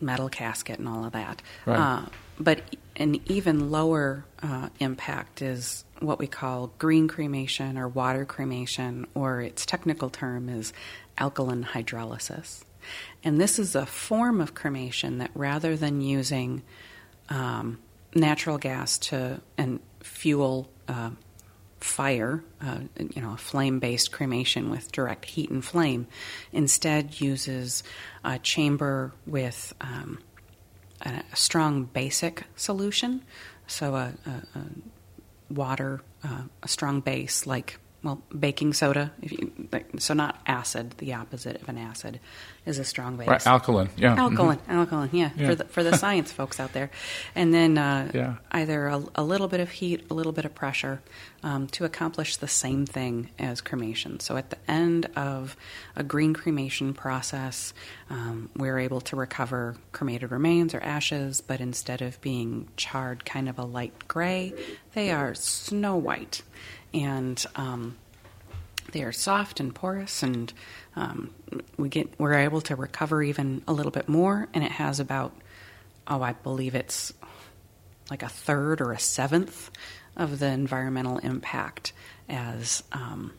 metal 0.00 0.28
casket 0.28 0.78
and 0.78 0.88
all 0.88 1.04
of 1.04 1.12
that. 1.12 1.40
Right. 1.64 1.78
Uh, 1.78 2.02
but 2.40 2.62
an 2.96 3.20
even 3.26 3.70
lower 3.70 4.24
uh, 4.42 4.68
impact 4.80 5.42
is 5.42 5.84
what 6.00 6.18
we 6.18 6.26
call 6.26 6.72
green 6.78 7.08
cremation 7.08 7.78
or 7.78 7.88
water 7.88 8.24
cremation, 8.24 9.06
or 9.14 9.40
its 9.40 9.66
technical 9.66 10.10
term 10.10 10.48
is 10.48 10.72
alkaline 11.16 11.64
hydrolysis. 11.64 12.62
And 13.24 13.40
this 13.40 13.58
is 13.58 13.74
a 13.74 13.86
form 13.86 14.40
of 14.40 14.54
cremation 14.54 15.18
that 15.18 15.30
rather 15.34 15.76
than 15.76 16.00
using 16.00 16.62
um, 17.28 17.78
natural 18.14 18.58
gas 18.58 18.98
to 18.98 19.40
and 19.56 19.80
fuel 20.00 20.68
uh, 20.86 21.10
fire, 21.80 22.42
uh, 22.60 22.80
you 22.98 23.22
know, 23.22 23.34
a 23.34 23.36
flame 23.36 23.78
based 23.78 24.12
cremation 24.12 24.70
with 24.70 24.90
direct 24.92 25.24
heat 25.24 25.50
and 25.50 25.64
flame, 25.64 26.06
instead 26.52 27.20
uses 27.20 27.82
a 28.24 28.38
chamber 28.38 29.12
with 29.26 29.74
um, 29.80 30.18
a, 31.02 31.22
a, 31.32 31.36
strong 31.36 31.84
basic 31.84 32.44
solution. 32.56 33.22
So, 33.66 33.94
a, 33.94 34.12
a, 34.26 34.58
a 34.58 35.54
water, 35.54 36.00
uh, 36.24 36.42
a 36.62 36.68
strong 36.68 37.00
base 37.00 37.46
like 37.46 37.78
well, 38.02 38.22
baking 38.36 38.74
soda. 38.74 39.10
You, 39.20 39.52
so 39.98 40.14
not 40.14 40.40
acid. 40.46 40.94
The 40.98 41.14
opposite 41.14 41.60
of 41.60 41.68
an 41.68 41.78
acid 41.78 42.20
is 42.64 42.78
a 42.78 42.84
strong 42.84 43.16
base. 43.16 43.26
Right, 43.26 43.44
alkaline. 43.46 43.88
Yeah, 43.96 44.14
alkaline, 44.14 44.58
mm-hmm. 44.58 44.70
alkaline. 44.70 45.10
Yeah, 45.12 45.30
yeah, 45.36 45.48
for 45.48 45.54
the 45.56 45.64
for 45.64 45.82
the 45.82 45.96
science 45.96 46.30
folks 46.30 46.60
out 46.60 46.72
there, 46.72 46.90
and 47.34 47.52
then 47.52 47.76
uh, 47.76 48.10
yeah. 48.14 48.36
either 48.52 48.86
a, 48.86 49.02
a, 49.16 49.24
little 49.24 49.48
bit 49.48 49.58
of 49.58 49.70
heat, 49.70 50.06
a 50.10 50.14
little 50.14 50.30
bit 50.30 50.44
of 50.44 50.54
pressure, 50.54 51.00
um, 51.42 51.66
to 51.68 51.84
accomplish 51.84 52.36
the 52.36 52.46
same 52.46 52.86
thing 52.86 53.30
as 53.36 53.60
cremation. 53.60 54.20
So 54.20 54.36
at 54.36 54.50
the 54.50 54.58
end 54.68 55.06
of 55.16 55.56
a 55.96 56.04
green 56.04 56.34
cremation 56.34 56.94
process, 56.94 57.74
um, 58.10 58.48
we're 58.54 58.78
able 58.78 59.00
to 59.02 59.16
recover 59.16 59.76
cremated 59.90 60.30
remains 60.30 60.72
or 60.72 60.80
ashes, 60.80 61.40
but 61.40 61.60
instead 61.60 62.00
of 62.00 62.20
being 62.20 62.68
charred, 62.76 63.24
kind 63.24 63.48
of 63.48 63.58
a 63.58 63.64
light 63.64 64.06
gray, 64.06 64.54
they 64.94 65.10
are 65.10 65.34
snow 65.34 65.96
white 65.96 66.42
and 66.94 67.44
um, 67.56 67.96
they 68.92 69.02
are 69.02 69.12
soft 69.12 69.60
and 69.60 69.74
porous, 69.74 70.22
and 70.22 70.52
um, 70.96 71.30
we 71.76 71.88
get 71.88 72.18
we're 72.18 72.34
able 72.34 72.60
to 72.62 72.76
recover 72.76 73.22
even 73.22 73.62
a 73.68 73.72
little 73.72 73.92
bit 73.92 74.08
more. 74.08 74.48
And 74.54 74.64
it 74.64 74.72
has 74.72 75.00
about 75.00 75.34
oh, 76.06 76.22
I 76.22 76.32
believe 76.32 76.74
it's 76.74 77.12
like 78.10 78.22
a 78.22 78.28
third 78.28 78.80
or 78.80 78.92
a 78.92 78.98
seventh 78.98 79.70
of 80.16 80.38
the 80.38 80.46
environmental 80.46 81.18
impact 81.18 81.92
as 82.28 82.82
um, 82.92 83.32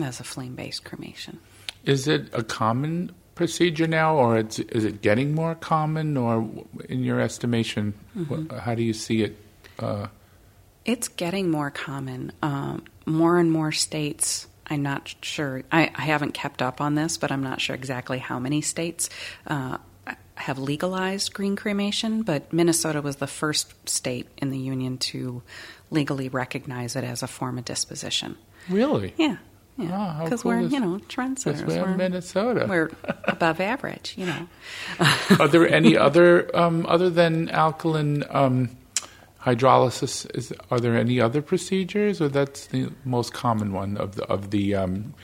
as 0.00 0.20
a 0.20 0.24
flame 0.24 0.54
based 0.54 0.84
cremation. 0.84 1.40
Is 1.84 2.06
it 2.06 2.28
a 2.32 2.42
common 2.42 3.12
procedure 3.34 3.86
now, 3.86 4.16
or 4.16 4.38
is 4.38 4.84
it 4.84 5.02
getting 5.02 5.34
more 5.34 5.54
common, 5.54 6.16
or 6.16 6.48
in 6.88 7.02
your 7.02 7.20
estimation, 7.20 7.94
mm-hmm. 8.16 8.56
how 8.56 8.74
do 8.74 8.82
you 8.82 8.92
see 8.92 9.22
it? 9.22 9.36
Uh, 9.78 10.06
it's 10.84 11.08
getting 11.08 11.50
more 11.50 11.70
common. 11.70 12.32
Um, 12.42 12.84
more 13.06 13.38
and 13.38 13.50
more 13.50 13.72
states. 13.72 14.46
I'm 14.66 14.82
not 14.82 15.14
sure. 15.22 15.62
I, 15.70 15.90
I, 15.94 16.02
haven't 16.02 16.32
kept 16.32 16.62
up 16.62 16.80
on 16.80 16.94
this, 16.94 17.18
but 17.18 17.30
I'm 17.32 17.42
not 17.42 17.60
sure 17.60 17.74
exactly 17.74 18.18
how 18.18 18.38
many 18.38 18.62
states 18.62 19.10
uh, 19.46 19.78
have 20.34 20.58
legalized 20.58 21.34
green 21.34 21.56
cremation. 21.56 22.22
But 22.22 22.52
Minnesota 22.52 23.02
was 23.02 23.16
the 23.16 23.26
first 23.26 23.88
state 23.88 24.28
in 24.38 24.50
the 24.50 24.58
union 24.58 24.98
to 24.98 25.42
legally 25.90 26.28
recognize 26.28 26.96
it 26.96 27.04
as 27.04 27.22
a 27.22 27.26
form 27.26 27.58
of 27.58 27.64
disposition. 27.64 28.36
Really? 28.68 29.14
Yeah. 29.16 29.36
Yeah, 29.78 30.20
because 30.22 30.42
cool 30.42 30.52
we're 30.52 30.60
is, 30.60 30.72
you 30.72 30.80
know 30.80 31.00
trendsetters. 31.08 31.66
We're, 31.66 31.82
we're 31.82 31.96
Minnesota. 31.96 32.66
We're 32.68 32.90
above 33.24 33.58
average, 33.58 34.14
you 34.18 34.26
know. 34.26 34.46
Are 35.40 35.48
there 35.48 35.66
any 35.66 35.96
other 35.96 36.54
um, 36.54 36.84
other 36.86 37.08
than 37.08 37.48
alkaline 37.48 38.22
um, 38.28 38.76
hydrolysis 39.44 40.26
is 40.36 40.52
are 40.70 40.80
there 40.80 40.96
any 40.96 41.20
other 41.20 41.42
procedures 41.42 42.20
or 42.20 42.28
that's 42.28 42.66
the 42.66 42.90
most 43.04 43.32
common 43.32 43.72
one 43.72 43.96
of 43.96 44.14
the 44.16 44.24
of 44.24 44.50
the 44.50 44.74
um, 44.74 45.14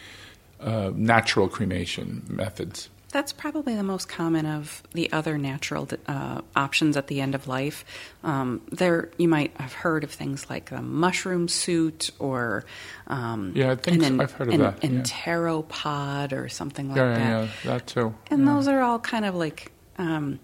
uh, 0.61 0.91
natural 0.95 1.49
cremation 1.49 2.25
methods 2.29 2.89
that's 3.11 3.33
probably 3.33 3.75
the 3.75 3.83
most 3.83 4.09
common 4.09 4.45
of 4.45 4.83
the 4.93 5.11
other 5.13 5.39
natural 5.39 5.89
uh, 6.07 6.43
options 6.55 6.97
at 6.97 7.07
the 7.07 7.21
end 7.21 7.35
of 7.35 7.49
life. 7.49 7.85
Um, 8.23 8.61
there, 8.71 9.11
you 9.17 9.29
might 9.29 9.57
have 9.59 9.73
heard 9.73 10.05
of 10.05 10.11
things 10.11 10.51
like 10.51 10.71
the 10.71 10.83
mushroom 10.83 11.49
suit, 11.49 12.11
or 12.19 12.65
um, 13.07 13.53
yeah, 13.55 13.71
I 13.71 13.77
think 13.77 14.03
an, 14.03 14.21
I've 14.21 14.33
heard 14.33 14.49
of 14.49 14.55
an, 14.55 14.61
that. 14.61 14.85
An 14.85 15.03
enteropod 15.03 16.33
or 16.33 16.49
something 16.51 16.89
like 16.89 16.99
yeah, 16.99 17.15
that. 17.15 17.19
Yeah, 17.19 17.49
that 17.65 17.87
too. 17.87 18.15
And 18.31 18.45
yeah. 18.45 18.55
those 18.55 18.69
are 18.69 18.83
all 18.83 18.99
kind 18.99 19.25
of 19.25 19.35
like 19.35 19.73
um, 19.97 20.39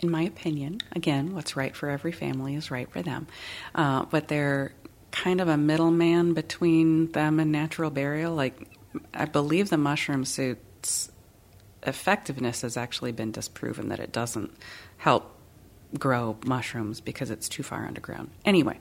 in 0.00 0.10
my 0.10 0.22
opinion, 0.22 0.80
again, 0.92 1.34
what's 1.34 1.56
right 1.56 1.74
for 1.74 1.88
every 1.88 2.12
family 2.12 2.54
is 2.54 2.70
right 2.70 2.90
for 2.90 3.02
them. 3.02 3.26
Uh, 3.74 4.04
but 4.04 4.28
they're 4.28 4.72
kind 5.10 5.40
of 5.40 5.48
a 5.48 5.56
middleman 5.56 6.34
between 6.34 7.10
them 7.12 7.40
and 7.40 7.50
natural 7.52 7.90
burial. 7.90 8.34
Like, 8.34 8.68
I 9.14 9.24
believe 9.24 9.70
the 9.70 9.78
mushroom 9.78 10.24
suit's 10.24 11.10
effectiveness 11.82 12.62
has 12.62 12.76
actually 12.76 13.12
been 13.12 13.30
disproven 13.30 13.88
that 13.88 14.00
it 14.00 14.12
doesn't 14.12 14.52
help 14.98 15.35
grow 15.98 16.36
mushrooms 16.44 17.00
because 17.00 17.30
it's 17.30 17.48
too 17.48 17.62
far 17.62 17.86
underground. 17.86 18.30
Anyway, 18.44 18.78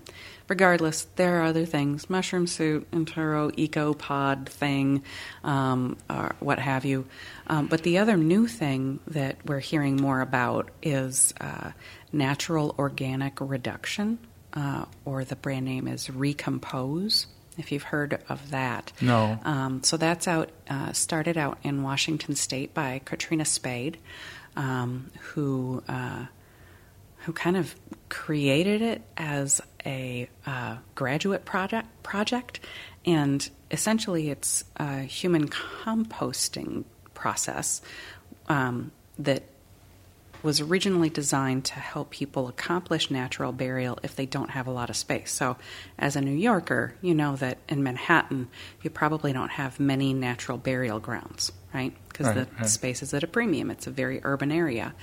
regardless, 0.48 1.04
there 1.16 1.40
are 1.40 1.44
other 1.44 1.66
things 1.66 2.10
mushroom 2.10 2.48
suit, 2.48 2.90
Entero, 2.92 3.52
eco 3.56 3.94
pod 3.94 4.50
thing, 4.50 5.04
um, 5.44 5.98
or 6.10 6.36
what 6.40 6.60
have 6.60 6.86
you. 6.86 7.06
Um, 7.48 7.68
but 7.68 7.84
the 7.84 8.00
other 8.00 8.18
new 8.18 8.48
thing 8.48 9.00
that 9.08 9.38
we're 9.46 9.60
hearing 9.60 9.98
more 9.98 10.22
about 10.22 10.72
is 10.82 11.34
uh, 11.40 11.72
natural 12.12 12.76
organic 12.78 13.40
reduction, 13.40 14.20
uh, 14.54 14.86
or 15.04 15.24
the 15.24 15.36
brand 15.36 15.66
name 15.66 15.88
is 15.88 16.10
Recompose. 16.10 17.28
If 17.58 17.72
you've 17.72 17.84
heard 17.84 18.20
of 18.28 18.52
that, 18.52 18.92
no. 19.00 19.40
Um, 19.46 19.82
so 19.84 19.96
that's 19.96 20.28
out. 20.28 20.50
Uh, 20.70 20.92
started 20.92 21.38
out 21.38 21.58
in 21.64 21.84
Washington 21.84 22.36
State 22.36 22.74
by 22.74 23.00
Katrina 23.06 23.46
Spade, 23.46 23.98
um, 24.58 25.10
who 25.22 25.82
uh, 25.88 26.26
who 27.26 27.34
kind 27.34 27.58
of 27.58 27.76
created 28.10 28.82
it 28.82 29.02
as 29.18 29.62
a 29.86 30.30
uh, 30.46 30.78
graduate 30.94 31.46
project 31.46 31.88
project, 32.04 32.60
and 33.06 33.50
essentially 33.72 34.30
it's 34.30 34.64
a 34.78 35.02
human 35.02 35.48
composting 35.48 36.84
process 37.14 37.82
um, 38.48 38.92
that 39.18 39.44
was 40.44 40.62
originally 40.62 41.10
designed 41.10 41.66
to 41.66 41.74
help 41.74 42.12
people 42.12 42.48
accomplish 42.48 43.10
natural 43.10 43.52
burial 43.52 43.98
if 44.04 44.16
they 44.16 44.28
don't 44.28 44.52
have 44.52 44.68
a 44.68 44.72
lot 44.72 44.92
of 44.92 44.96
space. 44.96 45.32
So, 45.32 45.58
as 45.98 46.16
a 46.16 46.22
New 46.22 46.36
Yorker, 46.36 46.94
you 47.02 47.16
know 47.16 47.36
that 47.38 47.58
in 47.68 47.82
Manhattan, 47.82 48.50
you 48.84 48.92
probably 48.92 49.34
don't 49.34 49.50
have 49.50 49.80
many 49.80 50.14
natural 50.14 50.60
burial 50.60 51.00
grounds, 51.00 51.52
right? 51.74 51.94
Because 52.08 52.28
right, 52.28 52.36
the 52.36 52.48
right. 52.58 52.70
space 52.70 53.02
is 53.02 53.12
at 53.16 53.24
a 53.24 53.28
premium. 53.28 53.72
It's 53.72 53.88
a 53.88 53.92
very 53.92 54.22
urban 54.24 54.52
area. 54.52 54.94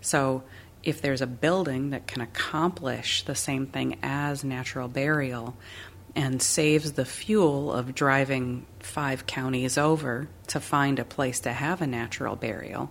So, 0.00 0.44
if 0.82 1.00
there's 1.00 1.22
a 1.22 1.26
building 1.26 1.90
that 1.90 2.06
can 2.06 2.22
accomplish 2.22 3.22
the 3.22 3.34
same 3.34 3.66
thing 3.66 3.98
as 4.02 4.44
natural 4.44 4.88
burial 4.88 5.56
and 6.14 6.42
saves 6.42 6.92
the 6.92 7.04
fuel 7.04 7.72
of 7.72 7.94
driving 7.94 8.66
five 8.80 9.26
counties 9.26 9.78
over 9.78 10.28
to 10.46 10.60
find 10.60 10.98
a 10.98 11.04
place 11.04 11.40
to 11.40 11.52
have 11.52 11.80
a 11.80 11.86
natural 11.86 12.36
burial, 12.36 12.90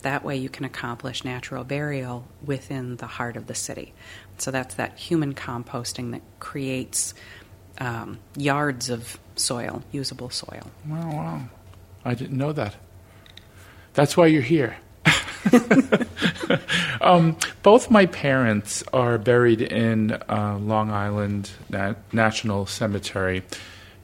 that 0.00 0.24
way 0.24 0.36
you 0.36 0.48
can 0.48 0.64
accomplish 0.64 1.24
natural 1.24 1.64
burial 1.64 2.24
within 2.42 2.96
the 2.96 3.06
heart 3.06 3.36
of 3.36 3.46
the 3.46 3.54
city. 3.54 3.92
So 4.38 4.50
that's 4.50 4.76
that 4.76 4.98
human 4.98 5.34
composting 5.34 6.12
that 6.12 6.22
creates 6.40 7.12
um, 7.78 8.18
yards 8.36 8.88
of 8.88 9.18
soil, 9.36 9.82
usable 9.92 10.30
soil. 10.30 10.70
Wow, 10.86 11.10
wow. 11.12 11.42
I 12.04 12.14
didn't 12.14 12.38
know 12.38 12.52
that. 12.52 12.76
That's 13.94 14.16
why 14.16 14.26
you're 14.28 14.42
here. 14.42 14.76
um, 17.00 17.36
both 17.62 17.90
my 17.90 18.06
parents 18.06 18.84
are 18.92 19.18
buried 19.18 19.60
in 19.60 20.12
uh, 20.28 20.58
Long 20.60 20.90
Island 20.90 21.50
Nat- 21.70 21.96
National 22.12 22.66
Cemetery 22.66 23.42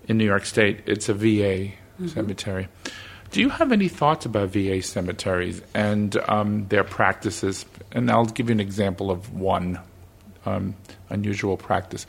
in 0.07 0.18
New 0.18 0.24
York 0.24 0.45
State. 0.45 0.80
It's 0.86 1.09
a 1.09 1.14
VA 1.14 1.24
mm-hmm. 1.24 2.09
cemetery. 2.09 2.68
Do 3.30 3.41
you 3.41 3.51
have 3.51 3.72
any 3.72 3.89
thoughts 3.89 4.24
about 4.24 4.49
VA 4.51 4.82
cemeteries 4.82 5.61
and 5.74 6.16
um, 6.28 6.66
their 6.68 6.84
practices? 6.84 7.66
And 7.93 8.11
I'll 8.11 8.24
give 8.24 8.49
you 8.49 8.55
an 8.55 8.61
example 8.61 9.11
of 9.11 9.32
one 9.32 9.78
um, 10.47 10.74
unusual 11.11 11.57
practice. 11.57 12.07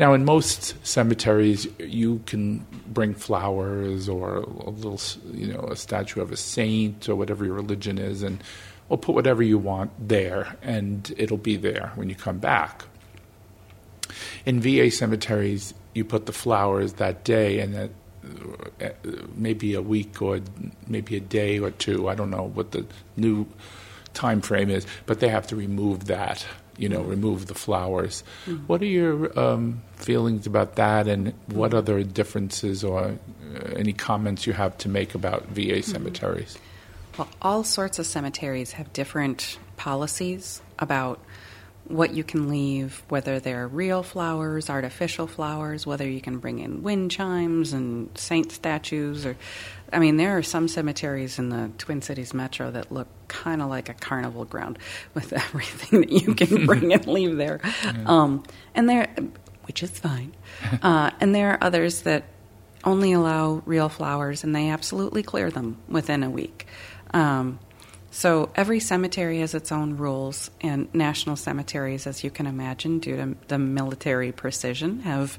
Now, 0.00 0.14
in 0.14 0.24
most 0.24 0.74
cemeteries, 0.82 1.68
you 1.78 2.22
can 2.24 2.66
bring 2.86 3.12
flowers 3.12 4.08
or 4.08 4.36
a 4.36 4.70
little, 4.70 4.98
you 5.30 5.52
know, 5.52 5.60
a 5.70 5.76
statue 5.76 6.22
of 6.22 6.32
a 6.32 6.38
saint 6.38 7.06
or 7.06 7.14
whatever 7.14 7.44
your 7.44 7.52
religion 7.52 7.98
is, 7.98 8.22
and 8.22 8.42
we'll 8.88 8.96
put 8.96 9.14
whatever 9.14 9.42
you 9.42 9.58
want 9.58 9.90
there, 9.98 10.56
and 10.62 11.12
it'll 11.18 11.36
be 11.36 11.56
there 11.56 11.92
when 11.96 12.08
you 12.08 12.14
come 12.14 12.38
back. 12.38 12.86
In 14.46 14.58
VA 14.62 14.90
cemeteries, 14.90 15.74
you 15.94 16.06
put 16.06 16.24
the 16.24 16.32
flowers 16.32 16.94
that 16.94 17.22
day, 17.22 17.60
and 17.60 17.74
that 17.74 17.90
uh, 18.82 18.88
maybe 19.36 19.74
a 19.74 19.82
week 19.82 20.22
or 20.22 20.40
maybe 20.86 21.14
a 21.16 21.20
day 21.20 21.58
or 21.58 21.72
two. 21.72 22.08
I 22.08 22.14
don't 22.14 22.30
know 22.30 22.50
what 22.54 22.70
the 22.70 22.86
new 23.18 23.46
time 24.14 24.40
frame 24.40 24.70
is, 24.70 24.86
but 25.04 25.20
they 25.20 25.28
have 25.28 25.46
to 25.48 25.56
remove 25.56 26.06
that. 26.06 26.46
You 26.80 26.88
know, 26.88 27.02
remove 27.02 27.46
the 27.46 27.54
flowers. 27.54 28.24
Mm-hmm. 28.46 28.66
What 28.66 28.80
are 28.80 28.86
your 28.86 29.38
um, 29.38 29.82
feelings 29.96 30.46
about 30.46 30.76
that, 30.76 31.06
and 31.06 31.34
what 31.46 31.74
other 31.74 32.02
differences 32.02 32.82
or 32.82 33.00
uh, 33.00 33.58
any 33.76 33.92
comments 33.92 34.46
you 34.46 34.54
have 34.54 34.76
to 34.78 34.88
make 34.88 35.14
about 35.14 35.46
VA 35.48 35.82
cemeteries? 35.82 36.58
Well, 37.18 37.28
all 37.42 37.64
sorts 37.64 37.98
of 37.98 38.06
cemeteries 38.06 38.72
have 38.72 38.92
different 38.92 39.58
policies 39.76 40.62
about 40.78 41.20
what 41.84 42.14
you 42.14 42.22
can 42.22 42.48
leave, 42.48 43.02
whether 43.08 43.40
they're 43.40 43.66
real 43.66 44.02
flowers, 44.02 44.70
artificial 44.70 45.26
flowers, 45.26 45.86
whether 45.86 46.08
you 46.08 46.20
can 46.20 46.38
bring 46.38 46.60
in 46.60 46.82
wind 46.82 47.10
chimes 47.10 47.72
and 47.72 48.16
saint 48.16 48.52
statues 48.52 49.26
or 49.26 49.36
I 49.92 49.98
mean 49.98 50.16
there 50.16 50.38
are 50.38 50.42
some 50.42 50.68
cemeteries 50.68 51.38
in 51.38 51.48
the 51.48 51.70
Twin 51.78 52.00
Cities 52.00 52.32
metro 52.32 52.70
that 52.70 52.92
look 52.92 53.08
kind 53.26 53.60
of 53.60 53.68
like 53.68 53.88
a 53.88 53.94
carnival 53.94 54.44
ground 54.44 54.78
with 55.14 55.32
everything 55.32 56.00
that 56.02 56.12
you 56.12 56.34
can 56.34 56.66
bring 56.66 56.92
and 56.92 57.06
leave 57.06 57.36
there. 57.36 57.60
Um, 58.06 58.44
and 58.74 58.88
there 58.88 59.08
which 59.64 59.82
is 59.82 59.90
fine. 59.90 60.32
Uh, 60.82 61.10
and 61.20 61.34
there 61.34 61.52
are 61.52 61.58
others 61.62 62.02
that 62.02 62.24
only 62.84 63.12
allow 63.12 63.62
real 63.64 63.88
flowers 63.88 64.44
and 64.44 64.54
they 64.54 64.68
absolutely 64.68 65.22
clear 65.22 65.50
them 65.50 65.76
within 65.88 66.22
a 66.22 66.30
week. 66.30 66.66
Um, 67.12 67.58
so 68.10 68.50
every 68.56 68.80
cemetery 68.80 69.38
has 69.40 69.54
its 69.54 69.70
own 69.70 69.96
rules, 69.96 70.50
and 70.60 70.92
national 70.94 71.36
cemeteries, 71.36 72.06
as 72.06 72.24
you 72.24 72.30
can 72.30 72.46
imagine, 72.46 72.98
due 72.98 73.16
to 73.16 73.36
the 73.48 73.58
military 73.58 74.32
precision, 74.32 75.00
have 75.00 75.38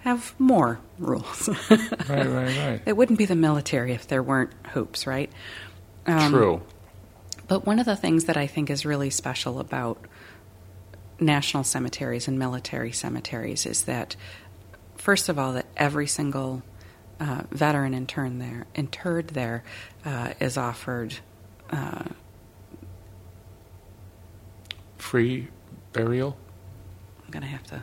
have 0.00 0.34
more 0.38 0.80
rules. 0.98 1.48
right, 1.70 1.86
right, 2.08 2.28
right. 2.28 2.82
It 2.86 2.96
wouldn't 2.96 3.18
be 3.18 3.26
the 3.26 3.36
military 3.36 3.92
if 3.92 4.08
there 4.08 4.22
weren't 4.22 4.50
hoops, 4.68 5.06
right? 5.06 5.30
Um, 6.06 6.32
True. 6.32 6.62
But 7.46 7.66
one 7.66 7.78
of 7.78 7.86
the 7.86 7.96
things 7.96 8.24
that 8.24 8.36
I 8.36 8.46
think 8.46 8.70
is 8.70 8.86
really 8.86 9.10
special 9.10 9.60
about 9.60 10.02
national 11.20 11.64
cemeteries 11.64 12.28
and 12.28 12.38
military 12.38 12.92
cemeteries 12.92 13.66
is 13.66 13.84
that, 13.84 14.16
first 14.96 15.28
of 15.28 15.38
all, 15.38 15.52
that 15.52 15.66
every 15.76 16.06
single 16.06 16.62
uh, 17.20 17.42
veteran 17.50 17.92
intern 17.92 18.38
there, 18.38 18.66
interred 18.74 19.28
there, 19.28 19.62
uh, 20.04 20.32
is 20.40 20.56
offered 20.56 21.18
uh, 21.70 22.04
Free 24.98 25.48
burial. 25.92 26.36
I'm 27.24 27.30
gonna 27.30 27.46
have 27.46 27.64
to. 27.64 27.82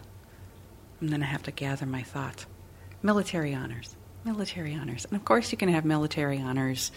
I'm 1.01 1.07
gonna 1.09 1.25
have 1.25 1.43
to 1.43 1.51
gather 1.51 1.85
my 1.85 2.03
thoughts. 2.03 2.45
Military 3.01 3.53
honors, 3.53 3.95
military 4.23 4.75
honors, 4.75 5.05
and 5.05 5.15
of 5.15 5.25
course 5.25 5.51
you 5.51 5.57
can 5.57 5.69
have 5.69 5.83
military 5.85 6.39
honors 6.39 6.91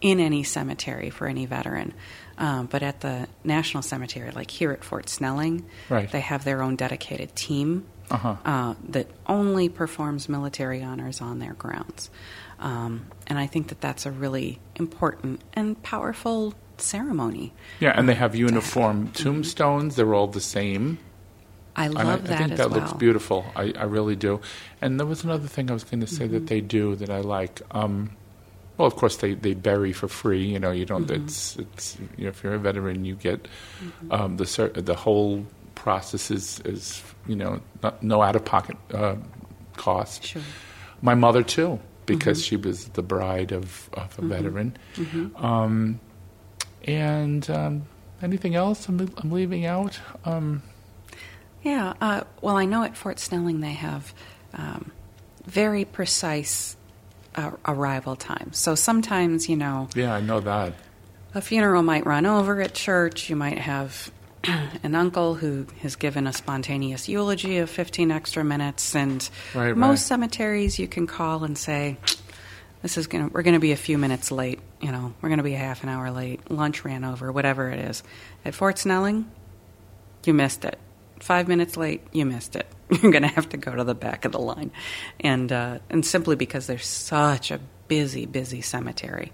in 0.00 0.18
any 0.20 0.42
cemetery 0.42 1.10
for 1.10 1.26
any 1.26 1.46
veteran. 1.46 1.94
Um, 2.38 2.66
but 2.66 2.82
at 2.82 3.00
the 3.00 3.28
National 3.44 3.82
Cemetery, 3.82 4.30
like 4.32 4.50
here 4.50 4.72
at 4.72 4.82
Fort 4.84 5.08
Snelling, 5.08 5.64
Right. 5.88 6.10
they 6.10 6.20
have 6.20 6.44
their 6.44 6.60
own 6.62 6.74
dedicated 6.76 7.36
team 7.36 7.86
Uh-huh. 8.10 8.34
uh, 8.44 8.74
that 8.88 9.06
only 9.26 9.68
performs 9.68 10.28
military 10.28 10.82
honors 10.82 11.20
on 11.20 11.38
their 11.38 11.54
grounds. 11.54 12.10
Um, 12.62 13.06
and 13.26 13.38
I 13.38 13.46
think 13.46 13.68
that 13.68 13.80
that's 13.80 14.06
a 14.06 14.10
really 14.10 14.58
important 14.76 15.42
and 15.52 15.80
powerful 15.82 16.54
ceremony. 16.78 17.52
Yeah, 17.80 17.92
and 17.94 18.08
they 18.08 18.14
have 18.14 18.32
to 18.32 18.38
uniform 18.38 19.10
tombstones. 19.12 19.96
They're 19.96 20.14
all 20.14 20.28
the 20.28 20.40
same. 20.40 20.98
I 21.74 21.88
love 21.88 22.06
I, 22.06 22.16
that 22.28 22.32
I 22.32 22.36
think 22.38 22.56
that 22.58 22.70
well. 22.70 22.80
looks 22.80 22.92
beautiful. 22.92 23.44
I, 23.56 23.72
I 23.76 23.84
really 23.84 24.14
do. 24.14 24.40
And 24.80 24.98
there 25.00 25.06
was 25.06 25.24
another 25.24 25.48
thing 25.48 25.70
I 25.70 25.74
was 25.74 25.84
going 25.84 26.00
to 26.00 26.06
say 26.06 26.24
Mm-hmm. 26.24 26.34
that 26.34 26.46
they 26.46 26.60
do 26.60 26.94
that 26.96 27.10
I 27.10 27.20
like. 27.20 27.62
Um, 27.72 28.10
well, 28.76 28.86
of 28.86 28.96
course, 28.96 29.16
they, 29.16 29.34
they 29.34 29.54
bury 29.54 29.92
for 29.92 30.06
free. 30.08 30.44
You 30.44 30.58
know, 30.58 30.70
you 30.70 30.84
don't. 30.84 31.06
Mm-hmm. 31.06 31.24
It's 31.24 31.56
it's. 31.56 31.98
You 32.16 32.24
know, 32.24 32.30
if 32.30 32.42
you're 32.44 32.54
a 32.54 32.58
veteran, 32.58 33.04
you 33.04 33.14
get 33.16 33.48
um, 34.10 34.36
the 34.36 34.70
the 34.74 34.94
whole 34.94 35.46
process 35.74 36.30
is 36.30 36.60
is 36.64 37.02
you 37.26 37.36
know 37.36 37.60
not, 37.82 38.02
no 38.02 38.22
out 38.22 38.36
of 38.36 38.44
pocket 38.44 38.76
uh, 38.92 39.16
cost. 39.76 40.24
Sure. 40.26 40.42
My 41.00 41.14
mother 41.14 41.42
too, 41.42 41.80
because 42.06 42.38
Mm-hmm. 42.40 42.44
she 42.44 42.56
was 42.56 42.84
the 42.88 43.02
bride 43.02 43.52
of, 43.52 43.88
of 43.94 44.18
a 44.18 44.22
veteran. 44.22 44.76
Um, 45.36 46.00
and 46.84 47.48
um, 47.50 47.82
anything 48.22 48.54
else 48.54 48.88
I'm, 48.88 49.08
I'm 49.18 49.30
leaving 49.30 49.66
out? 49.66 49.98
Um, 50.24 50.62
Yeah, 51.62 51.94
uh, 52.00 52.22
well, 52.40 52.56
I 52.56 52.64
know 52.64 52.82
at 52.82 52.96
Fort 52.96 53.18
Snelling 53.18 53.60
they 53.60 53.72
have 53.72 54.12
um, 54.54 54.90
very 55.46 55.84
precise 55.84 56.76
uh, 57.36 57.52
arrival 57.66 58.16
times. 58.16 58.58
So 58.58 58.74
sometimes, 58.74 59.48
you 59.48 59.56
know, 59.56 59.88
yeah, 59.94 60.12
I 60.14 60.20
know 60.20 60.40
that. 60.40 60.74
a 61.34 61.40
funeral 61.40 61.82
might 61.82 62.04
run 62.04 62.26
over 62.26 62.60
at 62.60 62.74
church. 62.74 63.30
You 63.30 63.36
might 63.36 63.58
have 63.58 64.10
an 64.82 64.94
uncle 64.94 65.34
who 65.34 65.66
has 65.82 65.96
given 65.96 66.26
a 66.26 66.32
spontaneous 66.32 67.08
eulogy 67.08 67.58
of 67.58 67.70
15 67.70 68.10
extra 68.10 68.44
minutes, 68.44 68.94
and 68.94 69.28
Right, 69.54 69.76
most 69.76 70.00
right. 70.00 70.06
cemeteries 70.08 70.78
you 70.78 70.88
can 70.88 71.06
call 71.06 71.44
and 71.44 71.56
say, 71.56 71.96
"This 72.82 72.96
is 72.98 73.06
gonna 73.06 73.28
we're 73.28 73.42
gonna 73.42 73.60
be 73.60 73.72
a 73.72 73.76
few 73.76 73.98
minutes 73.98 74.30
late. 74.30 74.60
You 74.80 74.90
know, 74.92 75.14
we're 75.20 75.28
gonna 75.28 75.42
be 75.42 75.54
a 75.54 75.58
half 75.58 75.82
an 75.82 75.88
hour 75.88 76.10
late. 76.10 76.50
Lunch 76.50 76.84
ran 76.84 77.04
over, 77.04 77.30
whatever 77.30 77.70
it 77.70 77.78
is." 77.78 78.02
At 78.44 78.54
Fort 78.54 78.78
Snelling, 78.78 79.30
you 80.24 80.34
missed 80.34 80.64
it. 80.64 80.78
Five 81.20 81.46
minutes 81.46 81.76
late, 81.76 82.02
you 82.12 82.26
missed 82.26 82.56
it. 82.56 82.66
You're 82.90 83.12
going 83.12 83.22
to 83.22 83.28
have 83.28 83.48
to 83.50 83.56
go 83.56 83.72
to 83.74 83.84
the 83.84 83.94
back 83.94 84.24
of 84.24 84.32
the 84.32 84.40
line, 84.40 84.72
and 85.20 85.50
uh, 85.52 85.78
and 85.88 86.04
simply 86.04 86.34
because 86.34 86.66
there's 86.66 86.84
such 86.86 87.52
a 87.52 87.60
busy, 87.86 88.26
busy 88.26 88.60
cemetery. 88.60 89.32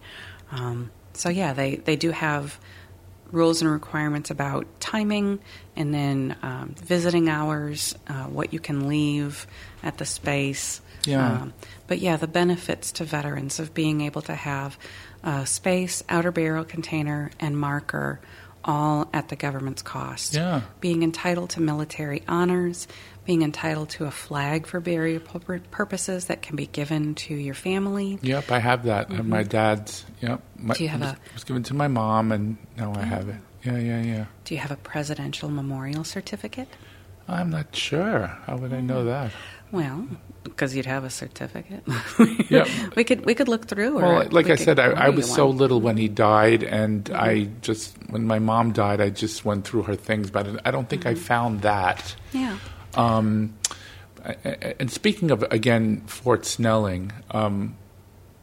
Um, 0.53 0.91
so 1.15 1.31
yeah, 1.31 1.55
they 1.55 1.77
they 1.77 1.97
do 1.97 2.11
have 2.11 2.61
rules 3.31 3.63
and 3.63 3.71
requirements 3.71 4.31
about 4.31 4.67
timing, 4.81 5.39
and 5.77 5.93
then 5.93 6.37
um, 6.43 6.75
visiting 6.83 7.29
hours, 7.29 7.95
uh, 8.09 8.25
what 8.25 8.53
you 8.53 8.61
can 8.61 8.89
leave 8.89 9.47
at 9.83 9.99
the 9.99 10.05
space. 10.05 10.81
Yeah. 11.05 11.43
Um, 11.43 11.55
but 11.87 11.99
yeah, 11.99 12.17
the 12.17 12.27
benefits 12.27 12.93
to 12.93 13.05
veterans 13.05 13.59
of 13.61 13.75
being 13.75 14.01
able 14.03 14.23
to 14.23 14.35
have 14.35 14.79
uh, 15.23 15.45
space, 15.45 16.03
outer 16.09 16.33
burial 16.33 16.65
container, 16.65 17.31
and 17.41 17.59
marker 17.59 18.21
all 18.65 19.09
at 19.13 19.29
the 19.29 19.37
government's 19.37 19.83
cost. 19.83 20.35
Yeah. 20.35 20.63
Being 20.81 21.03
entitled 21.03 21.51
to 21.51 21.61
military 21.61 22.23
honors, 22.29 22.89
being 23.29 23.43
entitled 23.43 23.91
to 23.91 24.07
a 24.07 24.11
flag 24.11 24.67
for 24.67 24.81
burial 24.81 25.21
purposes 25.71 26.25
that 26.29 26.41
can 26.41 26.57
be 26.57 26.67
given 26.67 27.15
to 27.15 27.35
your 27.35 27.53
family. 27.53 28.19
Yep, 28.23 28.51
I 28.51 28.59
have 28.59 28.85
that. 28.85 29.11
I 29.11 29.17
have 29.17 29.27
my 29.27 29.43
dad's. 29.43 30.07
Yep. 30.23 30.41
My, 30.57 30.73
Mm-hmm. 30.75 30.79
Do 30.79 30.83
you 30.85 30.89
have 30.89 31.03
it 31.03 31.05
was, 31.05 31.13
a- 31.13 31.17
it 31.27 31.35
was 31.35 31.45
given 31.45 31.63
to 31.65 31.75
my 31.75 31.89
mom, 31.89 32.33
and 32.33 32.57
now 32.79 32.95
I 32.97 33.03
have 33.05 33.29
it. 33.29 33.37
Yeah, 33.65 33.77
yeah, 33.77 34.01
yeah. 34.03 34.25
Do 34.45 34.55
you 34.55 34.61
have 34.61 34.71
a 34.71 34.77
presidential 34.77 35.51
memorial 35.51 36.05
certificate? 36.05 36.69
I'm 37.29 37.51
not 37.51 37.77
sure. 37.77 38.29
How 38.47 38.57
would 38.57 38.73
I 38.73 38.81
know 38.81 39.05
that? 39.05 39.31
Well, 39.73 40.09
because 40.45 40.75
you'd 40.75 40.87
have 40.87 41.05
a 41.05 41.11
certificate. 41.11 41.85
Yep. 42.49 42.67
we 42.97 43.05
could 43.05 43.27
we 43.27 43.35
could 43.35 43.49
look 43.49 43.67
through. 43.69 43.97
Well, 43.97 44.27
like 44.31 44.47
we 44.47 44.53
I 44.53 44.57
said, 44.57 44.79
I, 44.79 44.87
I 44.93 45.09
was 45.11 45.31
so 45.31 45.49
one. 45.49 45.59
little 45.59 45.83
when 45.83 45.99
he 45.99 46.09
died, 46.09 46.63
and 46.63 47.05
Mm-hmm. 47.05 47.21
I 47.23 47.51
just 47.61 47.95
when 48.09 48.25
my 48.27 48.39
mom 48.39 48.73
died, 48.73 49.03
I 49.03 49.11
just 49.11 49.45
went 49.45 49.67
through 49.67 49.83
her 49.83 49.97
things, 49.97 50.31
but 50.31 50.67
I 50.67 50.71
don't 50.71 50.89
think 50.89 51.05
I 51.05 51.13
Mm-hmm. 51.13 51.23
found 51.25 51.61
that. 51.63 52.17
Yeah. 52.33 52.57
Um, 52.99 53.55
and 54.79 54.91
speaking 54.91 55.31
of 55.31 55.43
again 55.45 56.03
Fort 56.07 56.45
Snelling, 56.45 57.13
um, 57.31 57.77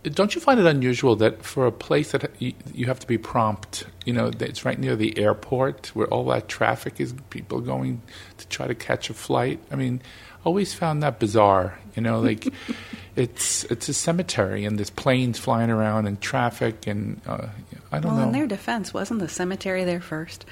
don't 0.03 0.35
you 0.35 0.41
find 0.41 0.59
it 0.59 0.65
unusual 0.65 1.15
that 1.17 1.43
for 1.43 1.65
a 1.65 1.71
place 1.71 2.11
that 2.11 2.31
you 2.39 2.85
have 2.85 2.99
to 2.99 3.07
be 3.07 3.17
prompt, 3.17 3.85
you 4.05 4.13
know, 4.13 4.31
it's 4.39 4.63
right 4.63 4.79
near 4.79 4.95
the 4.95 5.17
airport 5.17 5.87
where 5.95 6.07
all 6.07 6.25
that 6.25 6.47
traffic 6.47 6.99
is, 6.99 7.13
people 7.29 7.59
going 7.59 8.01
to 8.37 8.47
try 8.47 8.67
to 8.67 8.75
catch 8.75 9.09
a 9.09 9.13
flight. 9.13 9.59
I 9.71 9.75
mean, 9.75 10.01
always 10.45 10.73
found 10.73 11.03
that 11.03 11.19
bizarre. 11.19 11.77
You 11.95 12.01
know, 12.01 12.19
like 12.21 12.47
it's 13.17 13.63
it's 13.65 13.89
a 13.89 13.93
cemetery 13.93 14.63
and 14.65 14.77
there's 14.77 14.89
planes 14.89 15.37
flying 15.39 15.69
around 15.69 16.07
and 16.07 16.19
traffic 16.21 16.87
and 16.87 17.19
uh, 17.27 17.47
I 17.91 17.99
don't 17.99 18.11
Well, 18.11 18.21
know. 18.21 18.27
in 18.27 18.31
their 18.33 18.47
defense, 18.47 18.93
wasn't 18.93 19.19
the 19.21 19.27
cemetery 19.29 19.83
there 19.85 20.01
first? 20.01 20.45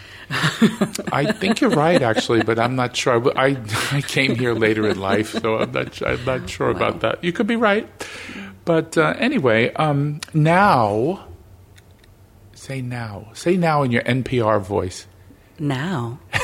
I 1.11 1.31
think 1.33 1.59
you're 1.61 1.71
right, 1.71 2.01
actually, 2.01 2.43
but 2.43 2.57
I'm 2.59 2.75
not 2.75 2.95
sure. 2.95 3.21
I, 3.37 3.57
I 3.91 4.01
came 4.01 4.35
here 4.35 4.53
later 4.53 4.87
in 4.87 4.99
life, 4.99 5.31
so 5.33 5.57
I'm 5.57 5.71
not, 5.71 6.01
I'm 6.05 6.23
not 6.25 6.49
sure 6.49 6.69
about 6.69 7.01
that. 7.01 7.23
You 7.23 7.33
could 7.33 7.47
be 7.47 7.55
right. 7.57 7.89
But 8.65 8.97
uh, 8.97 9.13
anyway, 9.17 9.73
um, 9.73 10.21
now, 10.33 11.25
say 12.53 12.81
now. 12.81 13.27
Say 13.33 13.57
now 13.57 13.83
in 13.83 13.91
your 13.91 14.03
NPR 14.03 14.61
voice. 14.61 15.05
Now, 15.59 16.19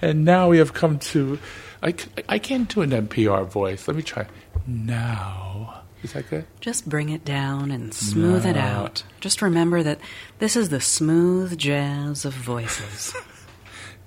And 0.00 0.24
now 0.24 0.48
we 0.48 0.58
have 0.58 0.72
come 0.72 0.98
to. 1.00 1.38
I, 1.82 1.94
I 2.28 2.38
can't 2.38 2.68
do 2.72 2.82
an 2.82 2.90
NPR 2.90 3.46
voice. 3.46 3.86
Let 3.86 3.96
me 3.96 4.02
try. 4.02 4.26
Now. 4.66 5.82
Is 6.02 6.12
that 6.12 6.28
good? 6.30 6.44
just 6.60 6.88
bring 6.88 7.08
it 7.08 7.24
down 7.24 7.70
and 7.70 7.92
smooth 7.92 8.46
it 8.46 8.56
out. 8.56 9.02
Just 9.20 9.42
remember 9.42 9.82
that 9.82 9.98
this 10.38 10.54
is 10.54 10.68
the 10.68 10.80
smooth 10.80 11.56
jazz 11.58 12.24
of 12.24 12.32
voices. 12.34 13.14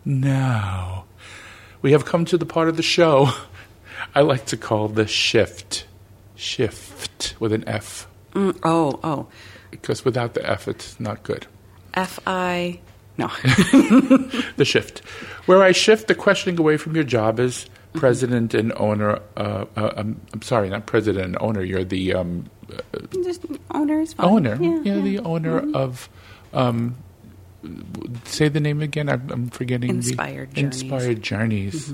Now, 0.05 1.05
we 1.81 1.91
have 1.91 2.05
come 2.05 2.23
to 2.25 2.37
the 2.37 2.45
part 2.45 2.69
of 2.69 2.77
the 2.77 2.83
show 2.83 3.29
I 4.15 4.21
like 4.21 4.45
to 4.47 4.57
call 4.57 4.87
the 4.87 5.05
shift. 5.05 5.85
shift 6.35 7.35
with 7.39 7.51
an 7.53 7.67
F 7.67 8.07
Mm, 8.33 8.57
oh, 8.63 8.99
oh. 9.03 9.27
because 9.71 10.05
without 10.05 10.35
the 10.35 10.49
F, 10.49 10.67
it's 10.67 10.99
not 10.99 11.23
good. 11.23 11.47
F 11.95 12.19
I. 12.25 12.79
No. 13.19 13.27
The 14.55 14.65
shift, 14.65 14.99
where 15.45 15.61
I 15.61 15.71
shift 15.73 16.07
the 16.07 16.15
questioning 16.15 16.59
away 16.59 16.77
from 16.77 16.95
your 16.95 17.03
job 17.03 17.39
as 17.39 17.65
president 17.93 18.53
and 18.53 18.71
owner. 18.77 19.19
Uh, 19.37 19.65
uh, 19.75 19.93
um, 19.97 20.21
I'm 20.33 20.41
sorry, 20.41 20.69
not 20.69 20.85
president 20.85 21.25
and 21.25 21.37
owner. 21.39 21.61
You're 21.63 21.83
the 21.83 22.13
um, 22.13 22.45
Just 23.23 23.45
owner 23.71 23.99
is 24.01 24.13
fine. 24.13 24.25
owner. 24.27 24.57
Yeah, 24.61 24.81
You're 24.83 24.95
yeah. 24.97 25.01
the 25.01 25.19
owner 25.19 25.75
of. 25.75 26.09
Um, 26.53 26.95
say 28.23 28.47
the 28.47 28.59
name 28.59 28.81
again. 28.81 29.09
I'm, 29.09 29.29
I'm 29.29 29.49
forgetting. 29.49 29.89
Inspired 29.89 30.51
the, 30.51 30.61
Journeys. 30.61 30.81
Inspired 30.81 31.21
journeys, 31.21 31.93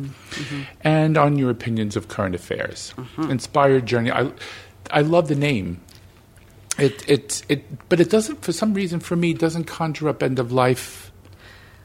and 0.81 1.17
on 1.17 1.37
your 1.37 1.49
opinions 1.49 1.95
of 1.95 2.07
current 2.07 2.35
affairs. 2.35 2.93
Inspired 3.17 3.85
journey. 3.85 4.11
I, 4.11 4.31
I 4.91 5.01
love 5.01 5.27
the 5.27 5.35
name. 5.35 5.81
It 6.77 7.07
it 7.09 7.43
it, 7.49 7.89
but 7.89 7.99
it 7.99 8.09
doesn't. 8.09 8.43
For 8.43 8.51
some 8.51 8.73
reason, 8.73 8.99
for 8.99 9.15
me, 9.15 9.33
doesn't 9.33 9.63
conjure 9.63 10.09
up 10.09 10.21
end 10.21 10.39
of 10.39 10.51
life 10.51 11.04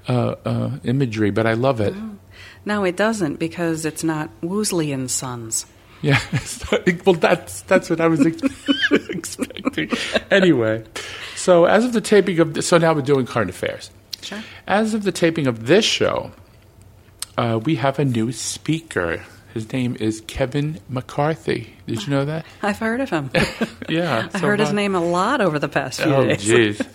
uh, 0.09 0.35
uh, 0.45 0.71
imagery. 0.85 1.31
But 1.31 1.47
I 1.47 1.55
love 1.55 1.81
it. 1.81 1.95
No, 2.65 2.85
it 2.85 2.97
doesn't 2.97 3.37
because 3.37 3.85
it's 3.85 4.05
not 4.05 4.31
Woosley 4.43 4.93
and 4.93 5.11
Sons. 5.11 5.67
Yeah. 6.03 6.21
well, 7.05 7.15
that's 7.15 7.63
that's 7.63 7.91
what 7.91 8.01
I 8.01 8.07
was 8.09 8.25
ex- 8.27 8.43
expecting. 9.11 9.91
Anyway, 10.31 10.85
so 11.37 11.67
as 11.67 11.85
of 11.85 11.93
the 11.93 12.01
taping 12.01 12.39
of, 12.41 12.63
so 12.65 12.79
now 12.79 12.95
we're 12.95 13.03
doing 13.03 13.27
current 13.27 13.51
affairs. 13.51 13.91
Sure. 14.23 14.43
As 14.67 14.95
of 14.95 15.03
the 15.03 15.13
taping 15.13 15.47
of 15.47 15.67
this 15.67 15.85
show, 15.85 16.31
uh, 17.37 17.61
we 17.65 17.77
have 17.77 17.99
a 17.99 18.05
new 18.05 18.33
speaker. 18.33 19.23
His 19.55 19.73
name 19.73 19.97
is 19.99 20.21
Kevin 20.29 20.79
McCarthy. 20.89 21.75
Did 21.87 22.07
you 22.07 22.11
know 22.11 22.25
that? 22.25 22.47
I've 22.63 22.79
heard 22.79 23.01
of 23.01 23.11
him. 23.11 23.31
Yeah. 23.89 24.29
I 24.33 24.39
so 24.39 24.47
heard 24.47 24.61
his 24.61 24.73
name 24.73 24.95
a 24.95 25.01
lot 25.05 25.41
over 25.41 25.59
the 25.59 25.69
past 25.69 26.01
few 26.01 26.15
Oh, 26.15 26.25
days. 26.25 26.45
jeez. 26.45 26.87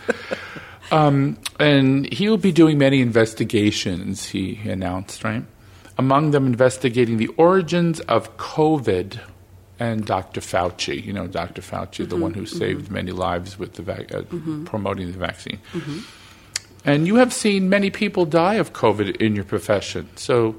Um, 0.92 1.38
and 1.60 2.12
he 2.12 2.30
will 2.30 2.38
be 2.38 2.52
doing 2.52 2.78
many 2.78 3.02
investigations, 3.02 4.30
he 4.30 4.60
announced, 4.70 5.24
right? 5.24 5.44
Among 5.98 6.32
them, 6.32 6.46
investigating 6.46 7.18
the 7.18 7.28
origins 7.38 8.00
of 8.02 8.36
COVID 8.38 9.20
and 9.80 10.06
Dr. 10.06 10.42
Fauci. 10.42 11.04
You 11.04 11.14
know, 11.14 11.28
Dr. 11.28 11.62
Fauci, 11.62 11.98
the 11.98 12.16
mm-hmm. 12.16 12.22
one 12.22 12.34
who 12.34 12.44
mm-hmm. 12.44 12.58
saved 12.58 12.92
many 12.92 13.12
lives 13.12 13.58
with 13.58 13.74
the 13.74 13.82
vac- 13.82 14.14
uh, 14.14 14.22
mm-hmm. 14.22 14.66
promoting 14.66 15.12
the 15.12 15.18
vaccine. 15.18 15.60
And 16.86 17.08
you 17.08 17.16
have 17.16 17.34
seen 17.34 17.68
many 17.68 17.90
people 17.90 18.26
die 18.26 18.56
of 18.56 18.74
COVID 18.74 19.16
in 19.16 19.36
your 19.36 19.44
profession. 19.44 20.08
So, 20.16 20.56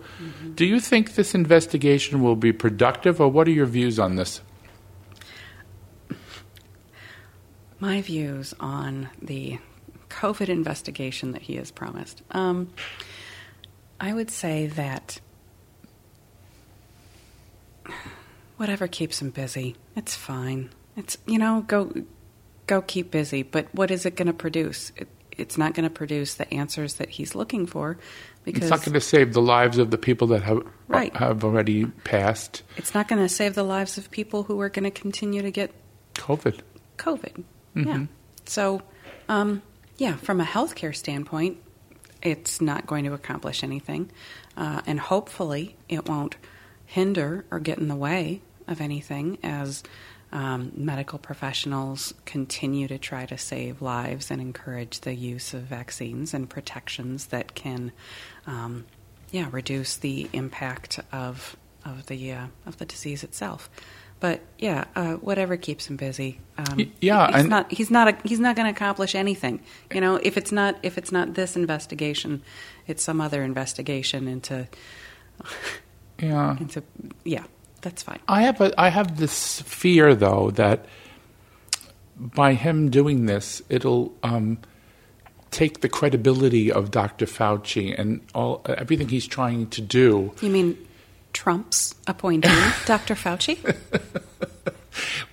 do 0.57 0.65
you 0.65 0.81
think 0.81 1.15
this 1.15 1.37
investigation 1.37 2.21
will 2.21 2.35
be 2.35 2.53
productive, 2.53 3.21
or 3.21 3.29
what 3.29 3.47
are 3.47 3.53
your 3.53 3.67
views 3.67 4.01
on 4.01 4.17
this? 4.17 4.41
My 7.79 8.01
views 8.01 8.55
on 8.59 9.09
the 9.23 9.59
COVID 10.17 10.49
investigation 10.49 11.33
that 11.33 11.43
he 11.43 11.57
has 11.57 11.71
promised. 11.71 12.23
Um, 12.31 12.73
I 14.01 14.15
would 14.15 14.31
say 14.31 14.67
that 14.69 15.21
whatever 18.57 18.89
keeps 18.89 19.21
him 19.21 19.31
busy, 19.31 19.77
it's 19.95 20.15
fine. 20.15 20.71
It's 20.97 21.19
you 21.27 21.39
know 21.39 21.65
go 21.67 21.93
go 22.67 22.83
keep 22.83 23.11
busy. 23.11 23.43
But 23.43 23.69
what 23.75 23.91
is 23.91 24.07
it 24.07 24.17
going 24.17 24.27
to 24.27 24.33
produce? 24.33 24.91
It, 24.97 25.09
it's 25.33 25.59
not 25.59 25.75
going 25.75 25.85
to 25.85 25.91
produce 25.91 26.35
the 26.35 26.53
answers 26.53 26.95
that 26.95 27.11
he's 27.11 27.35
looking 27.35 27.67
for 27.67 27.99
because 28.45 28.63
It's 28.63 28.71
not 28.71 28.81
going 28.81 28.95
to 28.95 29.03
save 29.03 29.35
the 29.35 29.43
lives 29.43 29.77
of 29.77 29.91
the 29.91 29.99
people 29.99 30.29
that 30.29 30.43
have 30.43 30.67
Right. 30.89 31.15
have 31.17 31.45
already 31.45 31.85
passed 32.05 32.63
it's 32.77 32.95
not 32.95 33.07
going 33.07 33.21
to 33.21 33.29
save 33.29 33.55
the 33.55 33.65
lives 33.65 33.99
of 33.99 34.11
people 34.11 34.45
who 34.45 34.59
are 34.61 34.71
going 34.71 34.85
to 34.85 34.91
continue 34.91 35.43
to 35.43 35.51
get 35.51 35.73
COVID. 36.15 36.61
COVID. 36.97 37.45
Mm-hmm. 37.75 37.89
Yeah. 37.89 38.07
So, 38.47 38.81
um, 39.29 39.61
yeah, 39.99 40.17
from 40.17 40.41
a 40.41 40.45
healthcare 40.45 40.95
standpoint, 40.95 41.59
it's 42.23 42.61
not 42.61 42.87
going 42.87 43.05
to 43.05 43.13
accomplish 43.13 43.63
anything. 43.63 44.11
Uh, 44.57 44.81
and 44.87 44.99
hopefully, 44.99 45.77
it 45.89 46.09
won't 46.09 46.37
hinder 46.85 47.45
or 47.51 47.59
get 47.61 47.79
in 47.79 47.89
the 47.89 47.97
way 47.97 48.41
of 48.67 48.81
anything 48.81 49.39
as 49.43 49.83
um, 50.33 50.73
medical 50.75 51.19
professionals 51.19 52.13
continue 52.25 52.89
to 52.89 52.99
try 52.99 53.27
to 53.27 53.39
save 53.39 53.81
lives 53.81 54.31
and 54.31 54.41
encourage 54.41 55.01
the 55.01 55.15
use 55.15 55.55
of 55.55 55.63
vaccines 55.63 56.35
and 56.35 56.51
protections 56.51 57.27
that 57.27 57.55
can, 57.55 57.93
um, 58.47 58.85
yeah, 59.31 59.49
reduce 59.51 59.97
the 59.97 60.29
impact 60.33 61.01
of 61.13 61.57
of 61.85 62.07
the 62.07 62.33
uh, 62.33 62.47
of 62.67 62.79
the 62.79 62.85
disease 62.85 63.23
itself. 63.23 63.71
But 64.19 64.41
yeah, 64.59 64.85
uh, 64.97 65.15
whatever 65.17 65.57
keeps 65.59 65.89
him 65.89 65.97
busy. 65.97 66.41
Um, 66.57 66.91
yeah, 67.03 67.27
he's 67.29 67.37
and- 67.41 67.49
not 67.51 67.71
he's 67.73 67.91
not 67.91 68.09
a, 68.09 68.17
he's 68.25 68.41
not 68.41 68.57
going 68.57 68.67
to 68.67 68.71
accomplish 68.73 69.15
anything. 69.15 69.61
You 69.93 70.01
know, 70.01 70.17
if 70.23 70.37
it's 70.39 70.51
not 70.53 70.77
if 70.83 70.97
it's 70.97 71.13
not 71.13 71.35
this 71.35 71.55
investigation, 71.57 72.43
it's 72.87 73.03
some 73.03 73.21
other 73.21 73.43
investigation 73.43 74.27
into 74.27 74.67
Yeah. 76.19 76.57
into 76.59 76.83
yeah, 77.25 77.45
that's 77.83 78.03
fine. 78.03 78.21
I 78.27 78.43
have 78.43 78.61
a, 78.61 78.73
I 78.81 78.89
have 78.89 79.19
this 79.19 79.61
fear 79.63 80.15
though 80.15 80.51
that 80.53 80.87
by 82.17 82.55
him 82.55 82.89
doing 82.91 83.27
this, 83.27 83.61
it'll 83.69 84.15
um, 84.23 84.57
take 85.51 85.83
the 85.83 85.89
credibility 85.91 86.73
of 86.73 86.91
Dr. 86.91 87.27
Fauci 87.27 87.95
and 87.99 88.23
all 88.35 88.63
everything 88.67 89.09
he's 89.11 89.27
trying 89.27 89.69
to 89.71 89.83
do. 89.83 90.33
You 90.41 90.49
mean 90.49 90.86
Trump's 91.37 91.95
appointee, 92.07 92.49
Dr. 92.87 93.15
Fauci? 93.15 93.57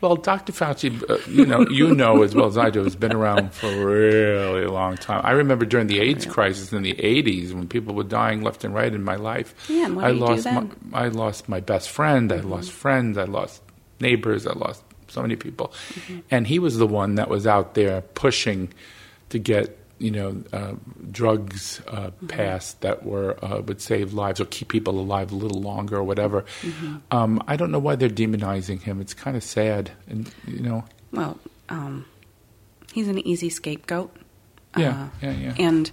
Well, 0.01 0.18
Dr. 0.18 0.51
Fauci, 0.51 1.01
uh, 1.10 1.18
you 1.30 1.45
know, 1.45 1.62
you 1.70 1.95
know 1.95 2.24
as 2.24 2.36
well 2.36 2.47
as 2.47 2.58
I 2.58 2.70
do, 2.70 2.84
has 2.84 2.97
been 2.97 3.14
around 3.14 3.54
for 3.54 3.68
a 3.68 3.86
really 3.86 4.66
long 4.66 4.97
time. 4.97 5.22
I 5.24 5.32
remember 5.32 5.66
during 5.66 5.88
the 5.88 6.01
AIDS 6.01 6.26
crisis 6.26 6.74
in 6.74 6.84
the 6.84 6.93
'80s 6.95 7.54
when 7.54 7.70
people 7.70 7.95
were 7.95 8.04
dying 8.04 8.41
left 8.41 8.66
and 8.66 8.74
right 8.76 8.93
in 8.93 9.01
my 9.06 9.16
life. 9.16 9.56
Yeah, 9.70 9.86
and 9.86 9.95
what 9.95 10.04
I 10.04 10.12
do 10.12 10.18
lost 10.20 10.43
then? 10.43 10.68
Mm-hmm. 10.68 10.89
my 10.91 10.99
I 11.06 11.08
lost 11.08 11.47
my 11.47 11.62
best 11.62 11.89
friend. 11.89 12.34
I 12.34 12.41
lost 12.41 12.72
friends. 12.74 13.18
I 13.18 13.24
lost 13.24 13.62
neighbors. 14.01 14.45
I 14.45 14.51
lost 14.51 14.84
so 15.08 15.22
many 15.22 15.38
people, 15.38 15.68
Mm-hmm. 15.93 16.20
and 16.30 16.45
he 16.45 16.60
was 16.60 16.78
the 16.78 16.88
one 16.88 17.16
that 17.16 17.30
was 17.30 17.47
out 17.47 17.74
there 17.76 18.01
pushing 18.01 18.74
to 19.30 19.39
get 19.39 19.78
you 20.04 20.12
know 20.12 20.43
uh, 20.51 20.74
drugs 21.12 21.82
uh, 21.88 22.12
Mm-hmm. 22.14 22.28
passed 22.28 22.82
that 22.82 22.97
were 23.06 23.32
uh, 23.43 23.62
would 23.62 23.82
save 23.82 24.14
lives 24.14 24.39
or 24.41 24.45
keep 24.45 24.68
people 24.68 24.99
alive 24.99 25.32
a 25.32 25.36
little 25.36 25.62
longer 25.62 25.95
or 25.97 26.04
whatever. 26.04 26.43
Mm-hmm. 26.62 26.97
Um, 27.12 27.41
I 27.47 27.56
don't 27.56 27.72
know 27.72 27.80
why 27.80 27.95
they're 27.95 28.10
demonizing 28.24 28.82
him. 28.82 28.99
It's 29.01 29.14
kind 29.14 29.36
of 29.38 29.43
sad, 29.43 29.91
and 30.10 30.30
you 30.45 30.60
know, 30.60 30.84
Well, 31.12 31.39
um, 31.70 32.06
he's 32.93 33.08
an 33.08 33.20
easy 33.26 33.49
scapegoat. 33.49 34.12
Yeah, 34.78 34.89
Uh, 35.04 35.08
yeah, 35.22 35.32
yeah. 35.32 35.54
And 35.70 35.91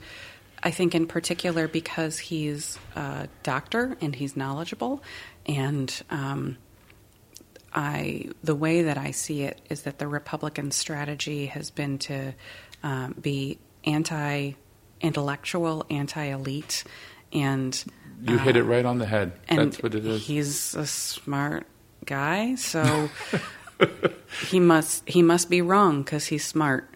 I 0.63 0.71
think, 0.73 0.95
in 0.95 1.07
particular, 1.07 1.69
because 1.69 2.19
he's 2.19 2.79
a 2.97 3.29
doctor 3.43 3.97
and 4.01 4.15
he's 4.15 4.37
knowledgeable, 4.37 5.03
and 5.47 5.89
um, 6.11 6.57
I, 7.73 8.29
the 8.43 8.55
way 8.55 8.83
that 8.83 8.99
I 8.99 9.13
see 9.13 9.43
it 9.43 9.61
is 9.71 9.83
that 9.83 9.99
the 9.99 10.09
Republican 10.09 10.71
strategy 10.71 11.47
has 11.47 11.71
been 11.71 11.99
to 11.99 12.35
um, 12.83 13.15
be 13.21 13.59
anti-intellectual, 13.85 15.87
anti-elite, 15.91 16.85
and 17.33 17.85
you 18.22 18.39
hit 18.39 18.57
it 18.57 18.64
right 18.64 18.85
on 18.85 18.99
the 18.99 19.07
head. 19.07 19.33
That's 19.49 19.83
what 19.83 19.95
it 19.95 20.05
is. 20.07 20.26
He's 20.26 20.74
a 20.74 20.87
smart 20.87 21.66
guy, 22.05 22.55
so 22.57 23.09
he 24.51 24.61
must 24.61 25.09
he 25.09 25.22
must 25.22 25.49
be 25.51 25.62
wrong 25.62 26.03
because 26.03 26.26
he's 26.26 26.45
smart. 26.45 26.87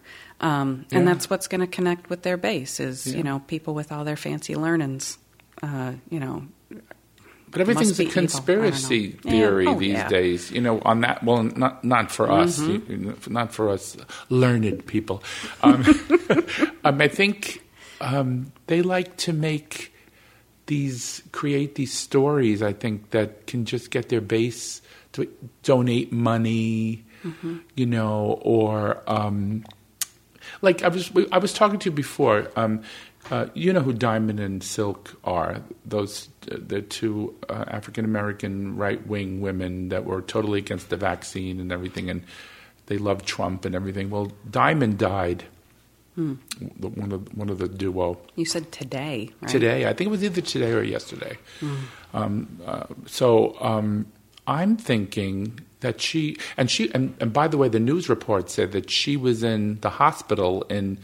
Um, 0.41 0.85
and 0.93 1.05
Yeah. 1.07 1.13
that's 1.15 1.31
what's 1.31 1.49
going 1.49 1.61
to 1.61 1.67
connect 1.67 2.11
with 2.11 2.23
their 2.23 2.37
base 2.37 2.81
is 2.81 3.07
Yeah. 3.07 3.17
you 3.19 3.23
know 3.23 3.39
people 3.47 3.75
with 3.75 3.93
all 3.93 4.05
their 4.05 4.17
fancy 4.17 4.55
learnings. 4.55 5.19
Uh, 5.63 5.93
you 6.11 6.21
know, 6.21 6.45
But 7.55 7.61
everything's 7.63 7.99
a 7.99 8.03
evil. 8.03 8.11
I 8.11 8.15
don't 8.15 8.29
conspiracy 8.29 9.01
know. 9.09 9.15
Yeah. 9.25 9.31
theory 9.31 9.67
Oh, 9.67 9.79
these 9.79 9.93
yeah. 9.93 10.09
days. 10.09 10.51
You 10.51 10.61
know, 10.61 10.81
on 10.85 11.01
that. 11.01 11.23
Well, 11.23 11.43
not 11.45 11.85
not 11.85 12.11
for 12.11 12.31
us, 12.31 12.59
Mm-hmm. 12.59 13.07
know, 13.07 13.15
not 13.29 13.55
for 13.55 13.71
us 13.71 13.97
learned 14.29 14.85
people. 14.87 15.23
Um, 15.63 15.85
um, 16.85 17.01
I 17.01 17.09
think 17.09 17.63
um, 18.01 18.53
they 18.67 18.83
like 18.83 19.17
to 19.25 19.33
make 19.33 19.95
these 20.67 21.23
create 21.33 21.77
these 21.77 21.93
stories. 21.93 22.61
I 22.63 22.73
think 22.73 23.11
that 23.11 23.47
can 23.47 23.65
just 23.65 23.91
get 23.91 24.09
their 24.09 24.21
base 24.21 24.83
to 25.13 25.29
donate 25.63 26.13
money, 26.13 27.05
Mm-hmm. 27.25 27.57
you 27.75 27.87
know, 27.87 28.39
or 28.43 29.01
um, 29.07 29.65
like 30.61 30.83
I 30.83 30.89
was 30.89 31.11
I 31.33 31.39
was 31.39 31.55
talking 31.55 31.79
to 31.81 31.91
you 31.91 31.95
before. 31.97 32.51
Um, 32.57 32.83
uh, 33.31 33.47
you 33.55 33.73
know 33.73 33.81
who 33.81 33.93
Diamond 33.93 34.41
and 34.41 34.63
Silk 34.63 35.19
are? 35.25 35.63
Those 35.85 36.29
uh, 36.51 36.57
the 36.59 36.83
two 36.83 37.35
uh, 37.49 37.65
African 37.69 38.05
American 38.05 38.77
right 38.77 39.05
wing 39.07 39.41
women 39.41 39.89
that 39.89 40.05
were 40.05 40.23
totally 40.23 40.59
against 40.59 40.91
the 40.91 40.97
vaccine 40.97 41.61
and 41.61 41.73
everything, 41.73 42.11
and 42.11 42.23
they 42.87 42.99
love 42.99 43.25
Trump 43.25 43.65
and 43.65 43.75
everything. 43.75 44.11
Well, 44.11 44.33
Diamond 44.51 44.99
died. 44.99 45.45
Hmm. 46.15 46.35
One 46.79 47.13
of 47.13 47.37
one 47.37 47.49
of 47.49 47.59
the 47.59 47.67
duo 47.67 48.19
you 48.37 48.45
said 48.45 48.71
today, 48.71 49.31
right? 49.41 49.51
today. 49.51 49.89
I 49.89 49.93
think 49.95 50.09
it 50.09 50.11
was 50.11 50.23
either 50.23 50.41
today 50.41 50.73
or 50.73 50.83
yesterday. 50.83 51.37
Um, 52.13 52.61
uh, 52.65 52.87
so 53.07 53.57
um, 53.61 54.07
I'm 54.47 54.77
thinking 54.77 55.61
that 55.81 56.01
she 56.01 56.37
and 56.57 56.71
she 56.71 56.93
and, 56.95 57.15
and 57.21 57.33
by 57.33 57.49
the 57.49 57.57
way, 57.57 57.69
the 57.69 57.81
news 57.81 58.09
report 58.09 58.51
said 58.51 58.73
that 58.73 58.91
she 58.91 59.17
was 59.17 59.43
in 59.43 59.81
the 59.81 59.91
hospital 59.91 60.63
in 60.71 60.99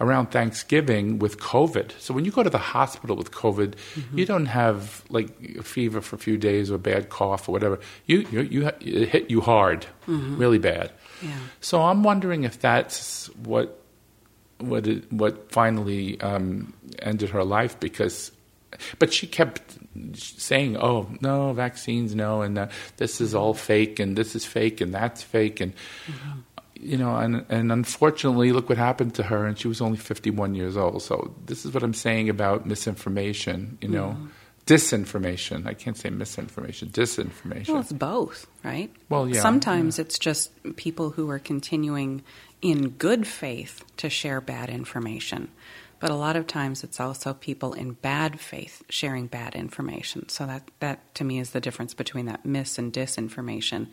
around 0.00 0.30
Thanksgiving 0.30 1.18
with 1.18 1.40
COVID. 1.40 1.92
So 1.98 2.14
when 2.14 2.24
you 2.24 2.30
go 2.30 2.42
to 2.42 2.50
the 2.50 2.58
hospital 2.58 3.16
with 3.16 3.30
COVID, 3.30 3.74
mm-hmm. 3.94 4.18
you 4.18 4.26
don't 4.26 4.46
have 4.46 5.02
like 5.08 5.28
a 5.58 5.62
fever 5.62 6.00
for 6.00 6.16
a 6.16 6.18
few 6.18 6.36
days 6.36 6.70
or 6.70 6.76
a 6.76 6.78
bad 6.78 7.08
cough 7.08 7.48
or 7.48 7.52
whatever. 7.52 7.80
You 8.06 8.26
you, 8.30 8.40
you 8.42 8.66
it 8.66 9.08
hit 9.08 9.30
you 9.30 9.40
hard, 9.40 9.86
mm-hmm. 10.06 10.36
really 10.36 10.58
bad. 10.58 10.92
Yeah. 11.22 11.30
So 11.60 11.82
I'm 11.82 12.02
wondering 12.02 12.44
if 12.44 12.60
that's 12.60 13.26
what 13.38 13.82
what 14.58 14.86
it, 14.86 15.12
what 15.12 15.50
finally 15.52 16.20
um, 16.20 16.72
ended 17.00 17.30
her 17.30 17.44
life 17.44 17.78
because, 17.78 18.32
but 18.98 19.12
she 19.12 19.26
kept 19.26 19.62
saying, 20.14 20.76
"Oh 20.76 21.08
no, 21.20 21.52
vaccines, 21.52 22.14
no, 22.14 22.42
and 22.42 22.58
uh, 22.58 22.68
this 22.98 23.20
is 23.20 23.34
all 23.34 23.54
fake, 23.54 23.98
and 23.98 24.16
this 24.16 24.36
is 24.36 24.44
fake, 24.44 24.80
and 24.80 24.94
that's 24.94 25.22
fake," 25.22 25.60
and 25.60 25.74
mm-hmm 26.06 26.40
you 26.80 26.96
know, 26.96 27.16
and 27.16 27.44
and 27.48 27.72
unfortunately, 27.72 28.52
look 28.52 28.68
what 28.68 28.78
happened 28.78 29.14
to 29.16 29.22
her, 29.24 29.46
and 29.46 29.58
she 29.58 29.68
was 29.68 29.80
only 29.80 29.98
51 29.98 30.54
years 30.54 30.76
old. 30.76 31.02
So 31.02 31.34
this 31.46 31.64
is 31.64 31.72
what 31.72 31.82
I'm 31.82 31.94
saying 31.94 32.28
about 32.28 32.66
misinformation. 32.66 33.78
You 33.80 33.88
know, 33.88 34.16
mm. 34.18 34.28
disinformation. 34.66 35.66
I 35.66 35.74
can't 35.74 35.96
say 35.96 36.10
misinformation. 36.10 36.88
Disinformation. 36.88 37.68
Well, 37.68 37.80
it's 37.80 37.92
both, 37.92 38.46
right? 38.64 38.90
Well, 39.08 39.28
yeah. 39.28 39.40
Sometimes 39.40 39.98
yeah. 39.98 40.02
it's 40.02 40.18
just 40.18 40.52
people 40.76 41.10
who 41.10 41.28
are 41.30 41.38
continuing 41.38 42.22
in 42.62 42.90
good 42.90 43.26
faith 43.26 43.84
to 43.98 44.10
share 44.10 44.40
bad 44.40 44.70
information. 44.70 45.48
But 46.00 46.10
a 46.10 46.14
lot 46.14 46.36
of 46.36 46.46
times 46.46 46.84
it's 46.84 47.00
also 47.00 47.34
people 47.34 47.72
in 47.72 47.92
bad 47.92 48.38
faith 48.38 48.84
sharing 48.88 49.26
bad 49.26 49.56
information. 49.56 50.28
So 50.28 50.46
that, 50.46 50.70
that 50.78 51.14
to 51.16 51.24
me 51.24 51.40
is 51.40 51.50
the 51.50 51.60
difference 51.60 51.92
between 51.92 52.26
that 52.26 52.46
mis 52.46 52.78
and 52.78 52.92
disinformation 52.92 53.88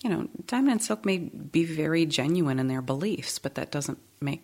you 0.00 0.10
know, 0.10 0.28
Diamond 0.46 0.72
and 0.72 0.82
Silk 0.82 1.04
may 1.04 1.18
be 1.18 1.64
very 1.64 2.06
genuine 2.06 2.58
in 2.58 2.68
their 2.68 2.82
beliefs, 2.82 3.38
but 3.38 3.56
that 3.56 3.70
doesn't 3.70 3.98
make 4.20 4.42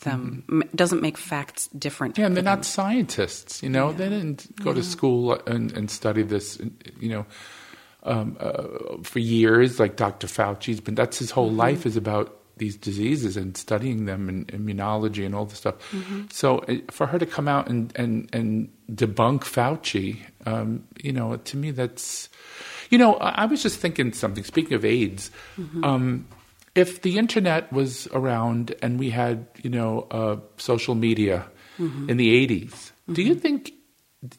them 0.00 0.44
mm-hmm. 0.48 0.74
doesn't 0.74 1.02
make 1.02 1.16
facts 1.16 1.68
different. 1.68 2.18
Yeah, 2.18 2.26
and 2.26 2.36
they're 2.36 2.42
them. 2.42 2.58
not 2.58 2.64
scientists. 2.64 3.62
You 3.62 3.68
know, 3.68 3.90
yeah. 3.90 3.96
they 3.96 4.08
didn't 4.08 4.56
go 4.62 4.70
yeah. 4.70 4.76
to 4.76 4.82
school 4.82 5.32
and, 5.46 5.72
and, 5.72 5.90
study 5.90 6.22
this. 6.22 6.58
You 6.98 7.08
know, 7.10 7.26
um, 8.02 8.36
uh, 8.40 9.02
for 9.02 9.18
years, 9.18 9.78
like 9.78 9.96
Dr. 9.96 10.26
Fauci's 10.26 10.80
been. 10.80 10.94
That's 10.94 11.18
his 11.18 11.30
whole 11.30 11.48
mm-hmm. 11.48 11.58
life 11.58 11.86
is 11.86 11.96
about 11.96 12.40
these 12.56 12.76
diseases 12.76 13.36
and 13.36 13.56
studying 13.56 14.04
them 14.04 14.28
and 14.28 14.46
immunology 14.48 15.26
and 15.26 15.34
all 15.34 15.44
this 15.44 15.58
stuff. 15.58 15.74
Mm-hmm. 15.90 16.26
So 16.30 16.58
uh, 16.60 16.76
for 16.90 17.06
her 17.06 17.18
to 17.18 17.26
come 17.26 17.48
out 17.48 17.68
and 17.68 17.92
and 17.96 18.28
and 18.32 18.70
debunk 18.90 19.40
Fauci, 19.40 20.20
um, 20.46 20.84
you 21.02 21.12
know, 21.12 21.36
to 21.36 21.56
me 21.56 21.70
that's 21.70 22.28
you 22.90 22.98
know, 22.98 23.14
I 23.14 23.46
was 23.46 23.62
just 23.62 23.78
thinking 23.78 24.12
something. 24.12 24.44
Speaking 24.44 24.74
of 24.74 24.84
AIDS, 24.84 25.30
mm-hmm. 25.56 25.84
um, 25.84 26.26
if 26.74 27.02
the 27.02 27.18
internet 27.18 27.72
was 27.72 28.08
around 28.08 28.74
and 28.82 28.98
we 28.98 29.10
had, 29.10 29.46
you 29.62 29.70
know, 29.70 30.06
uh, 30.10 30.36
social 30.56 30.94
media 30.94 31.46
mm-hmm. 31.78 32.10
in 32.10 32.16
the 32.16 32.46
80s, 32.46 32.68
mm-hmm. 32.68 33.14
do 33.14 33.22
you 33.22 33.32
mm-hmm. 33.32 33.40
think, 33.40 33.72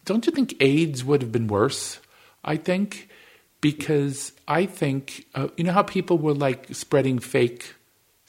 don't 0.04 0.26
you 0.26 0.32
think 0.32 0.56
AIDS 0.60 1.04
would 1.04 1.22
have 1.22 1.32
been 1.32 1.48
worse? 1.48 2.00
I 2.44 2.58
think 2.58 3.10
because 3.62 4.32
I 4.48 4.66
think, 4.66 5.26
uh, 5.34 5.48
you 5.58 5.64
know 5.64 5.72
how 5.72 5.84
people 5.84 6.18
were 6.18 6.34
like 6.34 6.68
spreading 6.76 7.20
fake 7.20 7.74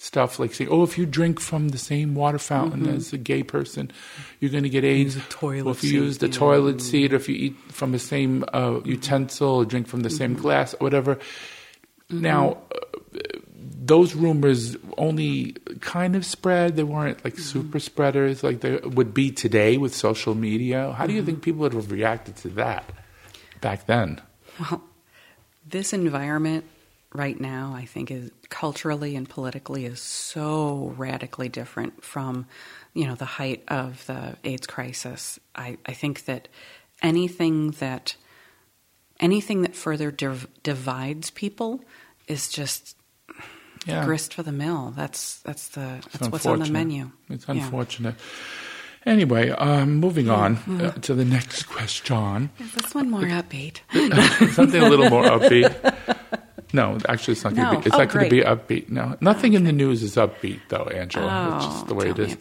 stuff 0.06 0.38
like 0.38 0.54
saying, 0.54 0.70
"Oh, 0.70 0.82
if 0.82 0.96
you 0.96 1.04
drink 1.04 1.40
from 1.40 1.70
the 1.70 1.78
same 1.78 2.14
water 2.14 2.38
fountain 2.38 2.82
mm-hmm. 2.82 2.96
as 2.96 3.12
a 3.12 3.18
gay 3.18 3.42
person, 3.42 3.90
you're 4.40 4.50
going 4.50 4.62
to 4.62 4.70
get 4.70 4.84
AIDS." 4.84 5.18
Toilet 5.28 5.70
if 5.72 5.84
you 5.84 5.90
seat, 5.90 5.96
use 5.96 6.18
the 6.18 6.28
toilet 6.28 6.80
seat, 6.80 7.12
or 7.12 7.16
if 7.16 7.28
you 7.28 7.34
eat 7.34 7.56
from 7.68 7.92
the 7.92 7.98
same 7.98 8.44
uh, 8.52 8.80
utensil, 8.84 9.48
or 9.48 9.64
drink 9.64 9.88
from 9.88 10.00
the 10.00 10.08
mm-hmm. 10.08 10.18
same 10.18 10.34
glass, 10.34 10.74
or 10.74 10.78
whatever. 10.78 11.16
Mm-hmm. 11.16 12.20
Now, 12.20 12.58
uh, 12.74 13.18
those 13.86 14.14
rumors 14.14 14.76
only 14.96 15.52
kind 15.80 16.16
of 16.16 16.24
spread. 16.24 16.76
They 16.76 16.84
weren't 16.84 17.24
like 17.24 17.34
mm-hmm. 17.34 17.42
super 17.42 17.80
spreaders 17.80 18.42
like 18.42 18.60
they 18.60 18.76
would 18.76 19.12
be 19.12 19.30
today 19.30 19.76
with 19.76 19.94
social 19.94 20.34
media. 20.34 20.92
How 20.92 21.06
do 21.06 21.12
you 21.12 21.20
mm-hmm. 21.20 21.26
think 21.26 21.42
people 21.42 21.60
would 21.60 21.74
have 21.74 21.90
reacted 21.90 22.36
to 22.36 22.48
that 22.50 22.90
back 23.60 23.86
then? 23.86 24.20
Well, 24.58 24.82
this 25.66 25.92
environment 25.92 26.64
right 27.12 27.38
now, 27.38 27.74
I 27.74 27.84
think, 27.84 28.10
is 28.10 28.30
culturally 28.48 29.16
and 29.16 29.28
politically 29.28 29.84
is 29.86 30.00
so 30.00 30.94
radically 30.96 31.48
different 31.48 32.04
from, 32.04 32.46
you 32.94 33.06
know, 33.06 33.14
the 33.14 33.24
height 33.24 33.62
of 33.68 34.04
the 34.06 34.36
AIDS 34.44 34.66
crisis. 34.66 35.38
I, 35.54 35.78
I 35.86 35.92
think 35.92 36.24
that 36.26 36.48
anything 37.02 37.72
that 37.72 38.16
anything 39.20 39.62
that 39.62 39.74
further 39.74 40.10
div- 40.10 40.48
divides 40.62 41.30
people 41.30 41.82
is 42.28 42.48
just 42.48 42.96
yeah. 43.86 44.04
grist 44.04 44.34
for 44.34 44.42
the 44.42 44.52
mill. 44.52 44.92
That's 44.96 45.40
that's 45.40 45.68
the 45.68 46.04
that's 46.12 46.28
what's 46.28 46.46
on 46.46 46.60
the 46.60 46.70
menu. 46.70 47.10
It's 47.28 47.48
unfortunate. 47.48 48.14
Yeah. 48.16 49.12
Anyway, 49.12 49.50
um, 49.50 49.96
moving 49.96 50.28
on 50.28 50.56
mm-hmm. 50.56 50.84
uh, 50.84 50.90
to 50.90 51.14
the 51.14 51.24
next 51.24 51.64
question. 51.68 52.50
Is 52.58 52.72
this 52.72 52.92
one 52.92 53.08
more 53.08 53.22
upbeat? 53.22 53.78
Something 54.52 54.82
a 54.82 54.88
little 54.88 55.08
more 55.08 55.22
upbeat. 55.22 56.15
No, 56.76 56.98
actually, 57.08 57.32
it's 57.32 57.44
not 57.44 57.54
going 57.54 57.68
to 57.68 57.72
no. 57.72 57.80
be. 57.80 57.86
It's 57.86 57.94
oh, 57.94 57.98
not 57.98 58.12
going 58.12 58.24
to 58.26 58.30
be 58.30 58.42
upbeat. 58.42 58.90
No, 58.90 59.16
nothing 59.22 59.52
okay. 59.52 59.56
in 59.56 59.64
the 59.64 59.72
news 59.72 60.02
is 60.02 60.16
upbeat, 60.16 60.60
though, 60.68 60.84
Angela. 60.84 61.50
Oh, 61.50 61.56
it's 61.56 61.64
just 61.64 61.86
the 61.86 61.94
way 61.94 62.10
it 62.10 62.18
is. 62.18 62.34
it. 62.34 62.38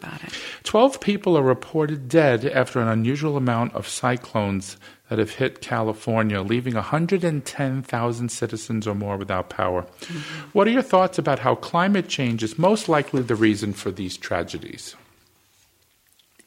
Twelve 0.62 1.00
people 1.00 1.38
are 1.38 1.42
reported 1.42 2.06
dead 2.06 2.44
after 2.44 2.78
an 2.78 2.88
unusual 2.88 3.38
amount 3.38 3.74
of 3.74 3.88
cyclones 3.88 4.76
that 5.08 5.18
have 5.18 5.30
hit 5.30 5.62
California, 5.62 6.42
leaving 6.42 6.74
110,000 6.74 8.28
citizens 8.28 8.86
or 8.86 8.94
more 8.94 9.16
without 9.16 9.48
power. 9.48 9.82
Mm-hmm. 9.82 10.48
What 10.52 10.66
are 10.66 10.72
your 10.72 10.82
thoughts 10.82 11.16
about 11.16 11.38
how 11.38 11.54
climate 11.54 12.08
change 12.08 12.42
is 12.42 12.58
most 12.58 12.88
likely 12.88 13.22
the 13.22 13.36
reason 13.36 13.72
for 13.72 13.90
these 13.90 14.16
tragedies? 14.16 14.96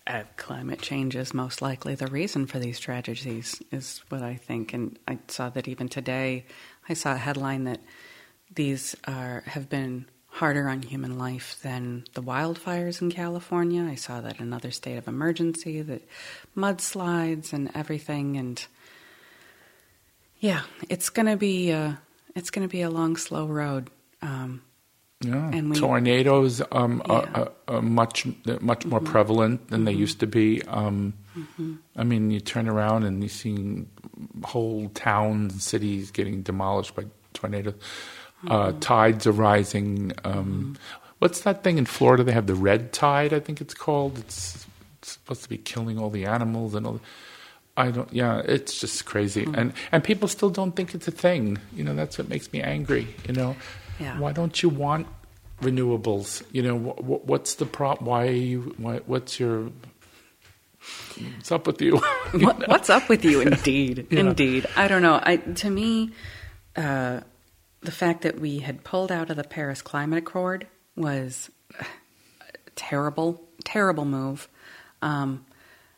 Uh, 0.05 0.23
climate 0.37 0.81
change 0.81 1.15
is 1.15 1.33
most 1.33 1.61
likely 1.61 1.95
the 1.95 2.07
reason 2.07 2.47
for 2.47 2.59
these 2.59 2.79
tragedies, 2.79 3.61
is 3.71 4.01
what 4.09 4.23
I 4.23 4.35
think. 4.35 4.73
And 4.73 4.99
I 5.07 5.19
saw 5.27 5.49
that 5.49 5.67
even 5.67 5.87
today, 5.87 6.45
I 6.89 6.93
saw 6.93 7.13
a 7.13 7.17
headline 7.17 7.65
that 7.65 7.79
these 8.53 8.95
are 9.05 9.43
have 9.45 9.69
been 9.69 10.05
harder 10.31 10.69
on 10.69 10.81
human 10.81 11.17
life 11.17 11.59
than 11.61 12.05
the 12.13 12.21
wildfires 12.21 13.01
in 13.01 13.11
California. 13.11 13.83
I 13.83 13.95
saw 13.95 14.21
that 14.21 14.39
another 14.39 14.71
state 14.71 14.97
of 14.97 15.07
emergency, 15.07 15.81
that 15.81 16.01
mudslides 16.55 17.53
and 17.53 17.69
everything, 17.75 18.37
and 18.37 18.65
yeah, 20.39 20.61
it's 20.87 21.09
gonna 21.09 21.37
be 21.37 21.71
a, 21.71 21.99
it's 22.35 22.49
gonna 22.49 22.67
be 22.67 22.81
a 22.81 22.89
long, 22.89 23.17
slow 23.17 23.45
road. 23.45 23.89
Um, 24.21 24.61
yeah, 25.21 25.51
and 25.51 25.69
we, 25.71 25.75
tornadoes 25.77 26.61
um, 26.71 27.01
yeah. 27.05 27.13
Are, 27.33 27.51
are, 27.67 27.81
much 27.81 28.25
much 28.61 28.85
more 28.85 29.01
mm-hmm. 29.01 29.11
prevalent 29.11 29.67
than 29.67 29.79
mm-hmm. 29.79 29.85
they 29.85 29.93
used 29.93 30.21
to 30.21 30.27
be. 30.27 30.61
Um, 30.63 31.13
mm-hmm. 31.37 31.75
I 31.97 32.03
mean, 32.03 32.31
you 32.31 32.39
turn 32.39 32.69
around 32.69 33.03
and 33.03 33.21
you 33.21 33.29
see 33.29 33.85
whole 34.43 34.89
towns 34.89 35.53
and 35.53 35.61
cities 35.61 36.11
getting 36.11 36.41
demolished 36.41 36.95
by 36.95 37.05
tornadoes. 37.33 37.75
Uh, 38.47 38.69
mm-hmm. 38.69 38.79
tides 38.79 39.27
are 39.27 39.33
rising. 39.33 40.13
Um, 40.23 40.33
mm-hmm. 40.33 40.73
what's 41.19 41.41
that 41.41 41.63
thing 41.63 41.77
in 41.77 41.85
Florida? 41.85 42.23
They 42.23 42.31
have 42.31 42.47
the 42.47 42.55
red 42.55 42.93
tide, 42.93 43.33
I 43.33 43.39
think 43.39 43.59
it's 43.59 43.73
called. 43.73 44.17
It's, 44.17 44.65
it's 44.99 45.13
supposed 45.13 45.43
to 45.43 45.49
be 45.49 45.57
killing 45.57 45.99
all 45.99 46.09
the 46.09 46.25
animals 46.25 46.73
and 46.73 46.85
all. 46.85 46.93
The, 46.93 47.01
I 47.75 47.91
don't. 47.91 48.11
Yeah, 48.13 48.41
it's 48.43 48.79
just 48.79 49.05
crazy, 49.05 49.45
mm-hmm. 49.45 49.55
and 49.55 49.73
and 49.91 50.03
people 50.03 50.27
still 50.27 50.49
don't 50.49 50.75
think 50.75 50.93
it's 50.93 51.07
a 51.07 51.11
thing. 51.11 51.57
You 51.73 51.85
know, 51.85 51.95
that's 51.95 52.17
what 52.17 52.27
makes 52.27 52.51
me 52.51 52.61
angry. 52.61 53.07
You 53.25 53.33
know, 53.33 53.55
yeah. 53.99 54.19
Why 54.19 54.33
don't 54.33 54.61
you 54.61 54.67
want 54.69 55.07
renewables? 55.61 56.43
You 56.51 56.63
know, 56.63 56.77
wh- 56.77 57.25
what's 57.25 57.55
the 57.55 57.65
prop? 57.65 58.01
Why 58.01 58.27
are 58.27 58.31
you? 58.31 58.75
Why, 58.77 58.97
what's 59.05 59.39
your? 59.39 59.69
What's 61.35 61.51
up 61.51 61.67
with 61.67 61.81
you? 61.81 62.01
you 62.33 62.39
what, 62.45 62.67
what's 62.67 62.89
up 62.89 63.09
with 63.09 63.25
you? 63.25 63.41
Indeed, 63.41 64.07
yeah. 64.11 64.19
indeed. 64.19 64.67
I 64.75 64.87
don't 64.87 65.01
know. 65.01 65.19
I 65.21 65.37
to 65.37 65.69
me, 65.69 66.11
uh, 66.75 67.21
the 67.81 67.91
fact 67.91 68.21
that 68.21 68.39
we 68.39 68.59
had 68.59 68.83
pulled 68.83 69.11
out 69.11 69.29
of 69.29 69.35
the 69.35 69.43
Paris 69.43 69.81
Climate 69.81 70.19
Accord 70.19 70.67
was 70.95 71.49
terrible, 72.75 73.41
terrible 73.63 74.05
move. 74.05 74.47
Um, 75.01 75.45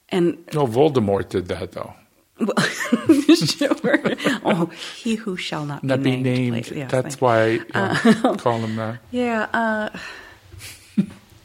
and 0.09 0.39
no, 0.53 0.65
Voldemort 0.67 1.29
did 1.29 1.47
that 1.47 1.71
though. 1.71 1.93
sure. 3.35 4.15
Oh, 4.43 4.71
he 4.97 5.15
who 5.15 5.37
shall 5.37 5.65
not, 5.65 5.83
not 5.83 6.01
be 6.01 6.17
named. 6.17 6.53
named. 6.53 6.71
Yes, 6.71 6.91
That's 6.91 7.21
why 7.21 7.61
yeah, 7.73 7.97
uh, 8.23 8.35
call 8.37 8.59
him 8.59 8.75
that. 8.77 8.99
Yeah, 9.11 9.47
uh, 9.53 9.97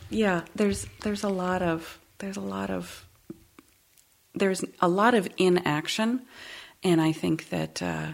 yeah. 0.08 0.42
There's 0.54 0.86
there's 1.02 1.22
a 1.22 1.28
lot 1.28 1.60
of 1.62 1.98
there's 2.18 2.38
a 2.38 2.42
lot 2.42 2.70
of 2.70 3.05
there's 4.36 4.64
a 4.80 4.88
lot 4.88 5.14
of 5.14 5.28
inaction, 5.36 6.22
and 6.82 7.00
I 7.00 7.12
think 7.12 7.48
that. 7.50 7.82
Uh, 7.82 8.12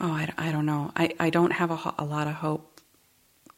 oh, 0.00 0.10
I, 0.10 0.32
I 0.36 0.52
don't 0.52 0.66
know. 0.66 0.92
I, 0.96 1.14
I 1.18 1.30
don't 1.30 1.52
have 1.52 1.70
a, 1.70 1.94
a 1.98 2.04
lot 2.04 2.26
of 2.26 2.34
hope 2.34 2.80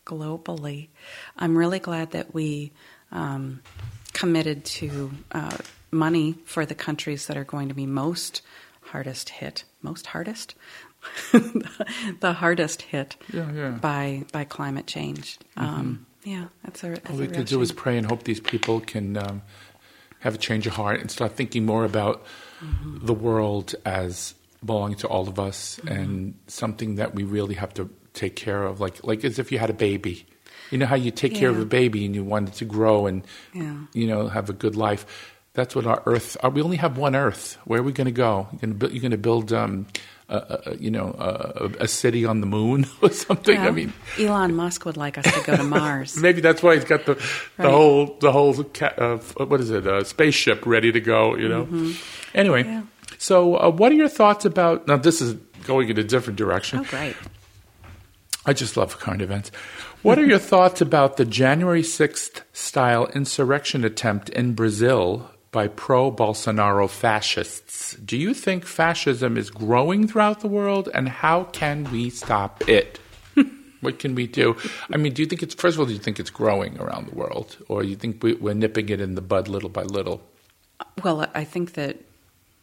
globally. 0.07 0.89
I'm 1.37 1.57
really 1.57 1.79
glad 1.79 2.13
that 2.13 2.35
we 2.35 2.73
um, 3.11 3.63
committed 4.13 4.65
to 4.65 5.11
uh, 5.33 5.57
money 5.91 6.35
for 6.45 6.67
the 6.67 6.75
countries 6.75 7.27
that 7.27 7.37
are 7.37 7.45
going 7.45 7.69
to 7.69 7.75
be 7.75 7.87
most 7.87 8.43
hardest 8.83 9.31
hit, 9.31 9.65
most 9.83 10.07
hardest, 10.07 10.55
the 11.33 12.33
hardest 12.35 12.83
hit 12.83 13.17
Yeah, 13.33 13.51
yeah. 13.53 13.71
by 13.71 14.25
by 14.33 14.45
climate 14.45 14.87
change. 14.87 15.39
Um, 15.57 16.07
yeah, 16.25 16.47
that's 16.65 16.83
a. 16.85 16.91
That's 16.91 17.11
All 17.11 17.17
we 17.17 17.29
could 17.29 17.47
do 17.47 17.61
is 17.61 17.73
pray 17.73 17.99
and 17.99 18.07
hope 18.07 18.25
these 18.25 18.41
people 18.41 18.81
can 18.81 19.17
um, 19.17 19.43
have 20.25 20.35
a 20.35 20.39
change 20.39 20.67
of 20.67 20.73
heart 20.75 21.01
and 21.01 21.11
start 21.11 21.33
thinking 21.37 21.65
more 21.67 21.85
about 21.85 22.25
Mm-hmm. 22.65 23.05
the 23.07 23.13
world 23.13 23.75
as 23.85 24.35
belonging 24.65 24.97
to 24.99 25.09
all 25.09 25.29
of 25.29 25.39
us 25.39 25.77
Mm-hmm. 25.83 25.89
and 26.01 26.35
something 26.47 26.97
that 26.97 27.15
we 27.15 27.23
really 27.25 27.55
have 27.57 27.75
to 27.75 27.91
take 28.15 28.37
care 28.37 28.63
of, 28.65 28.81
like 28.81 29.05
like 29.05 29.25
as 29.29 29.39
if 29.39 29.53
you 29.53 29.59
had 29.59 29.71
a 29.71 29.75
baby. 29.89 30.25
You 30.71 30.79
know 30.79 30.87
how 30.87 30.97
you 30.97 31.11
take 31.11 31.35
care 31.35 31.51
of 31.51 31.59
a 31.59 31.67
baby 31.67 32.07
and 32.07 32.15
you 32.15 32.25
want 32.25 32.49
it 32.49 32.55
to 32.63 32.65
grow 32.65 33.07
and 33.07 33.23
Yeah. 33.53 33.77
you 33.93 34.07
know 34.07 34.29
have 34.29 34.49
a 34.49 34.55
good 34.55 34.77
life. 34.77 35.05
That's 35.53 35.75
what 35.77 35.87
our 35.87 36.01
Earth. 36.07 36.37
Uh, 36.43 36.51
we 36.55 36.63
only 36.63 36.79
have 36.79 36.97
one 36.97 37.15
Earth. 37.15 37.59
Where 37.67 37.81
are 37.81 37.87
we 37.87 37.93
going 37.93 38.07
to 38.15 38.19
go? 38.27 38.47
You're 38.53 38.61
going 38.61 38.73
to 38.73 38.79
build, 38.79 38.93
you're 38.93 39.03
going 39.03 39.19
to 39.23 39.27
build 39.31 39.53
um, 39.53 39.87
you 40.79 40.91
know, 40.91 41.15
a, 41.19 41.71
a 41.85 41.89
city 41.89 42.25
on 42.25 42.41
the 42.41 42.47
moon 42.47 42.87
or 43.03 43.11
something. 43.11 43.59
I 43.59 43.71
mean, 43.71 43.93
Elon 44.19 44.55
Musk 44.55 44.85
would 44.87 44.97
like 44.97 45.19
us 45.19 45.25
to 45.25 45.43
go 45.45 45.57
to 45.57 45.63
Mars. 45.63 46.17
Maybe 46.21 46.41
that's 46.41 46.63
why 46.63 46.75
he's 46.77 46.85
got 46.85 47.05
the 47.07 47.15
the 47.59 47.71
whole 47.71 48.17
the 48.21 48.33
whole 48.33 48.55
ca- 48.65 48.95
uh, 48.97 49.19
what 49.45 49.61
is 49.61 49.71
it? 49.71 49.87
A 49.87 50.05
spaceship 50.05 50.65
ready 50.67 50.91
to 50.93 51.01
go. 51.01 51.37
You 51.37 51.49
know. 51.49 51.93
Anyway, 52.35 52.65
Yeah. 52.65 52.83
so 53.19 53.57
uh, 53.57 53.71
what 53.71 53.93
are 53.93 53.97
your 53.97 54.09
thoughts 54.09 54.45
about? 54.45 54.87
Now 54.89 54.97
this 54.97 55.21
is 55.21 55.35
going 55.67 55.89
in 55.89 55.99
a 55.99 56.05
different 56.05 56.39
direction. 56.39 56.81
Oh, 56.81 56.85
great. 56.85 57.17
I 58.47 58.53
just 58.53 58.77
love 58.77 58.99
current 58.99 59.23
events. 59.23 59.51
What 60.03 60.19
are 60.19 60.27
your 60.27 60.39
thoughts 60.53 60.81
about 60.83 61.17
the 61.17 61.25
January 61.25 61.83
sixth 61.83 62.43
style 62.53 63.07
insurrection 63.15 63.85
attempt 63.85 64.29
in 64.31 64.53
Brazil? 64.55 65.31
By 65.55 65.69
pro 65.69 66.11
Bolsonaro 66.11 66.91
fascists. 66.91 67.95
Do 67.95 68.17
you 68.17 68.35
think 68.35 68.67
fascism 68.67 69.37
is 69.37 69.51
growing 69.51 70.09
throughout 70.09 70.41
the 70.41 70.49
world, 70.49 70.89
and 70.93 71.09
how 71.09 71.45
can 71.45 71.85
we 71.93 72.11
stop 72.11 72.69
it? 72.69 72.99
What 73.81 74.01
can 74.01 74.17
we 74.17 74.27
do? 74.27 74.57
I 74.91 74.97
mean, 74.97 75.13
do 75.13 75.23
you 75.23 75.29
think 75.29 75.45
it's 75.45 75.55
first 75.55 75.77
of 75.77 75.81
all? 75.81 75.87
Do 75.87 75.93
you 75.93 76.01
think 76.01 76.19
it's 76.19 76.31
growing 76.31 76.77
around 76.81 77.07
the 77.07 77.15
world, 77.15 77.57
or 77.69 77.85
you 77.85 77.95
think 77.95 78.21
we, 78.21 78.35
we're 78.35 78.55
nipping 78.55 78.89
it 78.89 79.01
in 79.01 79.15
the 79.15 79.21
bud 79.21 79.47
little 79.47 79.69
by 79.69 79.85
little? 79.85 80.23
Well, 81.05 81.25
I 81.35 81.45
think 81.45 81.75
that 81.75 81.99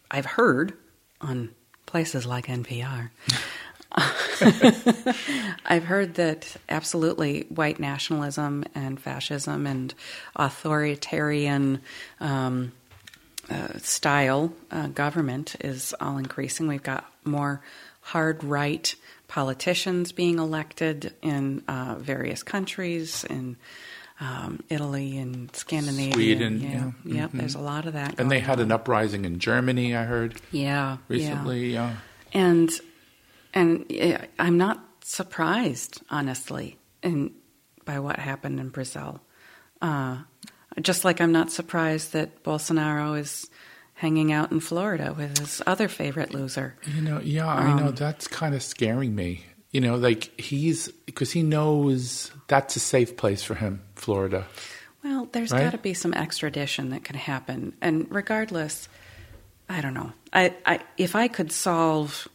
I've 0.10 0.26
heard 0.26 0.74
on 1.22 1.52
places 1.86 2.26
like 2.26 2.48
NPR. 2.48 3.12
I've 5.66 5.86
heard 5.86 6.16
that 6.16 6.58
absolutely 6.68 7.46
white 7.50 7.80
nationalism 7.80 8.66
and 8.76 9.00
fascism 9.00 9.66
and 9.66 9.94
authoritarian 10.36 11.82
um, 12.20 12.74
uh, 13.52 13.78
style 13.80 14.54
uh, 14.72 14.88
government 14.88 15.56
is 15.60 15.94
all 16.00 16.18
increasing. 16.18 16.68
We've 16.68 16.82
got 16.82 17.06
more 17.24 17.62
hard 18.02 18.44
right 18.44 18.94
politicians 19.28 20.12
being 20.12 20.40
elected 20.40 21.14
in 21.22 21.64
uh, 21.68 21.96
various 22.00 22.44
countries, 22.44 23.24
in 23.26 23.58
um, 24.20 24.64
Italy 24.70 25.18
and 25.18 25.54
Scandinavia. 25.56 26.14
Sweden, 26.14 26.62
yeah, 26.62 26.92
yeah. 27.04 27.22
Yep, 27.22 27.32
there's 27.34 27.56
a 27.56 27.60
lot 27.60 27.86
of 27.86 27.94
that. 27.94 28.20
And 28.20 28.30
they 28.32 28.40
had 28.40 28.60
on. 28.60 28.66
an 28.66 28.72
uprising 28.72 29.26
in 29.26 29.40
Germany. 29.40 29.96
I 29.96 30.04
heard 30.04 30.40
yeah 30.52 30.62
yeah. 30.62 30.98
recently. 31.08 31.74
Yeah. 31.74 31.96
and 32.34 32.72
and 33.54 34.28
I'm 34.40 34.58
not 34.58 34.80
surprised, 35.04 36.02
honestly, 36.10 36.78
in 37.04 37.34
by 37.84 38.00
what 38.00 38.20
happened 38.20 38.60
in 38.60 38.70
Brazil. 38.70 39.22
Uh, 39.82 40.20
just 40.80 41.04
like 41.04 41.20
I'm 41.20 41.32
not 41.32 41.52
surprised 41.52 42.14
that 42.14 42.44
Bolsonaro 42.44 43.20
is 43.20 43.50
hanging 43.96 44.32
out 44.32 44.52
in 44.52 44.60
Florida 44.60 45.14
with 45.16 45.38
his 45.38 45.62
other 45.68 45.88
favorite 45.88 46.34
loser. 46.34 46.76
You 46.96 47.02
know, 47.02 47.20
yeah, 47.20 47.48
I 47.48 47.74
know 47.80 47.88
Um, 47.90 47.96
that's 47.96 48.28
kind 48.28 48.56
of 48.56 48.64
scaring 48.64 49.14
me. 49.16 49.46
You 49.72 49.80
know, 49.82 49.96
like 49.96 50.40
he's 50.40 50.90
because 51.06 51.32
he 51.32 51.44
knows 51.44 52.32
that's 52.48 52.76
a 52.76 52.80
safe 52.80 53.16
place 53.16 53.44
for 53.44 53.56
him, 53.56 53.82
Florida. 53.96 54.46
Well, 55.04 55.30
there's 55.32 55.52
Right? 55.52 55.64
got 55.64 55.72
to 55.72 55.78
be 55.78 55.94
some 55.94 56.14
extradition 56.14 56.90
that 56.90 57.04
can 57.04 57.16
happen, 57.16 57.74
and 57.82 58.08
regardless, 58.10 58.90
I 59.70 59.82
don't 59.82 59.94
know. 59.94 60.12
I, 60.34 60.56
I 60.66 60.80
if 60.98 61.16
I 61.16 61.28
could 61.30 61.52
solve, 61.52 62.28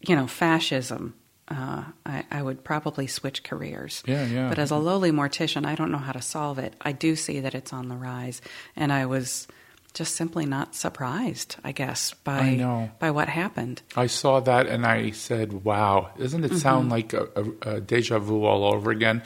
you 0.00 0.16
know, 0.16 0.26
fascism, 0.26 1.14
uh, 1.50 1.84
I, 2.06 2.24
I 2.30 2.42
would 2.42 2.62
probably 2.64 3.06
switch 3.06 3.42
careers. 3.42 4.02
Yeah, 4.06 4.26
yeah. 4.26 4.48
But 4.48 4.58
as 4.58 4.70
a 4.70 4.76
lowly 4.76 5.10
mortician, 5.12 5.64
I 5.66 5.74
don't 5.74 5.90
know 5.90 5.98
how 5.98 6.12
to 6.12 6.22
solve 6.22 6.58
it. 6.58 6.74
I 6.80 6.92
do 6.92 7.16
see 7.16 7.40
that 7.40 7.54
it's 7.54 7.72
on 7.72 7.88
the 7.88 7.96
rise, 7.96 8.42
and 8.76 8.92
I 8.92 9.06
was 9.06 9.48
just 9.94 10.14
simply 10.14 10.44
not 10.44 10.74
surprised. 10.74 11.56
I 11.64 11.72
guess 11.72 12.12
by 12.22 12.38
I 12.40 12.90
by 12.98 13.10
what 13.10 13.28
happened. 13.28 13.80
I 13.96 14.06
saw 14.06 14.40
that 14.40 14.66
and 14.66 14.84
I 14.84 15.10
said, 15.12 15.64
"Wow, 15.64 16.10
doesn't 16.18 16.44
it 16.44 16.48
Mm-hmm. 16.50 16.58
sound 16.58 16.90
like 16.90 17.12
a, 17.14 17.28
a, 17.34 17.76
a 17.76 17.80
deja 17.80 18.18
vu 18.18 18.44
all 18.44 18.64
over 18.64 18.90
again?" 18.90 19.22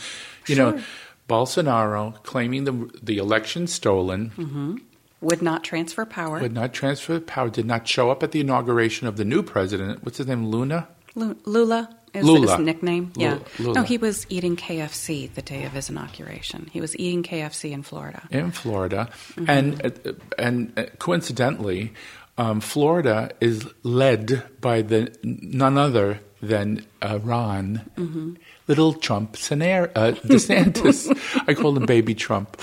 You 0.46 0.54
know, 0.56 0.80
Bolsonaro 1.28 2.22
claiming 2.22 2.64
the 2.64 2.90
the 3.02 3.18
election 3.18 3.66
stolen, 3.66 4.80
Would 5.20 5.42
not 5.42 5.64
transfer 5.64 6.04
power. 6.04 6.40
would 6.40 6.52
not 6.52 6.72
transfer 6.72 7.18
power, 7.20 7.48
did 7.50 7.66
not 7.66 7.88
show 7.88 8.10
up 8.10 8.22
at 8.22 8.32
the 8.32 8.40
inauguration 8.40 9.06
of 9.06 9.16
the 9.16 9.24
new 9.24 9.42
president. 9.42 10.04
What's 10.04 10.18
his 10.18 10.26
name? 10.26 10.46
Luna. 10.46 10.88
Lu- 11.14 11.36
Lula 11.44 11.96
is 12.14 12.24
Lula. 12.24 12.56
his 12.56 12.58
nickname. 12.66 13.12
Yeah. 13.16 13.38
Lula. 13.58 13.74
No, 13.74 13.82
he 13.82 13.98
was 13.98 14.26
eating 14.28 14.56
KFC 14.56 15.32
the 15.34 15.42
day 15.42 15.64
of 15.64 15.72
his 15.72 15.88
inauguration. 15.90 16.68
He 16.72 16.80
was 16.80 16.94
eating 16.98 17.22
KFC 17.22 17.72
in 17.72 17.82
Florida. 17.82 18.22
in 18.30 18.50
Florida, 18.50 19.08
Mm-hmm. 19.36 19.50
and 19.50 19.86
uh, 19.86 20.12
and 20.38 20.72
uh, 20.78 20.84
coincidentally, 20.98 21.92
um, 22.38 22.60
Florida 22.60 23.30
is 23.40 23.66
led 23.82 24.42
by 24.60 24.82
the 24.82 25.14
none 25.22 25.78
other 25.78 26.20
than 26.42 26.84
uh, 27.00 27.18
Ron, 27.22 27.80
Mm-hmm. 27.96 28.34
little 28.66 28.94
Trump, 28.94 29.36
Senar, 29.36 29.90
uh, 29.94 30.10
DeSantis. 30.26 31.06
I 31.48 31.54
call 31.54 31.76
him 31.76 31.86
Baby 31.86 32.14
Trump, 32.14 32.56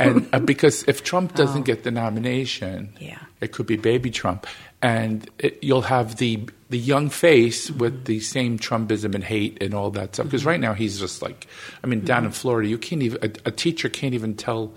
and 0.00 0.26
uh, 0.32 0.38
because 0.40 0.84
if 0.88 1.04
Trump 1.04 1.34
doesn't 1.34 1.64
get 1.64 1.84
the 1.84 1.90
nomination, 1.90 2.92
Oh. 2.96 2.98
Yeah. 3.00 3.18
it 3.40 3.52
could 3.52 3.66
be 3.66 3.76
Baby 3.76 4.10
Trump, 4.10 4.46
and 4.82 5.28
it, 5.38 5.58
you'll 5.62 5.82
have 5.82 6.16
the 6.16 6.48
the 6.68 6.78
young 6.78 7.10
face 7.10 7.70
Mm-hmm. 7.70 7.78
with 7.78 8.04
the 8.06 8.20
same 8.20 8.58
Trumpism 8.58 9.14
and 9.14 9.22
hate 9.24 9.62
and 9.62 9.72
all 9.74 9.90
that 9.92 10.14
stuff. 10.14 10.26
Because 10.26 10.44
right 10.44 10.60
now 10.60 10.74
he's 10.74 10.98
just 10.98 11.22
like, 11.22 11.46
I 11.82 11.86
mean, 11.86 12.04
down 12.04 12.24
in 12.24 12.30
Mm-hmm. 12.30 12.34
Florida, 12.40 12.68
you 12.68 12.78
can't 12.78 13.02
even 13.02 13.18
a, 13.22 13.48
a 13.48 13.50
teacher 13.52 13.88
can't 13.88 14.14
even 14.14 14.34
tell 14.34 14.74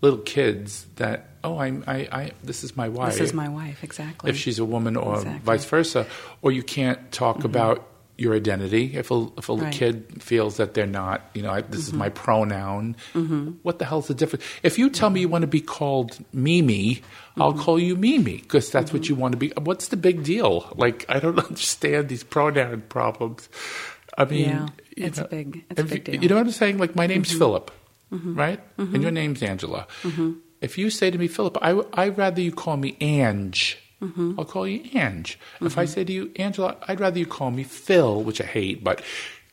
little 0.00 0.20
kids 0.20 0.86
that 0.96 1.28
oh 1.42 1.58
I'm 1.58 1.82
I, 1.88 1.96
I 2.12 2.30
this 2.44 2.62
is 2.62 2.76
my 2.76 2.88
wife 2.88 3.14
This 3.14 3.20
is 3.30 3.34
my 3.34 3.48
wife, 3.48 3.82
exactly. 3.82 4.30
if 4.30 4.36
she's 4.36 4.58
a 4.60 4.64
woman 4.64 4.96
or 4.96 5.14
Exactly. 5.16 5.34
Mm-hmm. 5.38 5.44
vice 5.44 5.64
versa 5.64 6.06
or 6.40 6.52
you 6.52 6.62
can't 6.62 7.10
talk 7.10 7.42
about 7.44 7.84
your 8.18 8.34
identity 8.34 8.96
if 8.96 9.10
a, 9.12 9.28
if 9.38 9.48
a 9.48 9.52
Right. 9.54 9.62
Mm-hmm. 9.62 9.70
kid 9.70 10.22
feels 10.22 10.56
that 10.58 10.74
they're 10.74 10.86
not 10.86 11.22
you 11.34 11.40
know 11.42 11.50
I, 11.52 11.60
this 11.62 11.86
is 11.86 11.92
my 11.92 12.08
pronoun 12.08 12.96
what 13.62 13.78
the 13.78 13.84
hell's 13.84 14.08
the 14.08 14.14
difference 14.14 14.44
if 14.62 14.76
you 14.78 14.90
tell 14.90 15.08
me 15.10 15.20
you 15.20 15.28
want 15.28 15.42
to 15.42 15.46
be 15.46 15.60
called 15.60 16.18
Mimi 16.32 17.00
I'll 17.36 17.52
Mm-hmm. 17.52 17.60
call 17.62 17.78
you 17.78 17.94
Mimi 17.96 18.38
because 18.38 18.70
that's 18.70 18.92
what 18.92 19.08
you 19.08 19.14
want 19.14 19.32
to 19.32 19.38
be 19.38 19.52
what's 19.62 19.88
the 19.88 19.96
big 19.96 20.24
deal 20.24 20.66
like 20.76 21.06
I 21.08 21.20
don't 21.20 21.38
understand 21.48 22.08
these 22.08 22.24
pronoun 22.24 22.82
problems 22.88 23.48
I 24.18 24.24
mean 24.24 24.48
Yeah, 24.48 24.66
it's 24.96 25.18
a 25.18 25.24
big- 25.28 25.64
it's 25.70 25.80
a 25.80 25.84
big 25.84 26.04
deal. 26.04 26.14
Mm-hmm. 26.14 26.22
you 26.24 26.28
know 26.28 26.34
what 26.36 26.46
I'm 26.46 26.50
saying 26.50 26.78
like 26.78 26.96
my 26.96 27.06
name's 27.06 27.32
Philip 27.32 27.70
right? 28.10 28.58
And 28.78 29.02
your 29.02 29.10
name's 29.12 29.42
Angela. 29.42 29.86
If 30.60 30.76
you 30.78 30.90
say 30.90 31.10
to 31.10 31.18
me, 31.18 31.28
Philip, 31.28 31.56
I, 31.62 31.80
I'd 31.92 32.16
rather 32.18 32.40
you 32.40 32.50
call 32.52 32.76
me 32.78 32.96
Ange, 33.00 33.78
Mm-hmm. 34.02 34.34
I'll 34.38 34.44
call 34.44 34.66
you 34.66 34.88
Ange. 34.94 35.38
If 35.60 35.76
I 35.76 35.84
mm-hmm. 35.84 35.92
say 35.92 36.04
to 36.04 36.12
you, 36.12 36.30
Angela, 36.36 36.76
I'd 36.86 37.00
rather 37.00 37.18
you 37.18 37.26
call 37.26 37.50
me 37.50 37.64
Phil, 37.64 38.22
which 38.22 38.40
I 38.40 38.44
hate, 38.44 38.84
but 38.84 39.02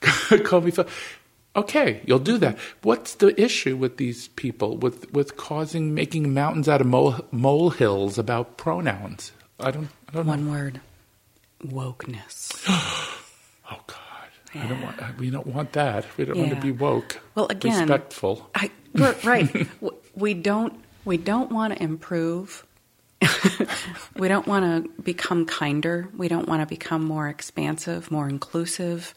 call 0.43 0.61
me 0.61 0.71
Phil. 0.71 0.87
Okay, 1.55 2.01
you'll 2.05 2.19
do 2.19 2.37
that. 2.39 2.57
What's 2.81 3.15
the 3.15 3.39
issue 3.41 3.77
with 3.77 3.97
these 3.97 4.27
people 4.29 4.77
with, 4.77 5.11
with 5.13 5.37
causing 5.37 5.93
making 5.93 6.33
mountains 6.33 6.67
out 6.67 6.81
of 6.81 6.87
mole, 6.87 7.15
molehills 7.31 8.17
about 8.17 8.57
pronouns? 8.57 9.31
I 9.59 9.71
don't. 9.71 9.87
I 10.09 10.13
don't 10.13 10.25
know. 10.25 10.31
One 10.31 10.51
word 10.51 10.81
wokeness. 11.65 12.51
Oh 13.67 13.81
God, 13.87 14.61
I 14.61 14.67
don't 14.67 14.81
want. 14.83 15.17
We 15.17 15.31
don't 15.31 15.47
want 15.47 15.73
that. 15.73 16.05
We 16.17 16.25
don't 16.25 16.37
want 16.37 16.51
to 16.51 16.61
be 16.61 16.71
woke. 16.71 17.19
Well, 17.33 17.47
again- 17.49 17.79
respectful. 17.79 18.47
I, 18.53 18.69
right. 18.93 19.67
We 20.15 20.35
don't. 20.35 20.83
We 21.03 21.17
don't 21.17 21.51
want 21.51 21.73
to 21.73 21.81
improve. 21.81 22.64
we 24.17 24.27
don't 24.27 24.47
want 24.47 24.65
to 24.65 25.01
become 25.01 25.45
kinder. 25.45 26.07
We 26.15 26.27
don't 26.27 26.47
want 26.47 26.61
to 26.61 26.65
become 26.65 27.03
more 27.03 27.27
expansive, 27.27 28.11
more 28.11 28.27
inclusive. 28.29 29.13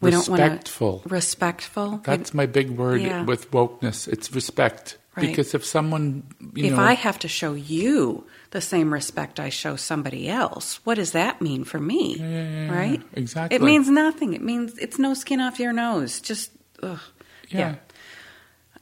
We 0.00 0.10
don't 0.10 0.28
Respectful. 0.28 0.90
want 0.92 1.02
to 1.04 1.08
respectful. 1.14 2.00
That's 2.04 2.32
my 2.32 2.46
big 2.46 2.70
word 2.70 3.02
Yeah. 3.02 3.24
with 3.24 3.50
wokeness. 3.50 4.08
It's 4.08 4.32
respect. 4.34 4.96
Right. 5.16 5.26
Because 5.26 5.54
if 5.54 5.64
someone, 5.64 6.22
you 6.54 6.66
if 6.66 6.72
know, 6.72 6.78
I 6.80 6.94
have 6.94 7.18
to 7.20 7.28
show 7.28 7.52
you 7.54 8.24
the 8.52 8.60
same 8.60 8.92
respect 8.92 9.40
I 9.40 9.48
show 9.50 9.76
somebody 9.76 10.28
else, 10.28 10.80
what 10.84 10.94
does 10.94 11.12
that 11.12 11.42
mean 11.42 11.64
for 11.64 11.80
me? 11.80 12.16
yeah, 12.18 12.26
yeah, 12.66 12.72
right? 12.72 13.02
exactly. 13.14 13.56
It 13.56 13.60
means 13.62 13.90
nothing. 13.90 14.34
It 14.34 14.40
means 14.42 14.78
it's 14.78 14.98
no 14.98 15.12
skin 15.14 15.40
off 15.40 15.58
your 15.58 15.72
nose. 15.72 16.20
Just, 16.20 16.52
ugh. 16.82 17.00
yeah, 17.48 17.74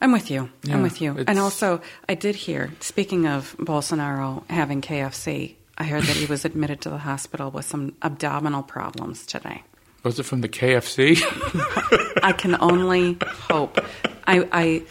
I'm 0.01 0.13
with 0.13 0.31
you. 0.31 0.51
Yeah, 0.63 0.75
I'm 0.75 0.83
with 0.83 1.01
you. 1.01 1.25
And 1.27 1.39
also, 1.39 1.81
I 2.09 2.15
did 2.15 2.37
hear, 2.37 2.71
speaking 2.81 3.27
of 3.27 3.57
Bolsonaro 3.59 4.49
having 4.49 4.81
KFC, 4.81 5.57
I 5.77 5.85
heard 5.85 6.05
that 6.05 6.17
he 6.17 6.27
was 6.27 6.45
admitted 6.45 6.81
to 6.83 6.91
the 6.91 6.99
hospital 6.99 7.51
with 7.51 7.65
some 7.65 7.95
abdominal 8.03 8.63
problems 8.63 9.27
today. 9.27 9.63
Was 10.05 10.19
it 10.19 10.25
from 10.25 10.41
the 10.41 10.49
KFC? 10.49 11.21
I 12.23 12.33
can 12.33 12.57
only 12.61 13.19
hope. 13.23 13.79
I, 14.27 14.49
I, 14.53 14.83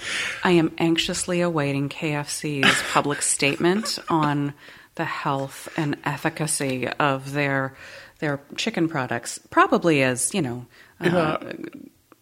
I 0.43 0.51
am 0.51 0.73
anxiously 0.77 1.41
awaiting 1.41 1.89
KFC's 1.89 2.83
public 2.91 3.21
statement 3.21 3.99
on 4.09 4.53
the 4.95 5.05
health 5.05 5.69
and 5.77 5.95
efficacy 6.03 6.87
of 6.87 7.31
their 7.31 7.75
their 8.19 8.41
chicken 8.55 8.89
products. 8.89 9.39
Probably 9.51 10.01
as 10.01 10.33
you 10.33 10.41
know, 10.41 10.65
uh, 10.99 11.37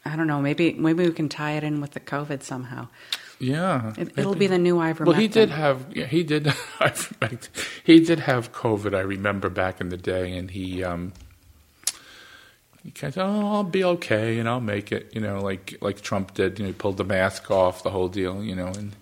I 0.05 0.15
don't 0.15 0.27
know. 0.27 0.41
Maybe 0.41 0.73
maybe 0.73 1.05
we 1.07 1.11
can 1.13 1.29
tie 1.29 1.53
it 1.53 1.63
in 1.63 1.81
with 1.81 1.91
the 1.91 1.99
COVID 1.99 2.43
somehow. 2.43 2.87
yeah. 3.39 3.93
It, 3.97 4.11
it'll 4.17 4.35
be 4.35 4.47
the 4.47 4.57
new 4.57 4.75
ivermectin. 4.75 5.05
Well, 5.07 5.15
he 5.19 5.27
did 5.27 5.49
have 5.49 5.85
yeah, 5.95 6.05
he 6.05 6.23
did 6.23 6.43
ivermectin. 6.79 7.49
he 7.83 7.99
did 7.99 8.19
have 8.19 8.51
COVID. 8.53 8.95
I 8.95 9.01
remember 9.01 9.49
back 9.49 9.81
in 9.81 9.89
the 9.89 9.97
day, 9.97 10.37
and 10.37 10.51
he 10.51 10.83
um, 10.83 11.11
he 12.83 12.91
kind 12.91 13.17
of 13.17 13.23
oh 13.29 13.53
I'll 13.53 13.63
be 13.63 13.83
okay 13.83 14.37
and 14.39 14.47
I'll 14.47 14.61
make 14.61 14.91
it. 14.91 15.09
You 15.13 15.21
know, 15.21 15.39
like 15.41 15.75
like 15.81 16.01
Trump 16.01 16.33
did. 16.35 16.59
You 16.59 16.65
know, 16.65 16.67
he 16.69 16.73
pulled 16.73 16.97
the 16.97 17.03
mask 17.03 17.49
off, 17.51 17.83
the 17.83 17.89
whole 17.91 18.07
deal. 18.09 18.43
You 18.43 18.55
know, 18.55 18.67
and 18.67 18.95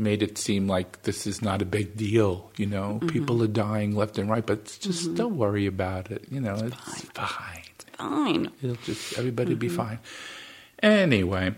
made 0.00 0.22
it 0.22 0.38
seem 0.38 0.68
like 0.68 1.02
this 1.02 1.26
is 1.26 1.42
not 1.42 1.60
a 1.60 1.64
big 1.64 1.96
deal. 1.96 2.50
You 2.56 2.66
know, 2.66 2.98
Mm-hmm. 3.02 3.08
people 3.08 3.42
are 3.42 3.48
dying 3.48 3.96
left 3.96 4.18
and 4.18 4.30
right, 4.30 4.46
but 4.46 4.58
it's 4.60 4.78
just 4.78 5.14
don't 5.16 5.36
worry 5.36 5.66
about 5.66 6.10
it. 6.12 6.26
You 6.30 6.40
know, 6.40 6.54
it's 6.54 6.76
fine. 6.76 7.26
fine. 7.26 7.62
It'll 8.62 8.76
just 8.76 9.18
everybody 9.18 9.54
be 9.54 9.68
fine. 9.68 9.98
Anyway, 10.82 11.54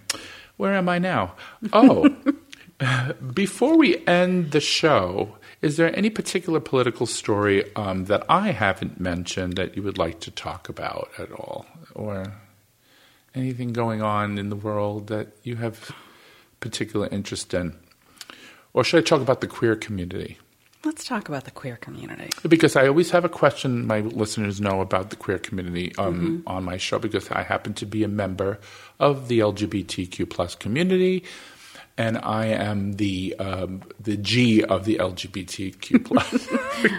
where 0.56 0.74
am 0.74 0.88
I 0.88 0.98
now? 0.98 1.34
Oh, 1.72 2.08
before 3.34 3.76
we 3.76 4.06
end 4.06 4.52
the 4.52 4.60
show, 4.60 5.36
is 5.60 5.76
there 5.76 5.94
any 5.96 6.08
particular 6.08 6.60
political 6.60 7.06
story 7.06 7.74
um, 7.76 8.06
that 8.06 8.24
I 8.28 8.52
haven't 8.52 8.98
mentioned 8.98 9.54
that 9.56 9.76
you 9.76 9.82
would 9.82 9.98
like 9.98 10.20
to 10.20 10.30
talk 10.30 10.68
about 10.68 11.10
at 11.18 11.30
all, 11.32 11.66
or 11.94 12.32
anything 13.34 13.72
going 13.72 14.00
on 14.02 14.38
in 14.38 14.48
the 14.48 14.56
world 14.56 15.08
that 15.08 15.28
you 15.42 15.56
have 15.56 15.94
particular 16.60 17.08
interest 17.08 17.52
in, 17.52 17.76
or 18.72 18.84
should 18.84 18.98
I 18.98 19.02
talk 19.06 19.20
about 19.20 19.40
the 19.40 19.46
queer 19.46 19.76
community? 19.76 20.38
Let's 20.82 21.04
talk 21.04 21.28
about 21.28 21.44
the 21.44 21.50
queer 21.50 21.76
community. 21.76 22.30
Because 22.48 22.74
I 22.74 22.88
always 22.88 23.10
have 23.10 23.26
a 23.26 23.28
question 23.28 23.86
my 23.86 24.00
listeners 24.00 24.62
know 24.62 24.80
about 24.80 25.10
the 25.10 25.16
queer 25.16 25.38
community 25.38 25.92
um, 25.98 26.42
on 26.46 26.64
my 26.64 26.78
show 26.78 26.98
because 26.98 27.30
I 27.30 27.42
happen 27.42 27.74
to 27.74 27.86
be 27.86 28.02
a 28.02 28.08
member 28.08 28.58
of 28.98 29.28
the 29.28 29.40
LGBTQ 29.40 30.30
plus 30.30 30.54
community, 30.54 31.24
and 31.98 32.16
I 32.16 32.46
am 32.46 32.94
the 32.94 33.36
um, 33.38 33.82
the 34.00 34.16
G 34.16 34.64
of 34.64 34.86
the 34.86 34.96
LGBTQ 34.96 36.02
plus 36.02 36.48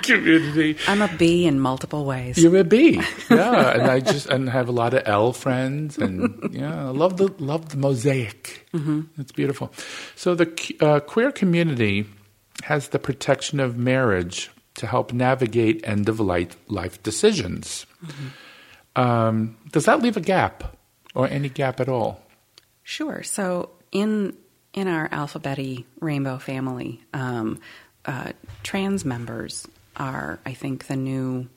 community. 0.04 0.78
I'm 0.88 1.02
a 1.02 1.08
B 1.18 1.48
in 1.48 1.60
multiple 1.60 2.06
ways. 2.06 2.38
You're 2.38 2.58
a 2.58 2.64
B, 2.64 3.02
yeah, 3.32 3.72
and 3.72 3.84
I 3.84 4.00
just 4.00 4.28
and 4.28 4.48
have 4.48 4.70
a 4.70 4.72
lot 4.72 4.94
of 4.94 5.02
L 5.08 5.34
friends, 5.34 5.98
and 5.98 6.54
yeah, 6.54 6.86
I 6.86 6.90
love 6.90 7.18
the 7.18 7.34
love 7.40 7.70
the 7.70 7.78
mosaic. 7.78 8.68
Mm-hmm. 8.76 9.20
It's 9.20 9.32
beautiful. 9.32 9.74
So 10.16 10.36
the 10.36 10.76
uh, 10.80 11.00
queer 11.00 11.32
community 11.32 12.06
has 12.64 12.90
the 12.90 13.00
protection 13.00 13.60
of 13.60 13.78
marriage 13.78 14.50
to 14.76 14.88
help 14.88 15.14
navigate 15.14 15.86
end 15.88 16.10
of 16.10 16.20
life 16.20 16.56
life 16.68 17.02
decisions. 17.04 17.86
Um, 18.96 19.58
does 19.72 19.86
that 19.86 20.02
leave 20.02 20.18
a 20.18 20.22
gap, 20.22 20.76
or 21.14 21.28
any 21.28 21.50
gap 21.50 21.80
at 21.80 21.90
all? 21.90 22.22
Sure. 22.84 23.24
So 23.24 23.70
in 23.92 24.36
in 24.74 24.88
our 24.88 25.10
alphabety 25.10 25.86
rainbow 26.00 26.38
family, 26.38 27.02
um, 27.14 27.60
uh, 28.06 28.32
trans 28.64 29.04
members 29.06 29.68
are, 29.98 30.40
I 30.46 30.54
think, 30.54 30.88
the 30.88 30.96
new 30.96 31.48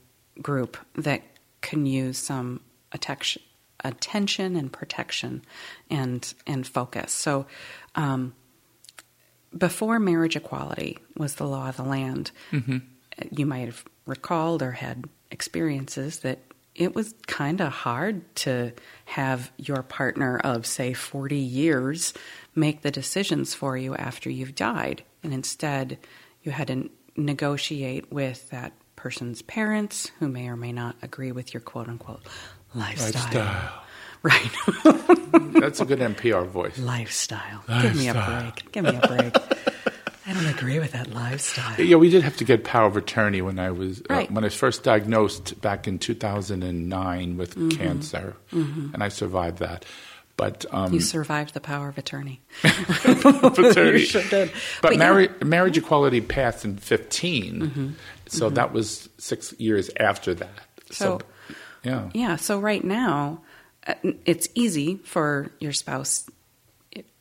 group 0.43 0.77
that 0.97 1.23
can 1.61 1.87
use 1.87 2.19
some 2.19 2.61
attention, 2.93 3.43
attention 3.85 4.57
and 4.57 4.73
protection 4.73 5.43
and 5.91 6.35
and 6.47 6.67
focus. 6.67 7.13
So. 7.13 7.47
Um, 7.95 8.35
before 9.57 9.99
marriage 9.99 10.37
equality 10.37 10.99
was 11.17 11.35
the 11.35 11.47
law 11.47 11.69
of 11.69 11.77
the 11.77 11.85
land, 11.85 12.31
mm-hmm. 12.51 12.79
you 13.31 13.47
might 13.47 13.67
have 13.67 13.85
recalled 14.07 14.63
or 14.63 14.73
had 14.73 15.05
experiences 15.31 16.21
that 16.21 16.39
it 16.75 16.95
was 16.95 17.15
kind 17.27 17.61
of 17.61 17.73
hard 17.73 18.35
to 18.35 18.73
have 19.05 19.53
your 19.57 19.83
partner 19.83 20.39
of, 20.39 20.67
say, 20.67 20.93
40 20.93 21.37
years 21.37 22.13
make 22.55 22.83
the 22.83 22.91
decisions 22.91 23.55
for 23.55 23.77
you 23.77 23.95
after 23.95 24.29
you've 24.29 24.57
died. 24.57 25.05
And 25.23 25.33
instead, 25.33 25.99
you 26.43 26.51
had 26.53 26.67
to 26.69 26.91
negotiate 27.17 28.13
with 28.13 28.51
that 28.51 28.73
person's 28.97 29.43
parents 29.43 30.11
who 30.19 30.29
may 30.29 30.49
or 30.49 30.57
may 30.57 30.73
not 30.73 30.97
agree 31.03 31.31
with 31.31 31.55
your 31.55 31.61
quote 31.61 31.89
unquote 31.89 32.23
lifestyle. 32.75 33.23
Lifestyle. 33.23 33.84
Right. 34.25 34.51
That's 35.61 35.81
a 35.81 35.85
good 35.85 35.99
NPR 36.01 36.47
voice. 36.49 36.79
lifestyle. 36.79 37.63
Give 37.83 37.95
me 37.95 38.09
a 38.09 38.15
break. 38.15 38.73
Give 38.73 38.85
me 38.85 38.97
a 39.01 39.07
break. 39.07 39.37
I 40.27 40.33
don't 40.33 40.47
agree 40.47 40.79
with 40.79 40.93
that 40.93 41.13
lifestyle. 41.13 41.79
Yeah, 41.79 41.97
we 41.97 42.09
did 42.09 42.23
have 42.23 42.37
to 42.39 42.45
get 42.45 42.65
power 42.65 42.87
of 42.87 42.97
attorney 42.97 43.43
when 43.43 43.59
I 43.59 43.71
was 43.71 44.03
Right. 44.09 44.29
uh, 44.29 44.33
when 44.33 44.43
I 44.43 44.47
was 44.47 44.55
first 44.55 44.83
diagnosed 44.83 45.61
back 45.61 45.87
in 45.87 45.99
2009 45.99 47.37
with 47.37 47.55
Mm-hmm. 47.55 47.69
cancer, 47.79 48.35
and 48.51 49.03
I 49.03 49.09
survived 49.09 49.59
that. 49.59 49.85
But 50.37 50.65
um, 50.73 50.93
You 50.95 51.01
survived 51.01 51.53
the 51.55 51.61
power 51.61 51.89
of 51.89 51.99
attorney. 51.99 52.41
paternity. 52.63 53.99
You 54.01 54.07
sure 54.07 54.23
did. 54.31 54.51
But, 54.51 54.83
But 54.83 54.93
yeah. 54.95 54.99
marriage, 54.99 55.31
marriage 55.45 55.79
equality 55.79 56.21
passed 56.23 56.65
in 56.65 56.77
15, 56.79 57.61
Mm-hmm. 57.61 57.89
so 58.27 58.49
that 58.51 58.73
was 58.73 59.09
six 59.19 59.53
years 59.59 59.91
after 60.01 60.35
that. 60.35 60.59
So- 60.91 61.21
yeah, 61.85 62.09
Yeah, 62.15 62.37
so 62.37 62.59
right 62.59 62.83
now, 62.83 63.43
uh, 63.43 63.54
it's 64.25 64.49
easy 64.55 64.97
for 65.05 65.51
your 65.61 65.73
spouse, 65.73 66.29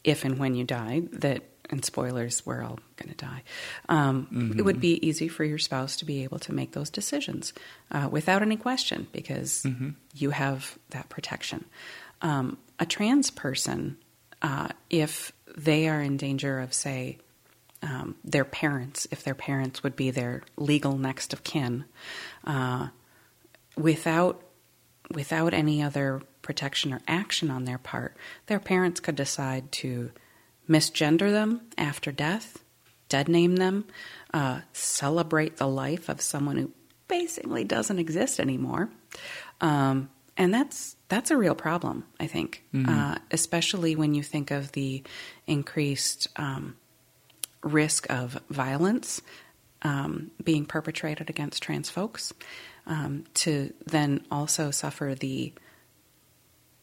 if 0.03 0.23
and 0.25 0.37
when 0.37 0.55
you 0.55 0.63
die, 0.63 1.03
that, 1.13 1.43
and 1.69 1.83
spoilers, 1.83 2.45
we're 2.45 2.61
all 2.61 2.79
going 2.97 3.09
to 3.09 3.15
die. 3.15 3.43
Um, 3.89 4.27
It 4.57 4.61
would 4.63 4.79
be 4.79 5.05
easy 5.05 5.27
for 5.27 5.43
your 5.43 5.57
spouse 5.57 5.97
to 5.97 6.05
be 6.05 6.23
able 6.23 6.39
to 6.39 6.53
make 6.53 6.73
those 6.73 6.89
decisions 6.89 7.53
uh, 7.91 8.07
without 8.11 8.41
any 8.41 8.57
question 8.57 9.07
because 9.11 9.65
you 10.13 10.29
have 10.31 10.77
that 10.89 11.09
protection. 11.09 11.65
Um, 12.21 12.57
a 12.79 12.85
trans 12.85 13.31
person, 13.31 13.97
uh, 14.41 14.69
if 14.89 15.31
they 15.57 15.87
are 15.87 16.01
in 16.01 16.17
danger 16.17 16.59
of, 16.59 16.73
say, 16.73 17.17
um, 17.81 18.15
their 18.23 18.45
parents, 18.45 19.07
if 19.11 19.23
their 19.23 19.35
parents 19.35 19.83
would 19.83 19.95
be 19.95 20.11
their 20.11 20.43
legal 20.57 20.97
next 20.97 21.33
of 21.33 21.43
kin, 21.43 21.85
uh, 22.45 22.89
without 23.75 24.41
without 25.11 25.53
any 25.53 25.83
other 25.83 26.21
protection 26.43 26.93
or 26.93 27.01
action 27.07 27.49
on 27.49 27.65
their 27.65 27.79
part, 27.79 28.15
their 28.45 28.59
parents 28.59 28.99
could 28.99 29.15
decide 29.15 29.71
to 29.71 30.11
misgender 30.69 31.31
them 31.31 31.61
after 31.77 32.11
death, 32.11 32.63
dead 33.09 33.27
name 33.27 33.55
them, 33.55 33.85
uh, 34.33 34.61
celebrate 34.73 35.57
the 35.57 35.67
life 35.67 36.07
of 36.09 36.21
someone 36.21 36.57
who 36.57 36.71
basically 37.07 37.63
doesn't 37.63 37.99
exist 37.99 38.39
anymore, 38.39 38.89
um, 39.61 40.09
and 40.37 40.53
that's 40.53 40.95
that's 41.09 41.31
a 41.31 41.37
real 41.37 41.55
problem, 41.55 42.05
I 42.19 42.27
think, 42.27 42.63
uh, 42.89 43.17
especially 43.29 43.95
when 43.95 44.15
you 44.15 44.23
think 44.23 44.49
of 44.51 44.71
the 44.71 45.03
increased 45.45 46.27
um, 46.37 46.75
risk 47.61 48.09
of 48.09 48.41
violence 48.49 49.21
um, 49.83 50.31
being 50.43 50.65
perpetrated 50.65 51.29
against 51.29 51.61
trans 51.61 51.89
folks, 51.89 52.33
um, 52.87 53.25
to 53.35 53.73
then 53.85 54.25
also 54.31 54.71
suffer 54.71 55.15
the 55.17 55.53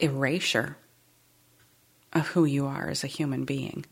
erasure 0.02 0.76
of 2.12 2.26
who 2.28 2.44
you 2.44 2.66
are 2.66 2.88
as 2.88 3.04
a 3.04 3.06
human 3.06 3.44
being. 3.44 3.84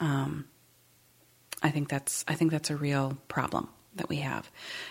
Um, 0.00 0.46
I 1.62 1.70
think 1.70 1.88
that's 1.88 2.24
I 2.28 2.34
think 2.34 2.50
that's 2.50 2.70
a 2.70 2.76
real 2.76 3.16
problem 3.28 3.68
that 3.94 4.08
we 4.08 4.16
have, 4.16 4.50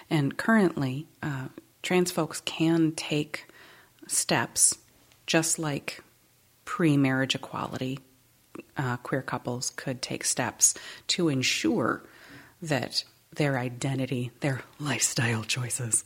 and 0.09 0.35
currently, 0.35 1.07
uh, 1.21 1.49
trans 1.83 2.11
folks 2.11 2.41
can 2.41 2.91
take 2.93 3.45
steps 4.07 4.77
just 5.27 5.59
like 5.59 6.03
pre-marriage 6.65 7.35
equality 7.35 7.99
uh, 8.77 8.97
queer 8.97 9.21
couples 9.21 9.71
could 9.75 10.01
take 10.01 10.23
steps 10.23 10.73
to 11.07 11.29
ensure 11.29 12.03
that 12.61 13.03
their 13.35 13.57
identity, 13.57 14.31
their 14.39 14.61
lifestyle 14.79 15.43
choices, 15.43 16.03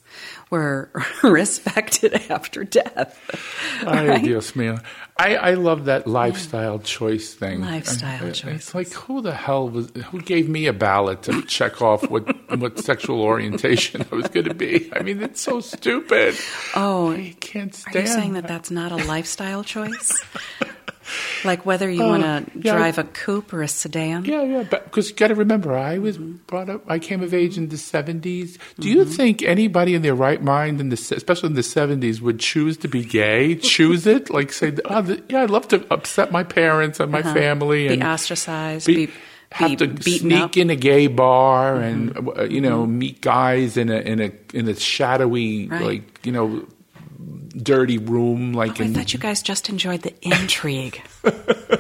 were 0.50 0.90
respected 1.24 2.14
after 2.30 2.64
death. 2.64 3.18
Ay, 3.86 4.08
Right? 4.10 4.24
Dios 4.24 4.52
mío. 4.54 4.82
I, 5.18 5.36
I 5.36 5.54
love 5.56 5.86
that 5.86 6.08
lifestyle 6.08 6.80
choice 6.80 7.34
thing. 7.34 7.62
Lifestyle 7.62 8.24
I- 8.24 8.28
I- 8.28 8.30
uh, 8.30 8.56
It's 8.56 8.74
like 8.74 8.90
who 8.94 9.22
the 9.22 9.34
hell 9.34 9.68
was 9.70 9.92
who 10.12 10.22
gave 10.22 10.48
me 10.48 10.68
a 10.68 10.74
ballot 10.74 11.24
to 11.24 11.42
check 11.44 11.82
off 11.82 12.10
what 12.10 12.24
what 12.58 12.80
sexual 12.80 13.22
orientation 13.22 14.06
I 14.12 14.16
was 14.16 14.28
going 14.30 14.48
to 14.48 14.54
be? 14.54 14.90
I 14.94 15.02
mean, 15.04 15.22
it's 15.22 15.42
so 15.42 15.60
stupid. 15.60 16.36
Oh, 16.76 17.12
I 17.12 17.36
can't 17.42 17.76
stand. 17.76 17.96
are 17.96 18.00
you 18.02 18.08
saying 18.08 18.34
that 18.34 18.48
that's 18.48 18.72
not 18.72 18.92
a 18.94 18.98
lifestyle 19.08 19.64
choice? 19.64 20.14
Like 21.44 21.66
whether 21.66 21.90
you 21.90 22.04
Oh, 22.04 22.08
want 22.10 22.24
to 22.24 22.46
yeah. 22.60 22.74
drive 22.76 22.98
a 22.98 23.04
coupe 23.04 23.54
or 23.54 23.62
a 23.62 23.68
sedan. 23.68 24.26
Yeah, 24.26 24.44
yeah, 24.44 24.64
because 24.64 25.10
you 25.10 25.16
got 25.16 25.28
to 25.30 25.36
remember, 25.36 25.76
I 25.78 25.98
was 25.98 26.18
Mm-hmm. 26.18 26.38
brought 26.48 26.70
up. 26.70 26.84
I 26.90 27.00
came 27.00 27.22
of 27.24 27.34
age 27.34 27.58
in 27.58 27.70
the 27.70 27.78
'70s. 27.78 28.58
Do 28.80 28.90
you 28.90 29.06
think 29.06 29.44
anybody 29.44 29.96
in 29.96 30.02
their 30.02 30.16
right 30.16 30.42
mind, 30.42 30.80
in 30.82 30.90
the 30.90 30.96
especially 31.16 31.48
in 31.48 31.56
the 31.56 31.62
'70s, 31.62 32.22
would 32.22 32.40
choose 32.40 32.78
to 32.78 32.88
be 32.88 33.04
gay? 33.04 33.56
choose 33.56 34.06
it? 34.08 34.30
Like 34.30 34.52
say, 34.52 34.74
oh, 34.86 35.02
the, 35.02 35.22
yeah, 35.30 35.44
I'd 35.44 35.50
love 35.50 35.68
to 35.70 35.86
upset 35.92 36.32
my 36.32 36.44
parents 36.44 37.00
and 37.00 37.12
my 37.12 37.22
family 37.24 37.86
Uh-huh. 37.88 37.96
Be 37.96 38.02
and 38.02 38.04
ostracized, 38.04 38.88
be- 38.88 39.06
be, 39.08 39.12
have 39.52 39.78
to 39.78 40.02
sneak 40.04 40.44
up. 40.44 40.58
in 40.58 40.70
a 40.70 40.76
gay 40.76 41.08
bar 41.08 41.76
and 41.82 42.14
Mm-hmm. 42.14 42.40
uh, 42.40 42.44
you 42.44 42.62
know 42.62 42.86
meet 42.86 43.20
guys 43.22 43.78
in 43.78 43.90
a 43.90 43.98
in 43.98 44.20
a 44.22 44.32
in 44.54 44.68
a 44.68 44.76
shadowy 44.76 45.68
Right. 45.68 45.82
like 45.82 46.26
you 46.26 46.32
know 46.32 46.68
dirty 47.50 47.98
room 47.98 48.54
like 48.54 48.80
Oh, 48.80 48.84
I 48.86 48.88
thought 48.88 49.14
you 49.14 49.20
guys 49.20 49.42
just 49.42 49.70
enjoyed 49.70 50.02
the 50.04 50.14
intrigue. 50.22 51.02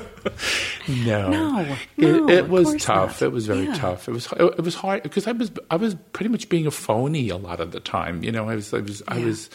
No, 0.87 1.29
No, 1.29 1.59
it, 1.69 1.77
no, 1.97 2.29
it 2.29 2.39
of 2.45 2.49
was 2.49 2.83
tough. 2.83 3.21
not. 3.21 3.27
It 3.27 3.31
was 3.31 3.45
very 3.45 3.65
Yeah. 3.65 3.73
tough. 3.75 4.07
It 4.09 4.11
was 4.11 4.27
it 4.39 4.61
was 4.63 4.73
hard 4.75 5.03
because 5.03 5.27
I 5.27 5.33
was 5.33 5.51
I 5.69 5.75
was 5.75 5.95
pretty 6.13 6.29
much 6.29 6.49
being 6.49 6.65
a 6.65 6.71
phony 6.71 7.29
a 7.29 7.37
lot 7.37 7.59
of 7.59 7.71
the 7.71 7.79
time. 7.79 8.23
You 8.23 8.31
know, 8.31 8.49
I 8.49 8.55
was 8.55 8.73
I 8.73 8.79
was 8.79 9.03
I 9.07 9.19
was. 9.19 9.49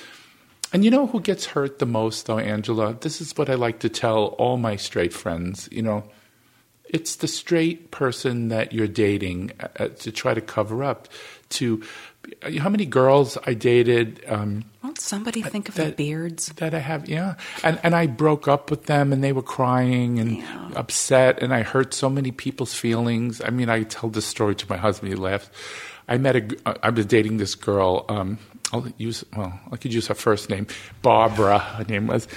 And 0.72 0.84
you 0.84 0.90
know 0.90 1.06
who 1.06 1.20
gets 1.20 1.44
hurt 1.46 1.78
the 1.80 1.86
most, 1.86 2.26
though, 2.26 2.38
Angela? 2.38 2.94
This 3.00 3.20
is 3.20 3.36
what 3.36 3.48
I 3.50 3.54
like 3.54 3.80
to 3.80 3.88
tell 3.88 4.26
all 4.38 4.56
my 4.56 4.76
straight 4.76 5.12
friends. 5.12 5.68
You 5.72 5.82
know, 5.82 6.04
it's 6.88 7.16
the 7.16 7.28
straight 7.28 7.90
person 7.90 8.48
that 8.48 8.72
you're 8.72 8.88
dating 8.88 9.52
uh, 9.78 9.88
to 9.88 10.12
try 10.12 10.34
to 10.34 10.40
cover 10.40 10.82
up. 10.84 11.08
To 11.50 11.82
how 12.58 12.68
many 12.68 12.86
girls 12.86 13.36
I 13.44 13.54
dated? 13.54 14.22
Um, 14.26 14.64
Won't 14.94 15.00
somebody 15.00 15.42
think 15.42 15.68
of 15.68 15.74
the 15.74 15.90
beards? 15.90 16.52
that 16.58 16.72
I 16.72 16.78
have, 16.78 17.08
yeah. 17.08 17.34
And 17.64 17.80
and 17.82 17.96
I 17.96 18.06
broke 18.06 18.46
up 18.46 18.70
with 18.70 18.84
them, 18.86 19.12
and 19.12 19.24
they 19.24 19.32
were 19.32 19.42
crying 19.42 20.20
and 20.20 20.36
Yeah. 20.38 20.70
upset, 20.76 21.42
and 21.42 21.52
I 21.52 21.62
hurt 21.62 21.92
so 21.94 22.08
many 22.08 22.30
people's 22.30 22.74
feelings. 22.74 23.40
I 23.44 23.50
mean, 23.50 23.68
I 23.68 23.82
tell 23.82 24.08
this 24.08 24.24
story 24.24 24.54
to 24.54 24.66
my 24.70 24.76
husband. 24.76 25.12
He 25.12 25.16
laughs. 25.16 25.50
I 26.06 26.16
met 26.18 26.36
a. 26.36 26.78
I 26.86 26.90
was 26.90 27.06
dating 27.06 27.38
this 27.38 27.56
girl. 27.56 28.04
Um, 28.08 28.38
I'll 28.72 28.86
use 28.96 29.24
well, 29.36 29.58
I 29.72 29.76
could 29.78 29.92
use 29.92 30.06
her 30.06 30.14
first 30.14 30.48
name, 30.48 30.68
Barbara. 31.02 31.58
Her 31.58 31.84
name 31.84 32.06
was. 32.06 32.28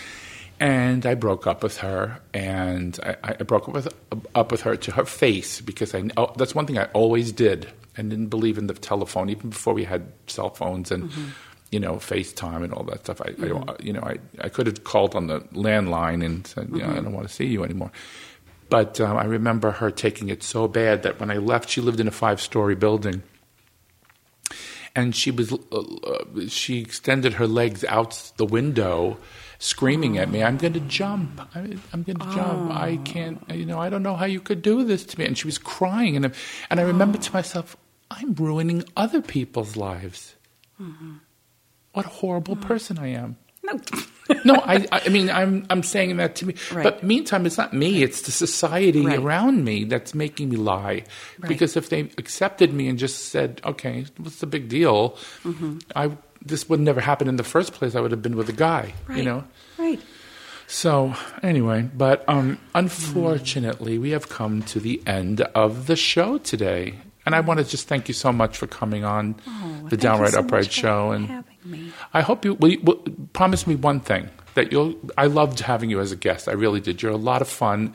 And 0.60 1.06
I 1.06 1.14
broke 1.14 1.46
up 1.46 1.62
with 1.62 1.78
her, 1.78 2.20
and 2.34 3.00
I, 3.04 3.36
I 3.40 3.44
broke 3.44 3.70
up 3.70 3.76
with 3.76 3.88
up 4.34 4.52
with 4.52 4.62
her 4.62 4.76
to 4.76 4.92
her 4.94 5.06
face 5.06 5.62
because 5.62 5.94
I 5.94 6.10
oh, 6.18 6.34
that's 6.38 6.56
one 6.56 6.66
thing 6.66 6.80
I 6.80 6.86
always 6.94 7.32
did 7.32 7.68
and 7.96 8.10
didn't 8.10 8.30
believe 8.30 8.58
in 8.58 8.66
the 8.66 8.74
telephone 8.74 9.30
even 9.30 9.52
before 9.52 9.76
we 9.76 9.84
had 9.84 10.12
cell 10.26 10.50
phones 10.50 10.92
and 10.92 11.12
you 11.72 11.80
know 11.80 11.96
FaceTime 11.96 12.64
and 12.64 12.74
all 12.74 12.84
that 12.84 13.02
stuff. 13.02 13.22
I, 13.22 13.34
I 13.42 13.76
you 13.82 13.94
know 13.94 14.02
I, 14.02 14.18
I 14.42 14.50
could 14.50 14.68
have 14.68 14.84
called 14.84 15.16
on 15.16 15.28
the 15.28 15.42
landline 15.54 16.26
and 16.26 16.46
said 16.48 16.70
you 16.72 16.80
know 16.80 16.90
I 16.90 16.96
don't 16.96 17.14
want 17.14 17.28
to 17.28 17.34
see 17.34 17.46
you 17.46 17.64
anymore. 17.64 17.92
But 18.70 19.00
um, 19.00 19.18
I 19.18 19.24
remember 19.26 19.72
her 19.72 19.92
taking 19.92 20.30
it 20.30 20.44
so 20.44 20.68
bad 20.68 21.04
that 21.04 21.20
when 21.20 21.32
I 21.32 21.38
left, 21.38 21.70
she 21.70 21.80
lived 21.80 22.00
in 22.00 22.08
a 22.08 22.12
five 22.12 22.42
story 22.42 22.76
building. 22.76 23.24
And 24.94 25.16
she 25.16 25.32
was 25.32 25.54
uh, 25.54 25.58
uh, 25.78 26.48
she 26.48 26.82
extended 26.82 27.34
her 27.34 27.48
legs 27.48 27.84
out 27.86 28.32
the 28.38 28.46
window 28.46 29.18
screaming 29.60 30.20
at 30.20 30.30
me 30.30 30.44
i'm 30.44 30.58
going 30.58 30.74
to 30.74 30.80
jump. 30.82 31.42
I, 31.56 31.60
i'm 31.92 32.04
going 32.04 32.18
to 32.20 32.26
jump. 32.36 32.72
I 32.72 32.98
can't 32.98 33.42
you 33.50 33.66
know 33.66 33.80
i 33.80 33.90
don't 33.90 34.04
know 34.04 34.16
how 34.16 34.26
you 34.26 34.40
could 34.40 34.62
do 34.62 34.84
this 34.84 35.04
to 35.06 35.20
me. 35.20 35.26
And 35.26 35.36
she 35.36 35.48
was 35.48 35.58
crying 35.58 36.16
and, 36.16 36.34
and 36.70 36.80
i 36.80 36.84
remember 36.84 37.18
to 37.18 37.34
myself 37.34 37.76
i'm 38.12 38.36
ruining 38.36 38.84
other 38.96 39.22
people's 39.22 39.76
lives 39.76 40.36
what 41.98 42.06
a 42.06 42.10
horrible 42.22 42.56
person 42.56 42.98
i 43.00 43.08
am 43.08 43.36
No. 43.68 43.74
no, 44.46 44.54
I, 44.64 44.86
I 44.92 45.10
mean, 45.10 45.30
I'm, 45.30 45.66
I'm 45.70 45.84
saying 45.84 46.16
that 46.18 46.36
to 46.40 46.46
me. 46.48 46.54
Right. 46.72 46.84
But 46.88 47.04
meantime, 47.04 47.46
it's 47.46 47.58
not 47.58 47.74
me. 47.74 48.02
It's 48.04 48.22
the 48.24 48.32
society 48.32 49.04
Right. 49.06 49.20
around 49.20 49.64
me 49.66 49.84
that's 49.84 50.14
making 50.16 50.48
me 50.52 50.56
lie. 50.56 51.04
Right. 51.40 51.50
Because 51.52 51.76
if 51.76 51.90
they 51.92 52.02
accepted 52.18 52.72
me 52.74 52.88
and 52.88 52.98
just 53.00 53.18
said, 53.32 53.60
okay, 53.66 54.06
what's 54.24 54.40
the 54.40 54.48
big 54.48 54.70
deal? 54.70 55.18
Mm-hmm. 55.44 55.80
I, 55.96 56.12
this 56.52 56.70
would 56.70 56.80
never 56.80 57.02
happen 57.02 57.28
in 57.28 57.36
the 57.36 57.44
first 57.44 57.74
place. 57.74 57.96
I 57.96 58.00
would 58.00 58.12
have 58.12 58.22
been 58.22 58.38
with 58.40 58.48
a 58.48 58.56
guy, 58.56 58.94
you 59.14 59.24
know? 59.24 59.44
Right. 59.78 60.00
So 60.68 61.14
anyway, 61.44 61.90
but 61.96 62.24
um, 62.30 62.58
unfortunately, 62.76 63.98
we 63.98 64.12
have 64.12 64.30
come 64.30 64.62
to 64.64 64.80
the 64.80 65.02
end 65.08 65.42
of 65.56 65.88
the 65.88 65.96
show 65.96 66.38
today, 66.38 66.96
and 67.26 67.36
I 67.36 67.40
want 67.42 67.60
to 67.60 67.66
just 67.66 67.88
thank 67.88 68.08
you 68.08 68.14
so 68.14 68.32
much 68.32 68.58
for 68.58 68.68
coming 68.68 69.04
on 69.04 69.36
Oh, 69.48 69.88
the 69.90 69.98
Downright 69.98 70.34
so 70.34 70.40
Upright 70.40 70.72
show. 70.72 71.12
And 71.12 71.28
having 71.28 71.57
me. 71.68 71.92
I 72.14 72.22
hope 72.22 72.46
you 72.46 72.56
will, 72.56 72.70
you 72.70 72.80
will 72.82 73.04
promise 73.34 73.68
me 73.68 73.76
one 73.76 74.00
thing 74.00 74.30
that 74.56 74.72
you'll. 74.72 74.96
I 75.18 75.28
loved 75.28 75.60
having 75.60 75.90
you 75.90 76.00
as 76.00 76.12
a 76.12 76.16
guest. 76.16 76.48
I 76.48 76.54
really 76.54 76.80
did. 76.80 77.02
You're 77.02 77.12
a 77.12 77.18
lot 77.18 77.42
of 77.42 77.48
fun. 77.48 77.94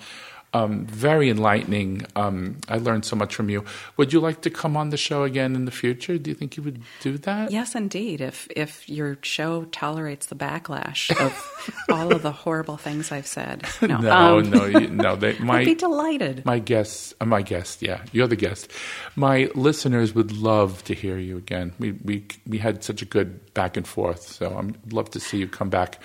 Um, 0.54 0.84
very 0.84 1.30
enlightening. 1.30 2.02
Um, 2.14 2.58
I 2.68 2.76
learned 2.76 3.06
so 3.06 3.16
much 3.16 3.34
from 3.34 3.48
you. 3.48 3.64
Would 3.96 4.12
you 4.12 4.20
like 4.20 4.42
to 4.42 4.50
come 4.50 4.76
on 4.76 4.90
the 4.90 4.98
show 4.98 5.22
again 5.24 5.54
in 5.56 5.64
the 5.64 5.70
future? 5.70 6.18
Do 6.18 6.30
you 6.30 6.34
think 6.34 6.58
you 6.58 6.62
would 6.62 6.82
do 7.00 7.16
that? 7.18 7.50
Yes, 7.50 7.74
indeed. 7.74 8.20
If 8.20 8.48
if 8.54 8.86
your 8.88 9.16
show 9.22 9.64
tolerates 9.72 10.26
the 10.26 10.34
backlash 10.34 11.10
of 11.18 11.74
all 11.90 12.12
of 12.14 12.20
the 12.22 12.32
horrible 12.32 12.76
things 12.76 13.10
I've 13.10 13.26
said, 13.26 13.66
no, 13.82 13.96
No, 13.98 14.38
um, 14.38 14.50
no, 14.50 14.64
you, 14.66 14.88
no. 14.88 15.16
They, 15.16 15.38
I'd 15.48 15.64
be 15.64 15.74
delighted. 15.74 16.44
My 16.44 16.58
guests, 16.58 17.14
uh, 17.20 17.24
my 17.24 17.40
guest, 17.40 17.80
yeah, 17.80 18.04
you're 18.12 18.28
the 18.28 18.36
guest. 18.36 18.70
My 19.16 19.48
listeners 19.54 20.14
would 20.14 20.32
love 20.32 20.84
to 20.84 20.94
hear 20.94 21.16
you 21.16 21.38
again. 21.38 21.72
We 21.78 21.92
we 22.04 22.26
we 22.46 22.58
had 22.58 22.84
such 22.84 23.00
a 23.00 23.06
good 23.06 23.54
back 23.54 23.76
and 23.78 23.86
forth, 23.86 24.22
so 24.22 24.54
I'd 24.58 24.92
love 24.92 25.10
to 25.12 25.20
see 25.20 25.38
you 25.38 25.48
come 25.48 25.70
back. 25.70 25.98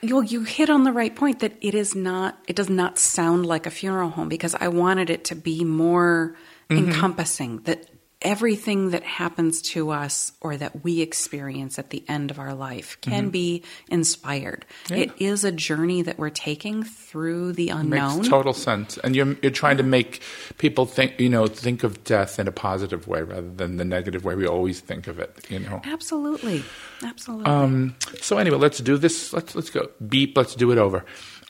you 0.00 0.22
you 0.22 0.42
hit 0.44 0.70
on 0.70 0.84
the 0.84 0.92
right 0.92 1.14
point 1.14 1.40
that 1.40 1.52
it 1.60 1.74
is 1.74 1.94
not. 1.94 2.38
It 2.46 2.54
does 2.56 2.70
not 2.70 2.98
sound 2.98 3.46
like 3.46 3.66
a 3.66 3.70
funeral 3.70 4.10
home 4.10 4.28
because 4.28 4.54
I 4.54 4.68
wanted 4.68 5.10
it 5.10 5.24
to 5.26 5.34
be 5.34 5.64
more 5.64 6.36
Mm-hmm. 6.70 6.90
encompassing. 6.90 7.60
That 7.62 7.86
everything 8.20 8.90
that 8.90 9.04
happens 9.04 9.62
to 9.62 9.90
us 9.90 10.32
or 10.40 10.56
that 10.56 10.82
we 10.82 11.00
experience 11.00 11.78
at 11.78 11.90
the 11.90 12.02
end 12.08 12.30
of 12.32 12.38
our 12.38 12.52
life 12.54 12.98
can 13.00 13.24
Mm-hmm. 13.24 13.30
be 13.30 13.62
inspired. 13.88 14.66
It 14.90 15.12
is 15.18 15.44
a 15.44 15.52
journey 15.52 16.02
that 16.02 16.18
we're 16.18 16.30
taking 16.30 16.82
through 16.82 17.52
the 17.52 17.68
unknown. 17.68 18.16
Makes 18.16 18.28
total 18.28 18.52
sense, 18.52 18.98
and 18.98 19.14
you're 19.14 19.36
you're 19.42 19.52
trying 19.52 19.76
to 19.76 19.82
make 19.82 20.20
people 20.58 20.84
think 20.86 21.18
you 21.20 21.28
know 21.28 21.46
think 21.46 21.84
of 21.84 22.02
death 22.04 22.38
in 22.38 22.48
a 22.48 22.52
positive 22.52 23.06
way 23.06 23.22
rather 23.22 23.48
than 23.50 23.76
the 23.76 23.84
negative 23.84 24.24
way 24.24 24.34
we 24.34 24.46
always 24.46 24.80
think 24.80 25.06
of 25.06 25.18
it. 25.18 25.46
You 25.48 25.60
know. 25.60 25.80
Absolutely, 25.84 26.64
absolutely. 27.04 27.46
Um, 27.46 27.94
so 28.20 28.38
anyway, 28.38 28.58
let's 28.58 28.78
do 28.78 28.98
this. 28.98 29.32
Let's 29.32 29.54
let's 29.54 29.70
go 29.70 29.88
beep. 30.08 30.36
Let's 30.36 30.54
do 30.54 30.70
it 30.72 30.78
over. 30.78 31.04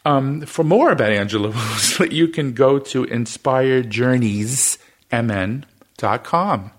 Um, 0.05 0.43
for 0.43 0.65
more 0.65 0.91
about 0.91 1.13
Angela 1.13 1.51
Woosley, 1.51 2.13
you 2.13 2.29
can 2.29 2.53
go 2.53 2.79
to 2.79 3.05
inspiredjourneysmn.com, 5.99 6.71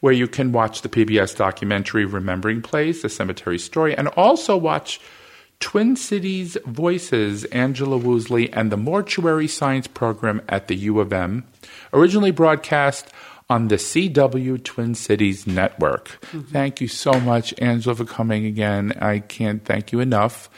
where 0.00 0.12
you 0.12 0.28
can 0.28 0.52
watch 0.52 0.82
the 0.82 0.88
PBS 0.88 1.36
documentary 1.36 2.04
Remembering 2.04 2.62
Place, 2.62 3.02
the 3.02 3.08
cemetery 3.08 3.58
story, 3.58 3.94
and 3.94 4.08
also 4.08 4.56
watch 4.56 5.00
Twin 5.58 5.94
Cities 5.94 6.56
Voices, 6.66 7.44
Angela 7.46 7.98
Woosley, 7.98 8.48
and 8.52 8.72
the 8.72 8.78
Mortuary 8.78 9.46
Science 9.46 9.86
Program 9.86 10.40
at 10.48 10.68
the 10.68 10.76
U 10.76 11.00
of 11.00 11.12
M, 11.12 11.44
originally 11.92 12.30
broadcast 12.30 13.08
on 13.50 13.68
the 13.68 13.74
CW 13.74 14.62
Twin 14.62 14.94
Cities 14.94 15.46
Network. 15.46 16.18
Mm-hmm. 16.26 16.40
Thank 16.52 16.80
you 16.80 16.88
so 16.88 17.12
much, 17.20 17.52
Angela, 17.58 17.96
for 17.96 18.04
coming 18.04 18.46
again. 18.46 18.92
I 19.00 19.18
can't 19.18 19.64
thank 19.64 19.92
you 19.92 20.00
enough. 20.00 20.48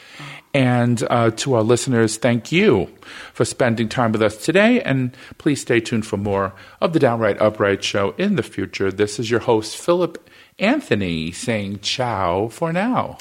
And 0.53 1.05
uh, 1.09 1.31
to 1.31 1.55
our 1.55 1.63
listeners, 1.63 2.17
thank 2.17 2.51
you 2.51 2.89
for 3.33 3.43
spending 3.43 3.89
time 3.89 4.11
with 4.11 4.21
us 4.21 4.37
today. 4.37 4.81
And 4.81 5.15
please 5.37 5.61
stay 5.61 5.79
tuned 5.79 6.05
for 6.05 6.17
more 6.17 6.53
of 6.79 6.93
the 6.93 6.99
Downright 6.99 7.41
Upright 7.41 7.83
Show 7.83 8.13
in 8.17 8.35
the 8.35 8.43
future. 8.43 8.91
This 8.91 9.19
is 9.19 9.31
your 9.31 9.39
host, 9.39 9.75
Philip 9.77 10.29
Anthony, 10.59 11.31
saying 11.31 11.79
ciao 11.79 12.49
for 12.49 12.71
now. 12.71 13.17